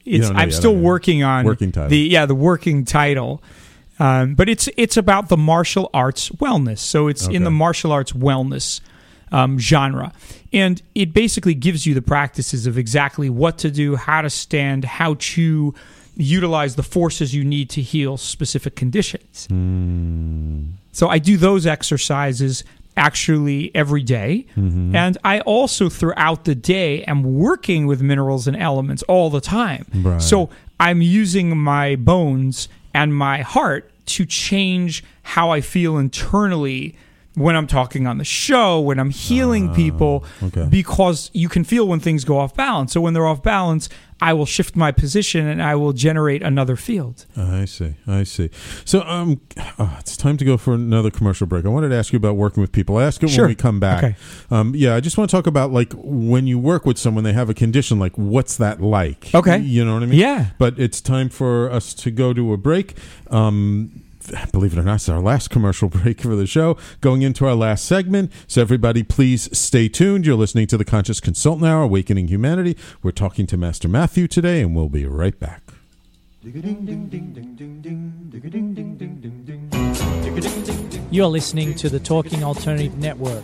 it's. 0.06 0.30
I'm 0.30 0.50
yet, 0.50 0.54
still 0.54 0.76
working 0.76 1.24
on 1.24 1.46
Working 1.46 1.72
title. 1.72 1.90
The 1.90 1.98
yeah, 2.00 2.26
the 2.26 2.36
working 2.36 2.86
title. 2.86 3.42
Um, 4.00 4.34
but 4.36 4.50
it's 4.50 4.68
it's 4.78 4.98
about 4.98 5.30
the 5.30 5.38
martial 5.38 5.90
arts 5.94 6.30
wellness. 6.30 6.80
So 6.80 7.08
it's 7.08 7.28
in 7.28 7.44
the 7.44 7.52
martial 7.52 7.92
arts 7.92 8.12
wellness 8.12 8.82
um, 9.32 9.58
genre, 9.60 10.12
and 10.52 10.82
it 10.96 11.14
basically 11.14 11.54
gives 11.54 11.86
you 11.86 11.94
the 11.94 12.02
practices 12.02 12.66
of 12.68 12.78
exactly 12.78 13.30
what 13.30 13.58
to 13.60 13.70
do, 13.72 13.96
how 13.96 14.22
to 14.22 14.30
stand, 14.30 14.84
how 14.86 15.16
to 15.20 15.74
utilize 16.16 16.76
the 16.76 16.84
forces 16.84 17.34
you 17.34 17.44
need 17.44 17.70
to 17.72 17.82
heal 17.82 18.18
specific 18.18 18.76
conditions. 18.76 19.48
Hmm. 19.48 20.64
So 20.92 21.08
I 21.08 21.18
do 21.20 21.38
those 21.38 21.66
exercises 21.66 22.64
actually 22.96 23.72
every 23.74 24.04
day. 24.04 24.46
Mm-hmm. 24.56 24.96
and 24.96 25.18
I 25.24 25.40
also 25.42 25.90
throughout 25.90 26.46
the 26.46 26.56
day 26.56 27.04
am 27.06 27.24
working 27.24 27.88
with 27.88 28.02
minerals 28.02 28.48
and 28.48 28.56
elements 28.56 29.04
all 29.04 29.30
the 29.30 29.42
time. 29.42 29.86
Right. 29.94 30.22
So 30.22 30.50
I'm 30.80 31.02
using 31.02 31.58
my 31.58 31.96
bones 31.96 32.70
and 32.94 33.16
my 33.16 33.42
heart 33.42 33.90
to 34.06 34.26
change 34.26 35.04
how 35.24 35.50
I 35.50 35.62
feel 35.62 35.98
internally 35.98 36.96
when 37.36 37.56
I'm 37.56 37.66
talking 37.68 38.06
on 38.06 38.20
the 38.20 38.24
show, 38.24 38.80
when 38.80 39.00
I'm 39.00 39.10
healing 39.10 39.70
ah, 39.70 39.76
people, 39.76 40.26
okay. 40.44 40.68
because 40.70 41.32
you 41.34 41.50
can 41.50 41.64
feel 41.64 41.88
when 41.88 42.00
things 42.00 42.24
go 42.26 42.38
off 42.38 42.54
balance. 42.54 42.94
So 42.94 43.02
when 43.02 43.14
they're 43.14 43.26
off 43.26 43.42
balance, 43.42 43.90
I 44.24 44.32
will 44.32 44.46
shift 44.46 44.78
my 44.78 44.94
position 44.94 45.46
and 45.48 45.62
I 45.62 45.76
will 45.76 45.92
generate 45.92 46.42
another 46.42 46.78
field. 46.78 47.26
I 47.36 47.66
see. 47.66 47.96
I 48.08 48.24
see. 48.24 48.50
So, 48.86 49.02
um, 49.02 49.42
oh, 49.78 49.98
it's 50.00 50.16
time 50.16 50.38
to 50.38 50.46
go 50.46 50.56
for 50.56 50.74
another 50.74 51.12
commercial 51.12 51.46
break. 51.46 51.66
I 51.66 51.68
wanted 51.68 51.90
to 51.90 51.96
ask 51.96 52.14
you 52.14 52.18
about 52.18 52.38
working 52.38 52.62
with 52.62 52.72
people. 52.72 52.96
I 52.96 53.04
ask 53.04 53.22
it 53.22 53.28
Sure. 53.30 53.44
when 53.44 53.50
we 53.50 53.56
come 53.56 53.82
back. 53.82 54.02
Okay. 54.02 54.16
Um, 54.50 54.74
yeah, 54.78 54.96
I 54.96 55.02
just 55.02 55.18
want 55.18 55.30
to 55.30 55.36
talk 55.36 55.46
about 55.46 55.74
like 55.74 55.92
when 55.98 56.48
you 56.48 56.58
work 56.58 56.86
with 56.86 56.98
someone, 56.98 57.26
they 57.26 57.34
have 57.34 57.50
a 57.50 57.54
condition. 57.54 58.00
Like, 58.00 58.18
what's 58.18 58.56
that 58.58 58.80
like? 58.82 59.36
Okay. 59.36 59.58
You 59.58 59.84
know 59.84 59.96
what 59.96 60.04
I 60.04 60.06
mean? 60.06 60.20
Yeah. 60.20 60.52
But 60.58 60.80
it's 60.80 61.02
time 61.02 61.28
for 61.28 61.70
us 61.70 61.94
to 61.96 62.10
go 62.10 62.32
to 62.34 62.54
a 62.54 62.58
break. 62.58 62.96
Um, 63.30 64.03
believe 64.52 64.74
it 64.74 64.80
or 64.80 64.84
not, 64.84 64.96
it's 64.96 65.10
our 65.10 65.20
last 65.20 65.50
commercial 65.50 65.90
break 66.04 66.22
for 66.22 66.36
the 66.36 66.48
show. 66.48 66.78
Going 67.02 67.22
into 67.22 67.46
our 67.46 67.56
last 67.56 67.86
segment. 67.86 68.32
So, 68.48 68.62
everybody, 68.62 69.04
please 69.04 69.56
stay 69.58 69.90
tuned. 69.90 70.26
You're 70.26 70.36
listening 70.36 70.68
to 70.68 70.78
the 70.78 70.86
Conscious 70.86 71.20
Consultant 71.20 71.68
Hour, 71.68 71.84
Awakening 71.84 72.28
Humanity. 72.28 72.78
We're 73.02 73.12
talking 73.12 73.48
to 73.48 73.58
Master 73.58 73.88
Matthew 73.88 74.28
today, 74.28 74.62
and 74.62 74.76
we'll 74.76 74.90
be 74.90 75.06
right 75.06 75.40
back. 75.40 75.62
You're 81.12 81.28
listening 81.28 81.74
to 81.76 81.90
the 81.90 82.00
Talking 82.00 82.44
Alternative 82.44 82.98
Network. 82.98 83.44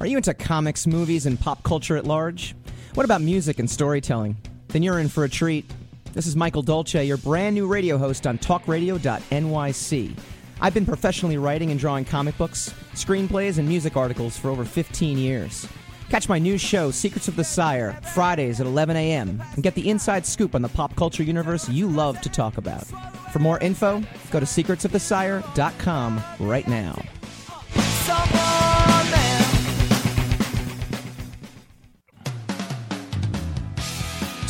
Are 0.00 0.06
you 0.06 0.16
into 0.16 0.32
comics, 0.32 0.86
movies, 0.86 1.26
and 1.26 1.40
pop 1.40 1.64
culture 1.64 1.96
at 1.96 2.04
large? 2.04 2.54
What 2.94 3.02
about 3.04 3.20
music 3.20 3.58
and 3.58 3.68
storytelling? 3.68 4.36
Then 4.68 4.84
you're 4.84 5.00
in 5.00 5.08
for 5.08 5.24
a 5.24 5.28
treat. 5.28 5.68
This 6.12 6.28
is 6.28 6.36
Michael 6.36 6.62
Dolce, 6.62 7.04
your 7.04 7.16
brand 7.16 7.56
new 7.56 7.66
radio 7.66 7.98
host 7.98 8.24
on 8.24 8.38
talkradio.nyc. 8.38 10.18
I've 10.60 10.74
been 10.74 10.86
professionally 10.86 11.36
writing 11.36 11.72
and 11.72 11.80
drawing 11.80 12.04
comic 12.04 12.38
books, 12.38 12.72
screenplays, 12.94 13.58
and 13.58 13.68
music 13.68 13.96
articles 13.96 14.38
for 14.38 14.50
over 14.50 14.64
15 14.64 15.18
years. 15.18 15.66
Catch 16.10 16.28
my 16.28 16.38
new 16.38 16.58
show, 16.58 16.92
Secrets 16.92 17.26
of 17.26 17.34
the 17.34 17.42
Sire, 17.42 17.98
Fridays 18.14 18.60
at 18.60 18.68
11 18.68 18.96
a.m., 18.96 19.42
and 19.54 19.64
get 19.64 19.74
the 19.74 19.88
inside 19.88 20.24
scoop 20.24 20.54
on 20.54 20.62
the 20.62 20.68
pop 20.68 20.94
culture 20.94 21.24
universe 21.24 21.68
you 21.68 21.88
love 21.88 22.20
to 22.20 22.28
talk 22.28 22.56
about. 22.56 22.86
For 23.32 23.40
more 23.40 23.58
info, 23.58 24.00
go 24.30 24.38
to 24.38 24.46
secretsofthesire.com 24.46 26.22
right 26.38 26.68
now. 26.68 27.02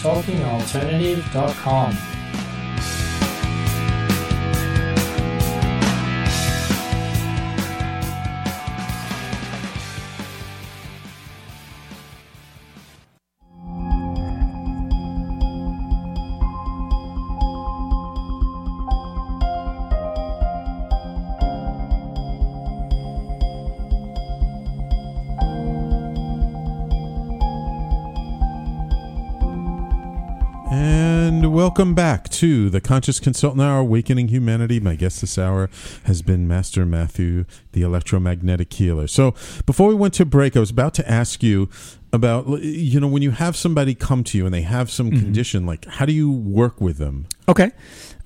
TalkingAlternative.com. 0.02 2.17
welcome 31.58 31.92
back 31.92 32.28
to 32.28 32.70
the 32.70 32.80
Conscious 32.80 33.18
Consultant 33.18 33.60
Hour, 33.60 33.80
Awakening 33.80 34.28
Humanity. 34.28 34.78
My 34.78 34.94
guest 34.94 35.20
this 35.20 35.36
hour 35.36 35.68
has 36.04 36.22
been 36.22 36.46
Master 36.46 36.86
Matthew, 36.86 37.46
the 37.72 37.82
electromagnetic 37.82 38.72
healer. 38.72 39.08
So 39.08 39.34
before 39.66 39.88
we 39.88 39.96
went 39.96 40.14
to 40.14 40.24
break, 40.24 40.56
I 40.56 40.60
was 40.60 40.70
about 40.70 40.94
to 40.94 41.10
ask 41.10 41.42
you 41.42 41.68
about, 42.12 42.46
you 42.62 43.00
know, 43.00 43.08
when 43.08 43.22
you 43.22 43.32
have 43.32 43.56
somebody 43.56 43.96
come 43.96 44.22
to 44.22 44.38
you 44.38 44.44
and 44.46 44.54
they 44.54 44.62
have 44.62 44.88
some 44.88 45.10
Mm-hmm. 45.10 45.18
condition, 45.18 45.66
like 45.66 45.84
how 45.86 46.06
do 46.06 46.12
you 46.12 46.30
work 46.30 46.80
with 46.80 46.98
them? 46.98 47.26
Okay. 47.48 47.72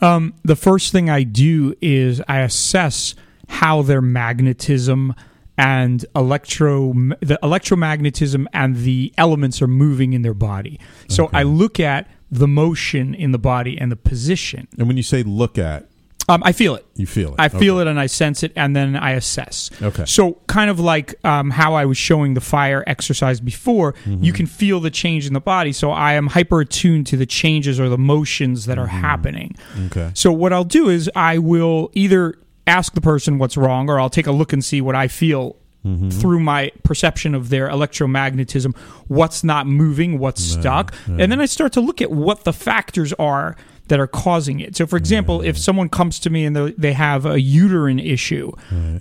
Um, 0.02 0.34
the 0.44 0.56
first 0.56 0.92
thing 0.92 1.08
I 1.08 1.22
do 1.22 1.74
is 1.80 2.20
I 2.28 2.40
assess 2.40 3.14
how 3.48 3.80
their 3.80 4.02
magnetism 4.02 5.14
and 5.56 6.04
electro 6.14 6.92
the 7.20 7.38
electromagnetism 7.42 8.46
and 8.52 8.76
the 8.76 9.14
elements 9.16 9.62
are 9.62 9.68
moving 9.68 10.12
in 10.12 10.20
their 10.20 10.34
body. 10.34 10.78
So 11.08 11.30
I 11.32 11.44
look 11.44 11.80
at 11.80 12.10
the 12.32 12.48
motion 12.48 13.14
in 13.14 13.30
the 13.32 13.38
body 13.38 13.78
and 13.78 13.92
the 13.92 13.96
position. 13.96 14.66
And 14.78 14.88
when 14.88 14.96
you 14.96 15.02
say 15.02 15.22
look 15.22 15.58
at, 15.58 15.86
Um, 16.28 16.40
I 16.46 16.52
feel 16.52 16.74
it. 16.76 16.86
you 16.96 17.04
feel 17.06 17.30
it. 17.30 17.34
I 17.38 17.48
feel 17.48 17.74
Okay. 17.76 17.82
it 17.82 17.90
and 17.90 17.98
I 18.00 18.06
sense 18.06 18.42
it, 18.42 18.52
and 18.56 18.74
then 18.74 18.96
I 18.96 19.10
assess. 19.10 19.70
Okay. 19.82 20.04
So, 20.06 20.38
kind 20.46 20.70
of 20.70 20.78
like 20.80 21.14
um, 21.24 21.50
how 21.50 21.74
I 21.74 21.84
was 21.84 21.98
showing 21.98 22.34
the 22.34 22.40
fire 22.40 22.82
exercise 22.86 23.40
before, 23.40 23.92
Mm-hmm. 23.92 24.22
you 24.24 24.32
can 24.32 24.46
feel 24.46 24.78
the 24.80 24.90
change 24.90 25.26
in 25.26 25.34
the 25.34 25.40
body. 25.40 25.72
So, 25.72 25.90
I 25.90 26.12
am 26.14 26.28
hyper 26.28 26.60
attuned 26.60 27.06
to 27.08 27.16
the 27.16 27.26
changes 27.26 27.78
or 27.80 27.88
the 27.88 27.98
motions 27.98 28.64
that 28.66 28.78
are 28.78 28.86
Mm-hmm. 28.86 29.00
happening. 29.00 29.56
Okay. 29.86 30.10
So, 30.14 30.32
what 30.32 30.52
I'll 30.52 30.64
do 30.80 30.88
is 30.88 31.10
I 31.16 31.38
will 31.38 31.90
either 31.92 32.38
ask 32.66 32.94
the 32.94 33.00
person 33.00 33.38
what's 33.38 33.56
wrong, 33.56 33.90
or 33.90 33.98
I'll 34.00 34.08
take 34.18 34.28
a 34.28 34.32
look 34.32 34.52
and 34.52 34.64
see 34.64 34.80
what 34.80 34.94
I 34.94 35.08
feel. 35.08 35.56
Mm-hmm. 35.84 36.10
Through 36.10 36.38
my 36.40 36.70
perception 36.84 37.34
of 37.34 37.48
their 37.48 37.68
electromagnetism, 37.68 38.76
what's 39.08 39.42
not 39.42 39.66
moving, 39.66 40.18
what's 40.18 40.40
stuck. 40.42 40.94
And 41.06 41.30
then 41.32 41.40
I 41.40 41.46
start 41.46 41.72
to 41.72 41.80
look 41.80 42.00
at 42.00 42.10
what 42.10 42.44
the 42.44 42.52
factors 42.52 43.12
are 43.14 43.56
that 43.88 43.98
are 43.98 44.06
causing 44.06 44.60
it. 44.60 44.76
So, 44.76 44.86
for 44.86 44.96
example, 44.96 45.42
if 45.42 45.58
someone 45.58 45.88
comes 45.88 46.18
to 46.20 46.30
me 46.30 46.44
and 46.44 46.54
they- 46.54 46.74
they 46.78 46.92
have 46.92 47.26
a 47.26 47.40
uterine 47.40 47.98
issue, 47.98 48.52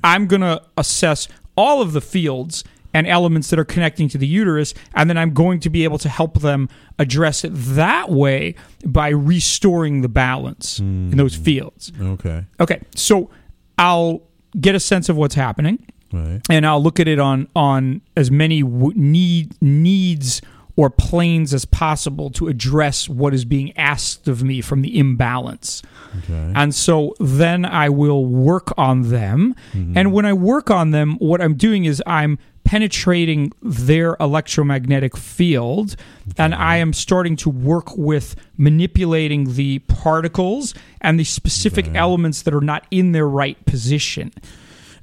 I'm 0.04 0.26
going 0.26 0.42
to 0.42 0.62
assess 0.76 1.28
all 1.56 1.82
of 1.82 1.94
the 1.94 2.02
fields 2.02 2.64
and 2.94 3.08
elements 3.08 3.50
that 3.52 3.60
are 3.60 3.64
connecting 3.64 4.10
to 4.10 4.18
the 4.18 4.28
uterus, 4.28 4.74
and 4.96 5.10
then 5.10 5.18
I'm 5.18 5.34
going 5.34 5.60
to 5.62 5.70
be 5.70 5.84
able 5.86 5.98
to 6.00 6.10
help 6.10 6.40
them 6.42 6.68
address 7.00 7.44
it 7.46 7.52
that 7.54 8.10
way 8.12 8.56
by 8.86 9.10
restoring 9.10 10.02
the 10.02 10.10
balance 10.10 10.80
in 10.80 11.12
those 11.16 11.36
fields. 11.36 11.92
Okay. 12.02 12.46
Okay, 12.60 12.82
so 12.96 13.30
I'll 13.78 14.24
get 14.60 14.76
a 14.76 14.80
sense 14.80 15.08
of 15.08 15.16
what's 15.16 15.36
happening 15.36 15.86
Right. 16.14 16.42
and 16.50 16.66
I'll 16.66 16.82
look 16.82 17.00
at 17.00 17.08
it 17.08 17.20
on 17.20 17.48
on 17.56 18.02
as 18.18 18.30
many 18.30 18.62
w- 18.64 18.94
need 18.96 19.62
needs 19.62 20.42
or 20.76 20.90
planes 20.90 21.54
as 21.54 21.66
possible 21.66 22.30
to 22.32 22.48
address 22.48 23.08
what 23.10 23.34
is 23.34 23.46
being 23.46 23.76
asked 23.78 24.28
of 24.28 24.44
me 24.44 24.62
from 24.62 24.82
the 24.82 24.98
imbalance. 24.98 25.82
Okay. 26.24 26.54
And 26.56 26.74
so 26.74 27.14
then 27.20 27.66
I 27.66 27.90
will 27.90 28.26
work 28.26 28.74
on 28.78 29.10
them. 29.10 29.56
Mm-hmm. 29.74 29.98
And 29.98 30.14
when 30.14 30.26
I 30.26 30.34
work 30.34 30.72
on 30.72 30.92
them, 30.92 31.18
what 31.20 31.42
I'm 31.42 31.56
doing 31.56 31.86
is 31.86 32.02
I'm 32.08 32.40
penetrating 32.64 33.52
their 33.62 34.16
electromagnetic 34.20 35.18
field 35.18 35.96
and 36.38 36.54
I 36.54 36.78
am 36.78 36.94
starting 36.94 37.36
to 37.38 37.50
work 37.50 37.98
with 37.98 38.36
manipulating 38.58 39.56
the 39.56 39.80
particles 39.80 40.74
and 41.02 41.20
the 41.20 41.24
specific 41.24 41.88
elements 41.96 42.44
that 42.44 42.54
are 42.54 42.62
not 42.62 42.86
in 42.92 43.12
their 43.12 43.28
right 43.28 43.64
position. 43.66 44.32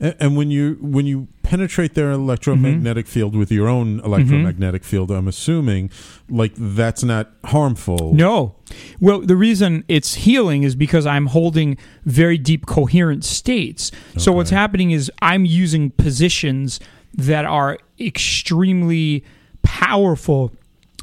And, 0.00 0.14
and 0.20 0.36
when 0.36 0.50
you 0.50 0.76
when 0.80 1.06
you 1.06 1.28
penetrate 1.42 1.94
their 1.94 2.10
electromagnetic 2.10 3.06
Mm-hmm. 3.06 3.12
field 3.12 3.34
with 3.36 3.50
your 3.50 3.68
own 3.68 4.00
electromagnetic 4.00 4.84
field, 4.84 5.10
I'm 5.10 5.26
assuming 5.28 5.90
like 6.28 6.52
that's 6.56 7.02
not 7.02 7.32
harmful. 7.46 8.12
No. 8.14 8.54
Well, 9.00 9.20
the 9.20 9.36
reason 9.36 9.84
it's 9.88 10.14
healing 10.14 10.62
is 10.62 10.74
because 10.76 11.06
I'm 11.06 11.26
holding 11.26 11.78
very 12.04 12.36
deep 12.36 12.66
coherent 12.66 13.24
states. 13.24 13.90
So 14.18 14.30
what's 14.32 14.50
happening 14.50 14.90
is 14.90 15.10
I'm 15.22 15.44
using 15.46 15.90
positions 15.92 16.80
that 17.14 17.44
are 17.46 17.78
extremely 17.98 19.24
powerful, 19.62 20.52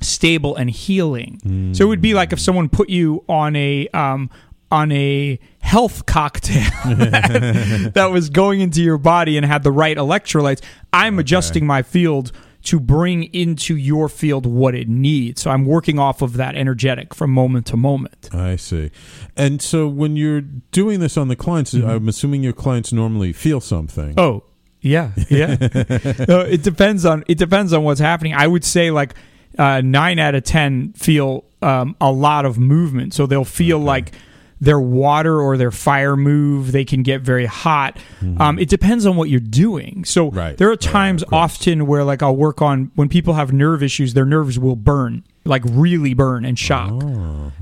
stable, 0.01 0.55
and 0.55 0.69
healing. 0.69 1.73
So 1.73 1.85
it 1.85 1.87
would 1.87 2.01
be 2.01 2.13
like 2.13 2.31
if 2.33 2.39
someone 2.39 2.69
put 2.69 2.89
you 2.89 3.23
on 3.27 3.55
a 3.55 3.87
um, 3.89 4.29
on 4.75 4.91
a 4.91 5.39
health 5.59 6.05
cocktail 6.05 6.69
that, 6.85 7.91
that 7.93 8.07
was 8.07 8.29
going 8.29 8.59
into 8.59 8.83
your 8.83 8.97
body 8.97 9.37
and 9.37 9.45
had 9.45 9.63
the 9.63 9.71
right 9.71 9.95
electrolytes. 9.95 10.61
I'm 10.91 11.17
adjusting 11.17 11.65
my 11.65 11.81
field 11.81 12.33
to 12.63 12.79
bring 12.79 13.23
into 13.33 13.77
your 13.77 14.09
field 14.09 14.45
what 14.45 14.75
it 14.75 14.89
needs. 14.89 15.41
So 15.41 15.51
I'm 15.51 15.65
working 15.65 15.97
off 15.97 16.21
of 16.21 16.33
that 16.33 16.55
energetic 16.55 17.15
from 17.15 17.31
moment 17.31 17.67
to 17.67 17.77
moment. 17.77 18.29
I 18.33 18.57
see. 18.57 18.91
And 19.37 19.61
so 19.61 19.87
when 19.87 20.17
you're 20.17 20.41
doing 20.41 20.99
this 20.99 21.15
on 21.15 21.29
the 21.29 21.35
clients, 21.37 21.73
I'm 21.73 22.09
assuming 22.09 22.43
your 22.43 22.53
clients 22.53 22.91
normally 22.91 23.31
feel 23.31 23.61
something. 23.61 24.15
Mm-hmm. 24.15 24.19
Oh, 24.19 24.43
yeah, 24.81 25.11
yeah. 25.29 25.55
No, 26.27 26.41
it 26.41 26.63
depends 26.63 27.05
on 27.05 27.23
it 27.27 27.37
depends 27.37 27.71
on 27.71 27.83
what's 27.83 27.99
happening. 28.01 28.33
I 28.33 28.45
would 28.45 28.63
say 28.63 28.91
like 28.91 29.15
uh, 29.57 29.81
nine 29.81 30.19
out 30.19 30.35
of 30.35 30.43
ten 30.43 30.93
feel 30.93 31.45
um, 31.61 31.95
a 31.99 32.11
lot 32.11 32.45
of 32.45 32.59
movement, 32.59 33.13
so 33.13 33.25
they'll 33.25 33.45
feel 33.45 33.79
like 33.79 34.13
their 34.65 34.79
water 34.79 35.39
or 35.39 35.57
their 35.57 35.71
fire 35.71 36.17
move. 36.17 36.71
They 36.71 36.83
can 36.85 37.03
get 37.03 37.21
very 37.21 37.45
hot. 37.45 37.97
Um, 38.37 38.57
it 38.59 38.67
depends 38.67 39.05
on 39.05 39.15
what 39.15 39.29
you're 39.29 39.39
doing. 39.39 40.03
So 40.05 40.31
Right. 40.31 40.57
there 40.57 40.69
are 40.71 40.75
times 40.75 41.23
often 41.31 41.85
where 41.85 42.03
like 42.03 42.21
I'll 42.23 42.35
work 42.35 42.61
on 42.61 42.91
when 42.95 43.07
people 43.07 43.35
have 43.35 43.53
nerve 43.53 43.83
issues, 43.83 44.13
their 44.13 44.25
nerves 44.25 44.57
will 44.59 44.75
burn. 44.75 45.23
Like 45.45 45.61
really 45.65 46.15
burn 46.15 46.43
and 46.45 46.57
shock. 46.57 47.03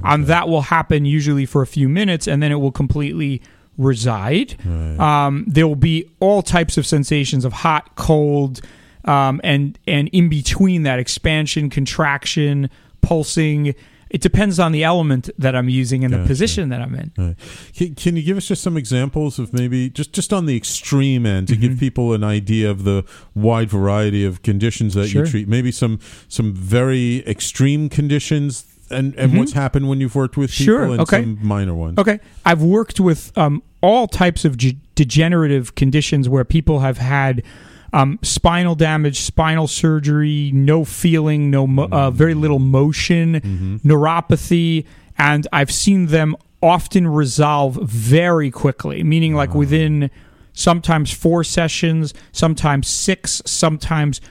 Um, 0.04 0.26
that 0.26 0.48
will 0.48 0.62
happen 0.62 1.04
usually 1.04 1.46
for 1.46 1.62
a 1.62 1.68
few 1.68 1.90
minutes, 1.90 2.28
and 2.28 2.42
then 2.42 2.52
it 2.54 2.56
will 2.62 2.72
completely 2.72 3.42
reside. 3.78 4.56
Um, 5.00 5.44
there 5.48 5.68
will 5.68 5.76
be 5.76 6.10
all 6.22 6.42
types 6.42 6.78
of 6.78 6.86
sensations 6.86 7.44
of 7.44 7.52
hot, 7.52 7.96
cold, 7.96 8.62
um, 9.04 9.42
and 9.44 9.78
and 9.86 10.08
in 10.14 10.30
between 10.30 10.84
that, 10.84 10.98
expansion, 11.00 11.70
contraction, 11.70 12.70
pulsing. 13.02 13.76
It 14.14 14.22
depends 14.22 14.60
on 14.60 14.72
the 14.74 14.84
element 14.84 15.30
that 15.40 15.56
I'm 15.56 15.68
using 15.70 16.06
and 16.06 16.14
the 16.14 16.24
position 16.28 16.70
that 16.70 16.82
I'm 16.82 16.94
in. 16.94 17.12
Right. 17.18 17.36
Can, 17.76 17.96
can 17.96 18.16
you 18.16 18.22
give 18.22 18.38
us 18.38 18.46
just 18.46 18.62
some 18.62 18.78
examples 18.78 19.40
of 19.40 19.52
maybe 19.54 19.90
just 19.90 20.14
just 20.14 20.32
on 20.32 20.46
the 20.46 20.56
extreme 20.56 21.26
end 21.26 21.48
to 21.48 21.56
Mm-hmm. 21.56 21.62
give 21.68 21.80
people 21.80 22.14
an 22.14 22.24
idea 22.24 22.70
of 22.70 22.84
the 22.84 23.04
wide 23.34 23.70
variety 23.72 24.24
of 24.24 24.44
conditions 24.44 24.94
that 24.94 25.08
Sure. 25.08 25.26
you 25.26 25.32
treat? 25.32 25.48
Maybe 25.48 25.72
some 25.72 26.00
some 26.28 26.54
very 26.54 27.26
extreme 27.28 27.90
conditions 27.90 28.66
and 28.92 29.16
and 29.16 29.36
what's 29.38 29.54
happened 29.54 29.90
when 29.90 30.00
you've 30.00 30.14
worked 30.16 30.38
with 30.38 30.52
people 30.52 30.76
Mm-hmm. 30.76 30.84
Sure, 30.86 30.92
and 30.92 31.02
okay. 31.02 31.22
some 31.24 31.40
minor 31.42 31.74
ones. 31.74 31.98
Okay. 31.98 32.20
I've 32.46 32.62
worked 32.62 33.00
with 33.00 33.36
um, 33.36 33.64
all 33.82 34.08
types 34.08 34.46
of 34.46 34.58
ge- 34.58 34.76
degenerative 34.94 35.74
conditions 35.74 36.30
where 36.30 36.44
people 36.46 36.82
have 36.82 37.00
had 37.00 37.42
um, 37.94 38.20
spinal 38.24 38.76
damage, 38.76 39.20
spinal 39.22 39.68
surgery, 39.68 40.52
no 40.54 40.84
feeling, 40.84 41.50
no 41.52 41.66
mo- 41.68 41.88
uh, 41.92 42.12
very 42.12 42.34
little 42.34 42.60
motion, 42.60 43.80
neuropathy, 43.86 44.86
and 45.18 45.48
I've 45.54 45.72
seen 45.72 46.08
them 46.08 46.36
often 46.62 47.08
resolve 47.08 47.76
very 47.76 48.50
quickly, 48.52 49.04
meaning 49.04 49.36
like 49.36 49.54
within 49.54 50.10
sometimes 50.54 51.12
four 51.12 51.44
sessions, 51.44 52.14
sometimes 52.32 52.88
six, 52.88 53.42
sometimes 53.46 54.22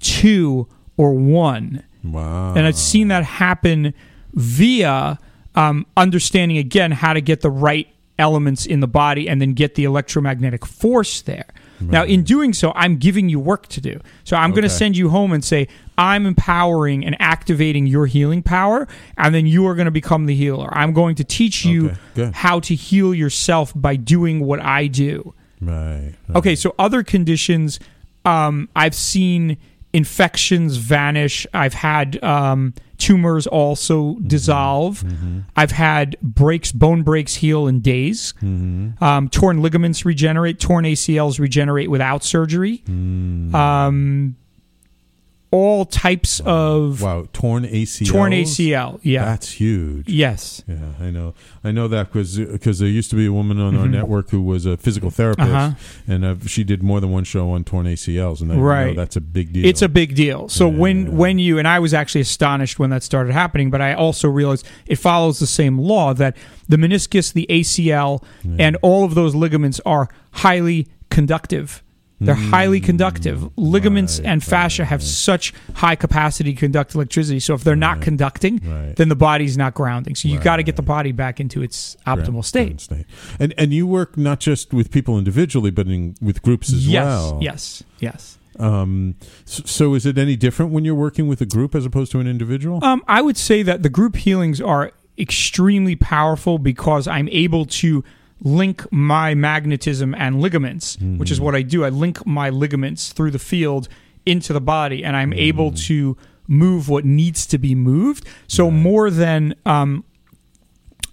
two 0.00 0.68
or 0.96 1.12
one 1.14 1.82
Wow. 2.04 2.54
and 2.54 2.66
I've 2.66 2.76
seen 2.76 3.08
that 3.08 3.24
happen 3.24 3.92
via 4.32 5.18
um, 5.54 5.86
understanding 5.96 6.58
again 6.58 6.92
how 6.92 7.12
to 7.12 7.20
get 7.20 7.40
the 7.40 7.50
right 7.50 7.88
elements 8.18 8.66
in 8.66 8.80
the 8.80 8.86
body 8.88 9.28
and 9.28 9.40
then 9.42 9.54
get 9.54 9.74
the 9.74 9.84
electromagnetic 9.84 10.64
force 10.64 11.22
there. 11.22 11.46
Now, 11.80 12.04
in 12.04 12.22
doing 12.22 12.52
so, 12.52 12.72
I'm 12.74 12.96
giving 12.96 13.28
you 13.28 13.38
work 13.40 13.68
to 13.68 13.80
do. 13.80 14.00
So 14.24 14.36
I'm 14.36 14.50
going 14.50 14.62
to 14.62 14.70
send 14.70 14.96
you 14.96 15.10
home 15.10 15.32
and 15.32 15.44
say, 15.44 15.68
I'm 15.96 16.26
empowering 16.26 17.04
and 17.04 17.16
activating 17.20 17.86
your 17.86 18.06
healing 18.06 18.42
power, 18.42 18.86
and 19.16 19.34
then 19.34 19.46
you 19.46 19.66
are 19.66 19.74
going 19.74 19.86
to 19.86 19.90
become 19.90 20.26
the 20.26 20.34
healer. 20.34 20.68
I'm 20.72 20.92
going 20.92 21.14
to 21.16 21.24
teach 21.24 21.64
you 21.64 21.96
Okay, 22.16 22.30
how 22.34 22.60
to 22.60 22.74
heal 22.74 23.14
yourself 23.14 23.72
by 23.74 23.96
doing 23.96 24.40
what 24.40 24.60
I 24.60 24.86
do. 24.86 25.34
Right. 25.60 26.14
right. 26.28 26.36
Okay, 26.36 26.54
so 26.54 26.74
other 26.78 27.02
conditions, 27.02 27.80
um, 28.24 28.68
I've 28.76 28.94
seen 28.94 29.56
infections 29.92 30.76
vanish. 30.76 31.46
I've 31.54 31.74
had 31.74 32.22
um, 32.22 32.74
tumors 32.98 33.46
also 33.46 34.16
dissolve. 34.26 35.02
I've 35.56 35.70
had 35.70 36.16
breaks, 36.20 36.72
bone 36.72 37.02
breaks 37.02 37.34
heal 37.36 37.66
in 37.66 37.80
days. 37.80 38.34
Um, 38.42 39.28
torn 39.30 39.62
ligaments 39.62 40.04
regenerate. 40.04 40.58
Torn 40.60 40.84
ACLs 40.84 41.38
regenerate 41.40 41.90
without 41.90 42.22
surgery. 42.24 42.82
Um, 43.54 44.36
all 45.50 45.86
types 45.86 46.40
of 46.40 47.00
Wow. 47.00 47.26
Torn 47.32 47.64
ACL. 47.64 48.06
torn 48.06 48.32
ACL. 48.32 49.00
Yeah. 49.02 49.24
That's 49.24 49.52
huge. 49.52 50.06
yes. 50.08 50.62
Yeah, 50.68 50.76
I 51.00 51.10
know. 51.10 51.32
I 51.64 51.70
know 51.72 51.88
that 51.88 52.12
because 52.12 52.38
because 52.38 52.78
there 52.80 52.88
used 52.88 53.08
to 53.10 53.16
be 53.16 53.24
a 53.26 53.32
woman 53.32 53.58
on 53.58 53.74
our 53.76 53.88
network 53.88 54.28
who 54.30 54.42
was 54.42 54.66
a 54.66 54.76
physical 54.76 55.10
therapist, 55.10 55.48
Mm-hmm. 55.48 55.56
Uh-huh. 55.56 55.74
and 56.14 56.24
uh, 56.24 56.34
she 56.46 56.64
did 56.64 56.82
more 56.82 57.00
than 57.00 57.10
one 57.10 57.24
show 57.24 57.50
on 57.52 57.64
torn 57.64 57.86
ACLs, 57.86 58.42
and 58.42 58.52
I 58.52 58.56
know 58.56 58.60
Right. 58.62 58.94
that's 58.94 59.16
a 59.16 59.20
big 59.22 59.52
deal. 59.54 59.64
It's 59.64 59.80
a 59.82 59.88
big 59.88 60.14
deal. 60.14 60.48
So 60.50 60.68
Yeah. 60.68 60.76
when 60.76 61.16
when 61.16 61.38
you 61.38 61.58
and 61.58 61.66
I 61.66 61.78
was 61.78 61.94
actually 61.94 62.20
astonished 62.22 62.78
when 62.78 62.90
that 62.90 63.02
started 63.02 63.32
happening, 63.32 63.70
but 63.70 63.80
I 63.80 63.94
also 63.94 64.28
realized 64.28 64.66
it 64.86 64.96
follows 64.96 65.38
the 65.38 65.46
same 65.46 65.78
law 65.78 66.12
that 66.14 66.36
the 66.68 66.76
meniscus, 66.76 67.32
the 67.32 67.46
ACL, 67.48 68.22
and 68.58 68.76
all 68.82 69.04
of 69.04 69.14
those 69.14 69.34
ligaments 69.34 69.80
are 69.86 70.08
highly 70.32 70.88
conductive. 71.10 71.82
They're 72.20 72.34
highly 72.34 72.80
conductive. 72.80 73.48
Ligaments 73.56 74.18
Mm. 74.18 74.24
Right, 74.24 74.30
and 74.32 74.42
fascia 74.44 74.84
have 74.84 75.02
such 75.02 75.54
high 75.74 75.94
capacity 75.94 76.52
to 76.52 76.58
conduct 76.58 76.94
electricity. 76.94 77.38
So 77.38 77.54
if 77.54 77.62
they're 77.62 77.76
not 77.76 78.00
conducting, 78.00 78.60
Right. 78.64 78.96
then 78.96 79.08
the 79.08 79.14
body's 79.16 79.56
not 79.56 79.74
grounding. 79.74 80.14
So 80.16 80.28
you 80.28 80.38
got 80.40 80.56
to 80.56 80.62
get 80.64 80.74
the 80.76 80.82
body 80.82 81.12
back 81.12 81.38
into 81.38 81.62
its 81.62 81.96
optimal 82.06 82.50
Grand- 82.52 82.80
state. 82.80 83.06
And 83.38 83.54
and 83.56 83.72
you 83.72 83.86
work 83.86 84.16
not 84.16 84.40
just 84.40 84.72
with 84.74 84.90
people 84.90 85.16
individually, 85.16 85.70
but 85.70 85.86
in, 85.86 86.16
with 86.20 86.42
groups 86.42 86.72
as 86.72 86.88
yes, 86.88 87.04
well. 87.04 87.38
yes, 87.40 87.82
yes. 88.00 88.38
Um. 88.58 89.14
So, 89.44 89.62
so 89.66 89.94
is 89.94 90.04
it 90.04 90.18
any 90.18 90.34
different 90.34 90.72
when 90.72 90.84
you're 90.84 90.96
working 90.96 91.28
with 91.28 91.40
a 91.40 91.46
group 91.46 91.76
as 91.76 91.86
opposed 91.86 92.10
to 92.12 92.18
an 92.18 92.26
individual? 92.26 92.84
Um, 92.84 93.04
I 93.06 93.22
would 93.22 93.36
say 93.36 93.62
that 93.62 93.84
the 93.84 93.88
group 93.88 94.16
healings 94.16 94.60
are 94.60 94.90
extremely 95.16 95.94
powerful 95.94 96.58
because 96.58 97.06
I'm 97.06 97.28
able 97.28 97.64
to 97.66 98.02
link 98.42 98.90
my 98.92 99.34
magnetism 99.34 100.14
and 100.14 100.40
ligaments, 100.40 100.96
which 101.18 101.30
is 101.30 101.40
what 101.40 101.54
I 101.54 101.62
do. 101.62 101.84
I 101.84 101.88
link 101.88 102.24
my 102.26 102.50
ligaments 102.50 103.12
through 103.12 103.32
the 103.32 103.38
field 103.38 103.88
into 104.24 104.52
the 104.52 104.60
body, 104.60 105.04
and 105.04 105.16
I'm 105.16 105.32
able 105.32 105.72
to 105.72 106.16
move 106.46 106.88
what 106.88 107.04
needs 107.04 107.46
to 107.46 107.58
be 107.58 107.74
moved. 107.74 108.26
So 108.46 108.70
more 108.70 109.10
than 109.10 109.54
um, 109.66 110.04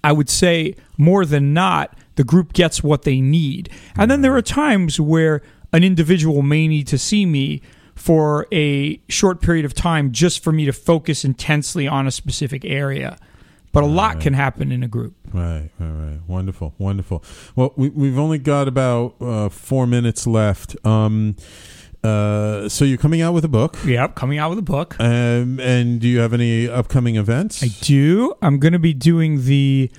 I 0.04 0.12
would 0.12 0.30
say 0.30 0.76
more 0.98 1.26
than 1.26 1.54
not, 1.54 1.98
the 2.16 2.24
group 2.24 2.54
gets 2.54 2.84
what 2.84 3.02
they 3.04 3.20
need. 3.20 3.70
And 3.98 4.10
then 4.10 4.22
there 4.22 4.36
are 4.36 4.42
times 4.42 5.00
where 5.00 5.42
an 5.74 5.84
individual 5.84 6.42
may 6.42 6.68
need 6.68 6.88
to 6.88 6.98
see 6.98 7.26
me 7.26 7.62
for 7.96 8.46
a 8.52 9.02
short 9.10 9.42
period 9.42 9.66
of 9.66 9.74
time 9.74 10.12
just 10.12 10.44
for 10.44 10.52
me 10.52 10.66
to 10.66 10.72
focus 10.74 11.26
intensely 11.26 11.88
on 11.88 12.06
a 12.06 12.12
specific 12.12 12.64
area. 12.66 13.18
But 13.76 13.84
a 13.84 13.88
lot 13.88 14.20
can 14.22 14.34
happen 14.34 14.72
in 14.72 14.82
a 14.84 14.88
group. 14.88 15.14
Right, 15.34 15.70
right, 15.80 15.92
right. 15.92 16.20
Wonderful, 16.28 16.74
wonderful. 16.80 17.24
Well, 17.56 17.74
we, 17.76 17.90
we've 17.90 18.18
only 18.18 18.40
got 18.40 18.68
about 18.68 19.16
uh, 19.22 19.50
four 19.50 19.86
minutes 19.86 20.26
left. 20.26 20.76
Um, 20.86 21.36
uh, 22.04 22.70
so 22.70 22.86
you're 22.86 22.98
coming 22.98 23.22
out 23.22 23.34
with 23.34 23.44
a 23.46 23.50
book, 23.50 23.78
Yep, 23.86 24.16
coming 24.16 24.38
out 24.38 24.50
with 24.50 24.60
a 24.60 24.64
book. 24.64 24.96
um, 25.00 25.60
and 25.60 26.00
do 26.00 26.08
you 26.08 26.20
have 26.20 26.34
any 26.34 26.68
upcoming 26.70 27.16
events? 27.18 27.62
I 27.64 27.68
do. 27.82 28.34
I'm 28.42 28.60
going 28.60 28.74
to 28.74 28.80
be 28.80 28.94
doing 28.94 29.44
the 29.46 29.92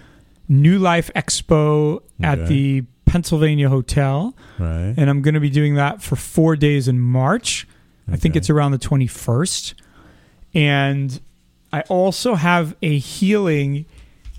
New 0.49 0.79
Life 0.79 1.11
Expo 1.17 2.01
at 2.23 2.39
Okay. 2.39 2.49
the 2.49 2.85
Pennsylvania 3.07 3.69
Hotel. 3.69 4.35
Right. 4.59 4.95
and 4.97 5.11
I'm 5.11 5.21
going 5.21 5.35
to 5.35 5.41
be 5.41 5.51
doing 5.51 5.75
that 5.75 6.01
for 6.03 6.17
four 6.17 6.57
days 6.57 6.89
in 6.89 6.99
March. 7.01 7.67
I 8.11 8.17
think 8.17 8.37
it's 8.37 8.49
around 8.51 8.71
the 8.73 8.79
21st. 8.79 9.75
And 10.55 11.21
I 11.77 11.81
also 11.89 12.35
have 12.35 12.75
a 12.83 12.99
healing. 12.99 13.85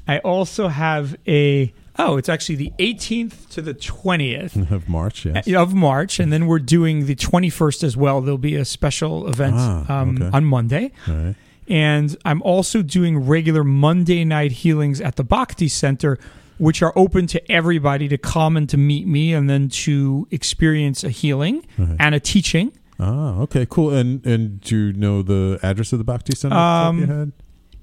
I 0.08 0.20
also 0.20 0.68
have 0.70 1.16
a, 1.28 1.74
oh, 2.00 2.18
it's 2.18 2.30
actually 2.30 2.56
the 2.56 2.74
18th 2.80 3.50
to 3.50 3.62
the 3.62 3.74
20th 3.74 4.72
of 4.72 4.90
March, 4.90 5.26
yes. 5.26 5.48
of 5.54 5.74
March. 5.74 6.20
And 6.20 6.32
then 6.34 6.48
we're 6.48 6.60
doing 6.60 7.06
the 7.06 7.16
21st 7.16 7.84
as 7.84 7.96
well. 7.98 8.22
There'll 8.22 8.38
be 8.38 8.56
a 8.56 8.66
special 8.66 9.28
event 9.28 9.56
Ah, 9.58 10.02
um, 10.02 10.16
okay. 10.22 10.30
on 10.36 10.46
Monday. 10.46 10.92
Right. 11.08 11.36
And 11.68 12.16
I'm 12.24 12.42
also 12.44 12.82
doing 12.82 13.28
regular 13.28 13.64
Monday 13.64 14.24
night 14.24 14.52
healings 14.54 15.02
at 15.02 15.16
the 15.18 15.24
Bhakti 15.24 15.68
Center 15.68 16.18
which 16.60 16.82
are 16.82 16.92
open 16.96 17.28
to 17.28 17.52
everybody 17.52 18.08
to 18.08 18.18
come 18.18 18.58
and 18.58 18.68
to 18.68 18.78
meet 18.78 19.06
me 19.06 19.32
and 19.32 19.48
then 19.48 19.70
to 19.70 20.28
experience 20.32 21.04
a 21.04 21.10
healing 21.10 21.64
and 22.00 22.16
a 22.16 22.20
teaching. 22.20 22.72
Ah, 23.00 23.40
okay, 23.42 23.66
cool. 23.70 23.94
And 23.94 24.26
and 24.26 24.60
do 24.62 24.76
you 24.88 24.94
know 24.94 25.22
the 25.22 25.60
address 25.64 25.92
of 25.94 26.00
the 26.00 26.06
Bhakti 26.06 26.36
Center? 26.36 26.56
off 26.56 26.96
the 26.96 27.02
top 27.06 27.10
Um. 27.16 27.34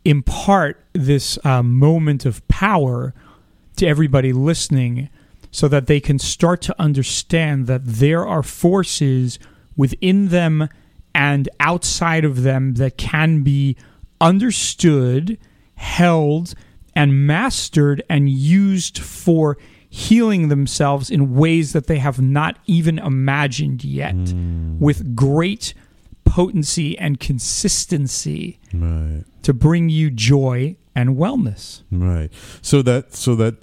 impart 0.04 0.80
this 0.92 1.38
uh, 1.44 1.62
moment 1.62 2.24
of 2.24 2.46
power 2.48 3.12
to 3.76 3.86
everybody 3.86 4.32
listening 4.32 5.08
so 5.50 5.66
that 5.68 5.86
they 5.86 5.98
can 6.00 6.18
start 6.18 6.60
to 6.62 6.74
understand 6.80 7.66
that 7.66 7.80
there 7.84 8.26
are 8.26 8.42
forces 8.42 9.38
within 9.76 10.28
them 10.28 10.68
and 11.14 11.48
outside 11.60 12.24
of 12.24 12.42
them 12.42 12.74
that 12.74 12.96
can 12.98 13.42
be 13.42 13.76
understood, 14.20 15.38
held, 15.76 16.54
and 16.94 17.26
mastered 17.26 18.02
and 18.08 18.28
used 18.28 18.98
for 18.98 19.56
healing 19.88 20.48
themselves 20.48 21.10
in 21.10 21.34
ways 21.34 21.72
that 21.72 21.86
they 21.86 21.98
have 21.98 22.20
not 22.20 22.58
even 22.66 22.98
imagined 22.98 23.84
yet 23.84 24.14
mm. 24.14 24.78
with 24.80 25.14
great 25.14 25.72
potency 26.24 26.98
and 26.98 27.20
consistency 27.20 28.58
Right. 28.72 29.22
to 29.42 29.52
bring 29.54 29.88
you 29.88 30.10
joy 30.10 30.76
and 30.96 31.16
wellness. 31.16 31.82
Right. 31.92 32.30
So 32.60 32.82
that 32.82 33.14
so 33.14 33.34
that 33.36 33.54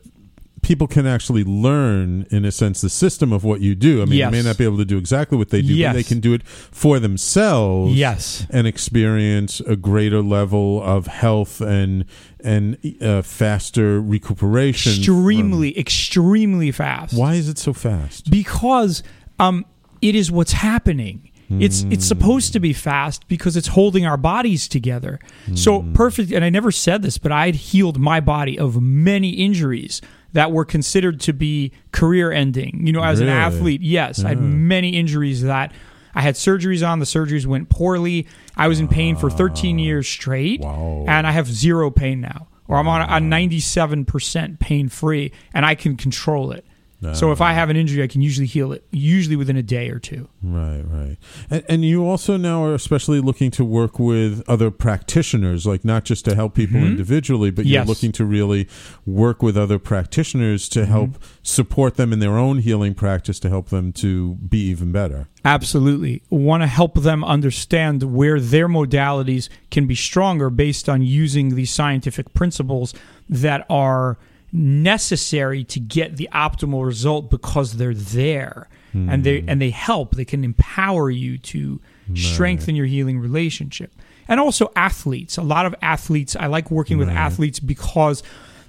people 0.62 0.88
can 0.88 1.08
actually 1.08 1.44
learn 1.44 2.26
in 2.30 2.46
a 2.46 2.52
sense 2.52 2.82
the 2.82 2.90
system 2.90 3.34
of 3.34 3.44
what 3.44 3.62
you 3.62 3.74
do. 3.76 4.02
I 4.02 4.06
mean, 4.06 4.20
Yes. 4.20 4.32
they 4.32 4.38
may 4.38 4.44
not 4.48 4.58
be 4.58 4.64
able 4.64 4.78
to 4.78 4.86
do 4.86 4.98
exactly 4.98 5.38
what 5.38 5.50
they 5.50 5.62
do, 5.62 5.74
Yes. 5.74 5.90
but 5.90 5.98
they 5.98 6.04
can 6.04 6.20
do 6.20 6.34
it 6.34 6.44
for 6.46 7.00
themselves. 7.00 7.96
Yes. 7.96 8.46
And 8.50 8.68
experience 8.68 9.60
a 9.62 9.76
greater 9.76 10.22
level 10.22 10.82
of 10.82 11.08
health 11.08 11.62
and 11.62 12.06
and 12.44 12.78
uh, 13.02 13.22
faster 13.22 14.02
recuperation. 14.02 14.94
Extremely, 14.94 15.78
extremely 15.78 16.72
fast. 16.72 17.14
why 17.16 17.36
is 17.36 17.48
it 17.50 17.58
so 17.58 17.74
fast? 17.74 18.30
Because 18.32 19.04
um, 19.40 19.66
it 20.02 20.16
is 20.16 20.32
what's 20.32 20.54
happening. 20.54 21.28
It's 21.60 21.84
it's 21.92 22.06
supposed 22.06 22.54
to 22.54 22.62
be 22.62 22.72
fast 22.72 23.28
because 23.28 23.58
it's 23.58 23.68
holding 23.68 24.06
our 24.06 24.16
bodies 24.16 24.70
together. 24.70 25.20
So 25.54 25.84
perfect. 25.94 26.32
And 26.32 26.46
I 26.46 26.50
never 26.50 26.72
said 26.72 27.02
this, 27.02 27.18
but 27.18 27.34
I 27.34 27.48
had 27.48 27.56
healed 27.56 28.00
my 28.00 28.22
body 28.22 28.58
of 28.58 28.82
many 28.82 29.32
injuries 29.32 30.00
that 30.34 30.52
were 30.52 30.66
considered 30.66 31.20
to 31.22 31.34
be 31.34 31.72
career 31.92 32.32
ending. 32.32 32.86
You 32.86 32.94
know, 32.94 33.04
as 33.04 33.20
Really? 33.20 33.32
an 33.32 33.38
athlete, 33.38 33.82
yes, 33.82 34.24
I 34.24 34.30
had 34.30 34.38
hmm. 34.38 34.68
many 34.68 34.90
injuries 34.90 35.42
that 35.44 35.74
I 36.14 36.22
had 36.22 36.36
surgeries 36.36 36.88
on. 36.88 37.00
The 37.00 37.06
surgeries 37.06 37.46
went 37.46 37.70
poorly. 37.70 38.28
I 38.56 38.68
was 38.68 38.80
in 38.80 38.88
pain 38.88 39.16
for 39.16 39.30
13 39.30 39.78
ah. 39.78 39.82
years 39.82 40.08
straight, 40.08 40.62
Wow. 40.62 41.06
and 41.08 41.26
I 41.26 41.32
have 41.32 41.48
zero 41.48 41.90
pain 41.90 42.22
now, 42.22 42.48
or 42.68 42.78
I'm 42.78 42.88
on 42.88 43.02
a 43.02 43.20
97 43.20 44.06
percent 44.06 44.60
pain 44.60 44.90
free, 44.90 45.32
and 45.54 45.66
I 45.66 45.76
can 45.76 45.98
control 45.98 46.52
it. 46.52 46.66
So 47.14 47.32
if 47.32 47.42
I 47.42 47.54
have 47.54 47.72
an 47.72 47.76
injury, 47.78 48.04
I 48.04 48.08
can 48.08 48.22
usually 48.22 48.46
heal 48.46 48.72
it, 48.72 48.86
usually 48.92 49.36
within 49.36 49.58
a 49.58 49.64
day 49.64 49.90
or 49.90 49.98
two. 49.98 50.30
Right, 50.44 50.84
right. 50.84 51.18
And, 51.50 51.64
and 51.68 51.86
you 51.86 52.08
also 52.08 52.38
now 52.38 52.64
are 52.64 52.76
especially 52.76 53.20
looking 53.20 53.50
to 53.52 53.66
work 53.66 53.98
with 53.98 54.44
other 54.48 54.70
practitioners, 54.70 55.66
like 55.66 55.84
not 55.84 56.06
just 56.06 56.26
to 56.26 56.36
help 56.36 56.54
people 56.54 56.78
mm-hmm. 56.78 56.92
individually, 56.92 57.50
but 57.50 57.66
you're 57.66 57.72
Yes. 57.82 57.88
looking 57.88 58.12
to 58.14 58.26
really 58.26 58.68
work 59.06 59.42
with 59.42 59.58
other 59.58 59.80
practitioners 59.80 60.70
to 60.70 60.82
mm-hmm. 60.82 60.92
help 60.92 61.24
support 61.42 61.96
them 61.96 62.14
in 62.14 62.20
their 62.20 62.38
own 62.38 62.60
healing 62.60 62.94
practice 62.94 63.40
to 63.40 63.50
help 63.50 63.70
them 63.70 63.92
to 63.94 64.36
be 64.36 64.60
even 64.70 64.92
better. 64.92 65.28
Absolutely. 65.44 66.22
Want 66.30 66.62
to 66.62 66.68
help 66.68 67.02
them 67.02 67.24
understand 67.24 68.04
where 68.04 68.40
their 68.40 68.68
modalities 68.68 69.50
can 69.72 69.88
be 69.88 69.96
stronger 69.96 70.52
based 70.52 70.88
on 70.88 71.02
using 71.02 71.56
these 71.56 71.72
scientific 71.72 72.34
principles 72.36 72.94
that 73.28 73.66
are 73.70 74.20
necessary 74.52 75.64
to 75.66 75.80
get 75.80 76.18
the 76.18 76.30
optimal 76.34 76.86
result 76.86 77.30
because 77.30 77.74
they're 77.74 77.94
there. 77.94 78.68
And 78.94 79.24
they 79.24 79.40
hmm. 79.40 79.50
and 79.50 79.62
they 79.62 79.70
help. 79.70 80.16
They 80.16 80.26
can 80.26 80.44
empower 80.44 81.10
you 81.10 81.38
to 81.38 81.80
strengthen 82.14 82.76
your 82.76 82.88
healing 82.88 83.20
relationship. 83.20 83.94
And 84.28 84.40
also 84.40 84.72
athletes. 84.76 85.38
A 85.38 85.42
lot 85.42 85.66
of 85.66 85.74
athletes 85.82 86.36
i 86.36 86.48
like 86.48 86.70
working 86.70 86.98
with 86.98 87.08
athletes 87.08 87.60
because 87.60 88.22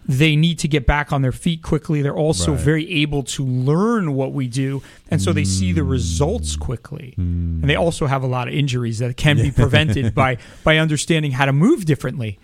they 0.06 0.34
need 0.34 0.58
to 0.58 0.68
get 0.68 0.86
back 0.86 1.12
on 1.12 1.22
their 1.22 1.32
feet 1.32 1.62
quickly. 1.62 2.02
They're 2.02 2.14
also 2.14 2.52
Right. 2.52 2.60
very 2.60 2.90
able 3.02 3.22
to 3.24 3.44
learn 3.44 4.14
what 4.14 4.32
we 4.32 4.48
do. 4.48 4.82
And 5.10 5.22
so 5.22 5.32
they 5.32 5.44
see 5.44 5.72
the 5.72 5.84
results 5.84 6.54
hmm. 6.54 6.60
quickly. 6.60 7.14
Hmm. 7.16 7.60
And 7.60 7.64
they 7.64 7.76
also 7.76 8.06
have 8.06 8.22
a 8.22 8.26
lot 8.28 8.46
of 8.46 8.54
injuries 8.54 8.98
that 9.00 9.16
can 9.16 9.36
be 9.36 9.50
prevented 9.62 10.14
by 10.14 10.38
by 10.62 10.78
understanding 10.78 11.32
how 11.32 11.46
to 11.46 11.52
move 11.52 11.84
differently 11.84 12.38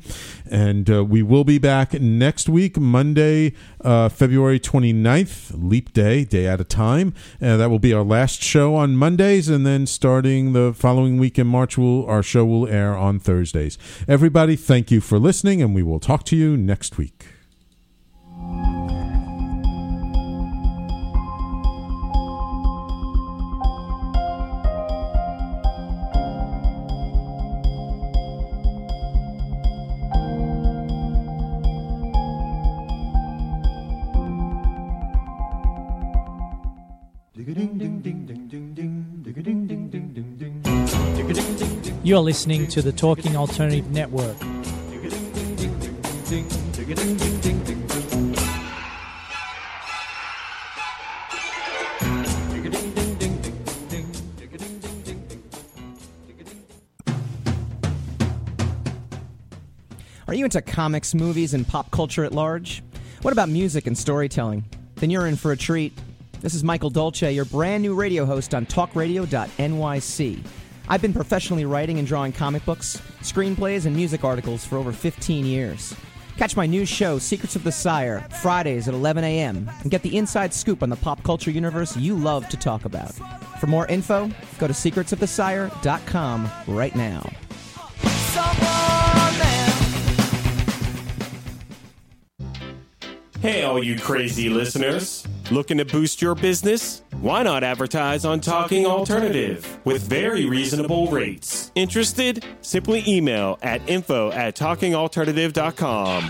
and 0.50 0.90
uh, 0.90 1.04
we 1.06 1.22
will 1.22 1.44
be 1.44 1.60
back 1.60 1.94
next 1.94 2.50
week, 2.50 2.78
Monday, 2.78 3.54
uh, 3.82 4.10
February 4.10 4.60
29th, 4.60 5.52
Leap 5.56 5.94
Day, 5.94 6.24
day 6.24 6.48
at 6.48 6.62
a 6.62 6.64
time. 6.64 7.14
Uh, 7.42 7.58
that 7.58 7.70
will 7.70 7.80
be 7.80 7.94
our 7.94 8.04
last 8.04 8.42
show 8.42 8.76
on 8.76 8.96
Mondays, 8.96 9.50
and 9.50 9.66
then 9.66 9.86
starting 9.86 10.49
the 10.54 10.74
following 10.74 11.18
week 11.18 11.40
in 11.40 11.48
March, 11.48 11.78
we'll, 11.78 12.06
our 12.06 12.24
show 12.24 12.46
will 12.46 12.68
air 12.68 12.96
on 12.96 13.20
Thursdays. 13.20 13.78
Everybody, 14.08 14.56
thank 14.56 14.92
you 14.92 15.02
for 15.02 15.20
listening, 15.20 15.62
and 15.62 15.74
we 15.74 15.84
will 15.84 16.00
talk 16.00 16.24
to 16.26 16.36
you 16.36 16.58
next 16.58 16.98
week. 16.98 17.39
You're 41.30 42.20
listening 42.22 42.66
to 42.70 42.82
the 42.82 42.92
Talking 42.92 43.36
Alternative 43.36 43.92
Network. 43.92 44.36
Are 60.28 60.34
you 60.34 60.46
into 60.46 60.62
comics, 60.64 61.14
movies, 61.14 61.54
and 61.54 61.68
pop 61.68 61.92
culture 61.92 62.24
at 62.24 62.32
large? 62.32 62.82
What 63.22 63.32
about 63.32 63.50
music 63.50 63.86
and 63.86 63.96
storytelling? 63.96 64.66
Then 64.96 65.12
you're 65.12 65.28
in 65.28 65.36
for 65.36 65.52
a 65.52 65.58
treat. 65.58 65.94
This 66.42 66.56
is 66.56 66.64
Michael 66.64 66.90
Dolce, 66.90 67.32
your 67.32 67.46
brand 67.46 67.84
new 67.84 67.94
radio 67.94 68.26
host 68.26 68.56
on 68.56 68.66
talkradio.nyc. 68.66 70.44
I've 70.92 71.04
been 71.04 71.14
professionally 71.14 71.66
writing 71.66 72.00
and 72.00 72.08
drawing 72.08 72.32
comic 72.32 72.66
books, 72.66 73.00
screenplays, 73.22 73.86
and 73.86 73.96
music 73.96 74.24
articles 74.24 74.66
for 74.66 74.78
over 74.78 74.92
15 74.92 75.46
years. 75.46 75.96
Catch 76.38 76.58
my 76.58 76.66
new 76.66 76.84
show, 76.84 77.20
Secrets 77.20 77.56
of 77.56 77.64
the 77.64 77.72
Sire, 77.72 78.26
Fridays 78.42 78.88
at 78.88 78.96
11 78.96 79.24
a.m., 79.24 79.70
and 79.82 79.92
get 79.92 80.02
the 80.02 80.18
inside 80.18 80.52
scoop 80.52 80.82
on 80.82 80.90
the 80.90 80.96
pop 80.96 81.22
culture 81.22 81.52
universe 81.52 81.96
you 81.96 82.16
love 82.16 82.50
to 82.50 82.58
talk 82.58 82.86
about. 82.86 83.12
For 83.60 83.68
more 83.68 83.86
info, 83.88 84.32
go 84.58 84.66
to 84.66 84.74
secretsofthesire.com 84.74 86.50
right 86.68 86.96
now. 86.96 87.30
Hey, 93.42 93.64
all 93.64 93.84
you 93.84 93.98
crazy 94.00 94.50
listeners. 94.50 95.28
Looking 95.52 95.80
to 95.80 95.86
boost 95.86 96.22
your 96.22 96.36
business? 96.36 97.02
Why 97.22 97.42
not 97.42 97.64
advertise 97.64 98.24
on 98.24 98.40
Talking 98.40 98.86
Alternative 98.86 99.80
with 99.84 100.04
very 100.04 100.46
reasonable 100.46 101.10
rates? 101.10 101.72
Interested? 101.74 102.46
Simply 102.62 103.04
email 103.08 103.58
at 103.64 103.82
info 103.90 104.32
at 104.32 104.56
talkingalternative.com. 104.56 106.30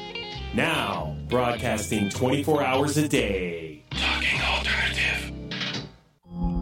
Now, 0.54 1.16
broadcasting 1.28 2.08
24 2.08 2.62
hours 2.62 2.96
a 2.98 3.08
day. 3.08 3.82
Talking 3.90 4.40
Alternative. 4.40 5.32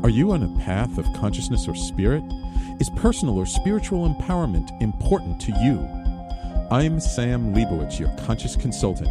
Are 0.02 0.08
you 0.08 0.32
on 0.32 0.42
a 0.42 0.58
path 0.60 0.96
of 0.96 1.04
consciousness 1.20 1.68
or 1.68 1.74
spirit? 1.74 2.22
Is 2.80 2.88
personal 2.96 3.36
or 3.36 3.44
spiritual 3.44 4.08
empowerment 4.08 4.70
important 4.80 5.38
to 5.42 5.52
you? 5.62 5.78
I'm 6.70 6.98
Sam 6.98 7.52
Leibowitz, 7.52 8.00
your 8.00 8.08
conscious 8.24 8.56
consultant, 8.56 9.10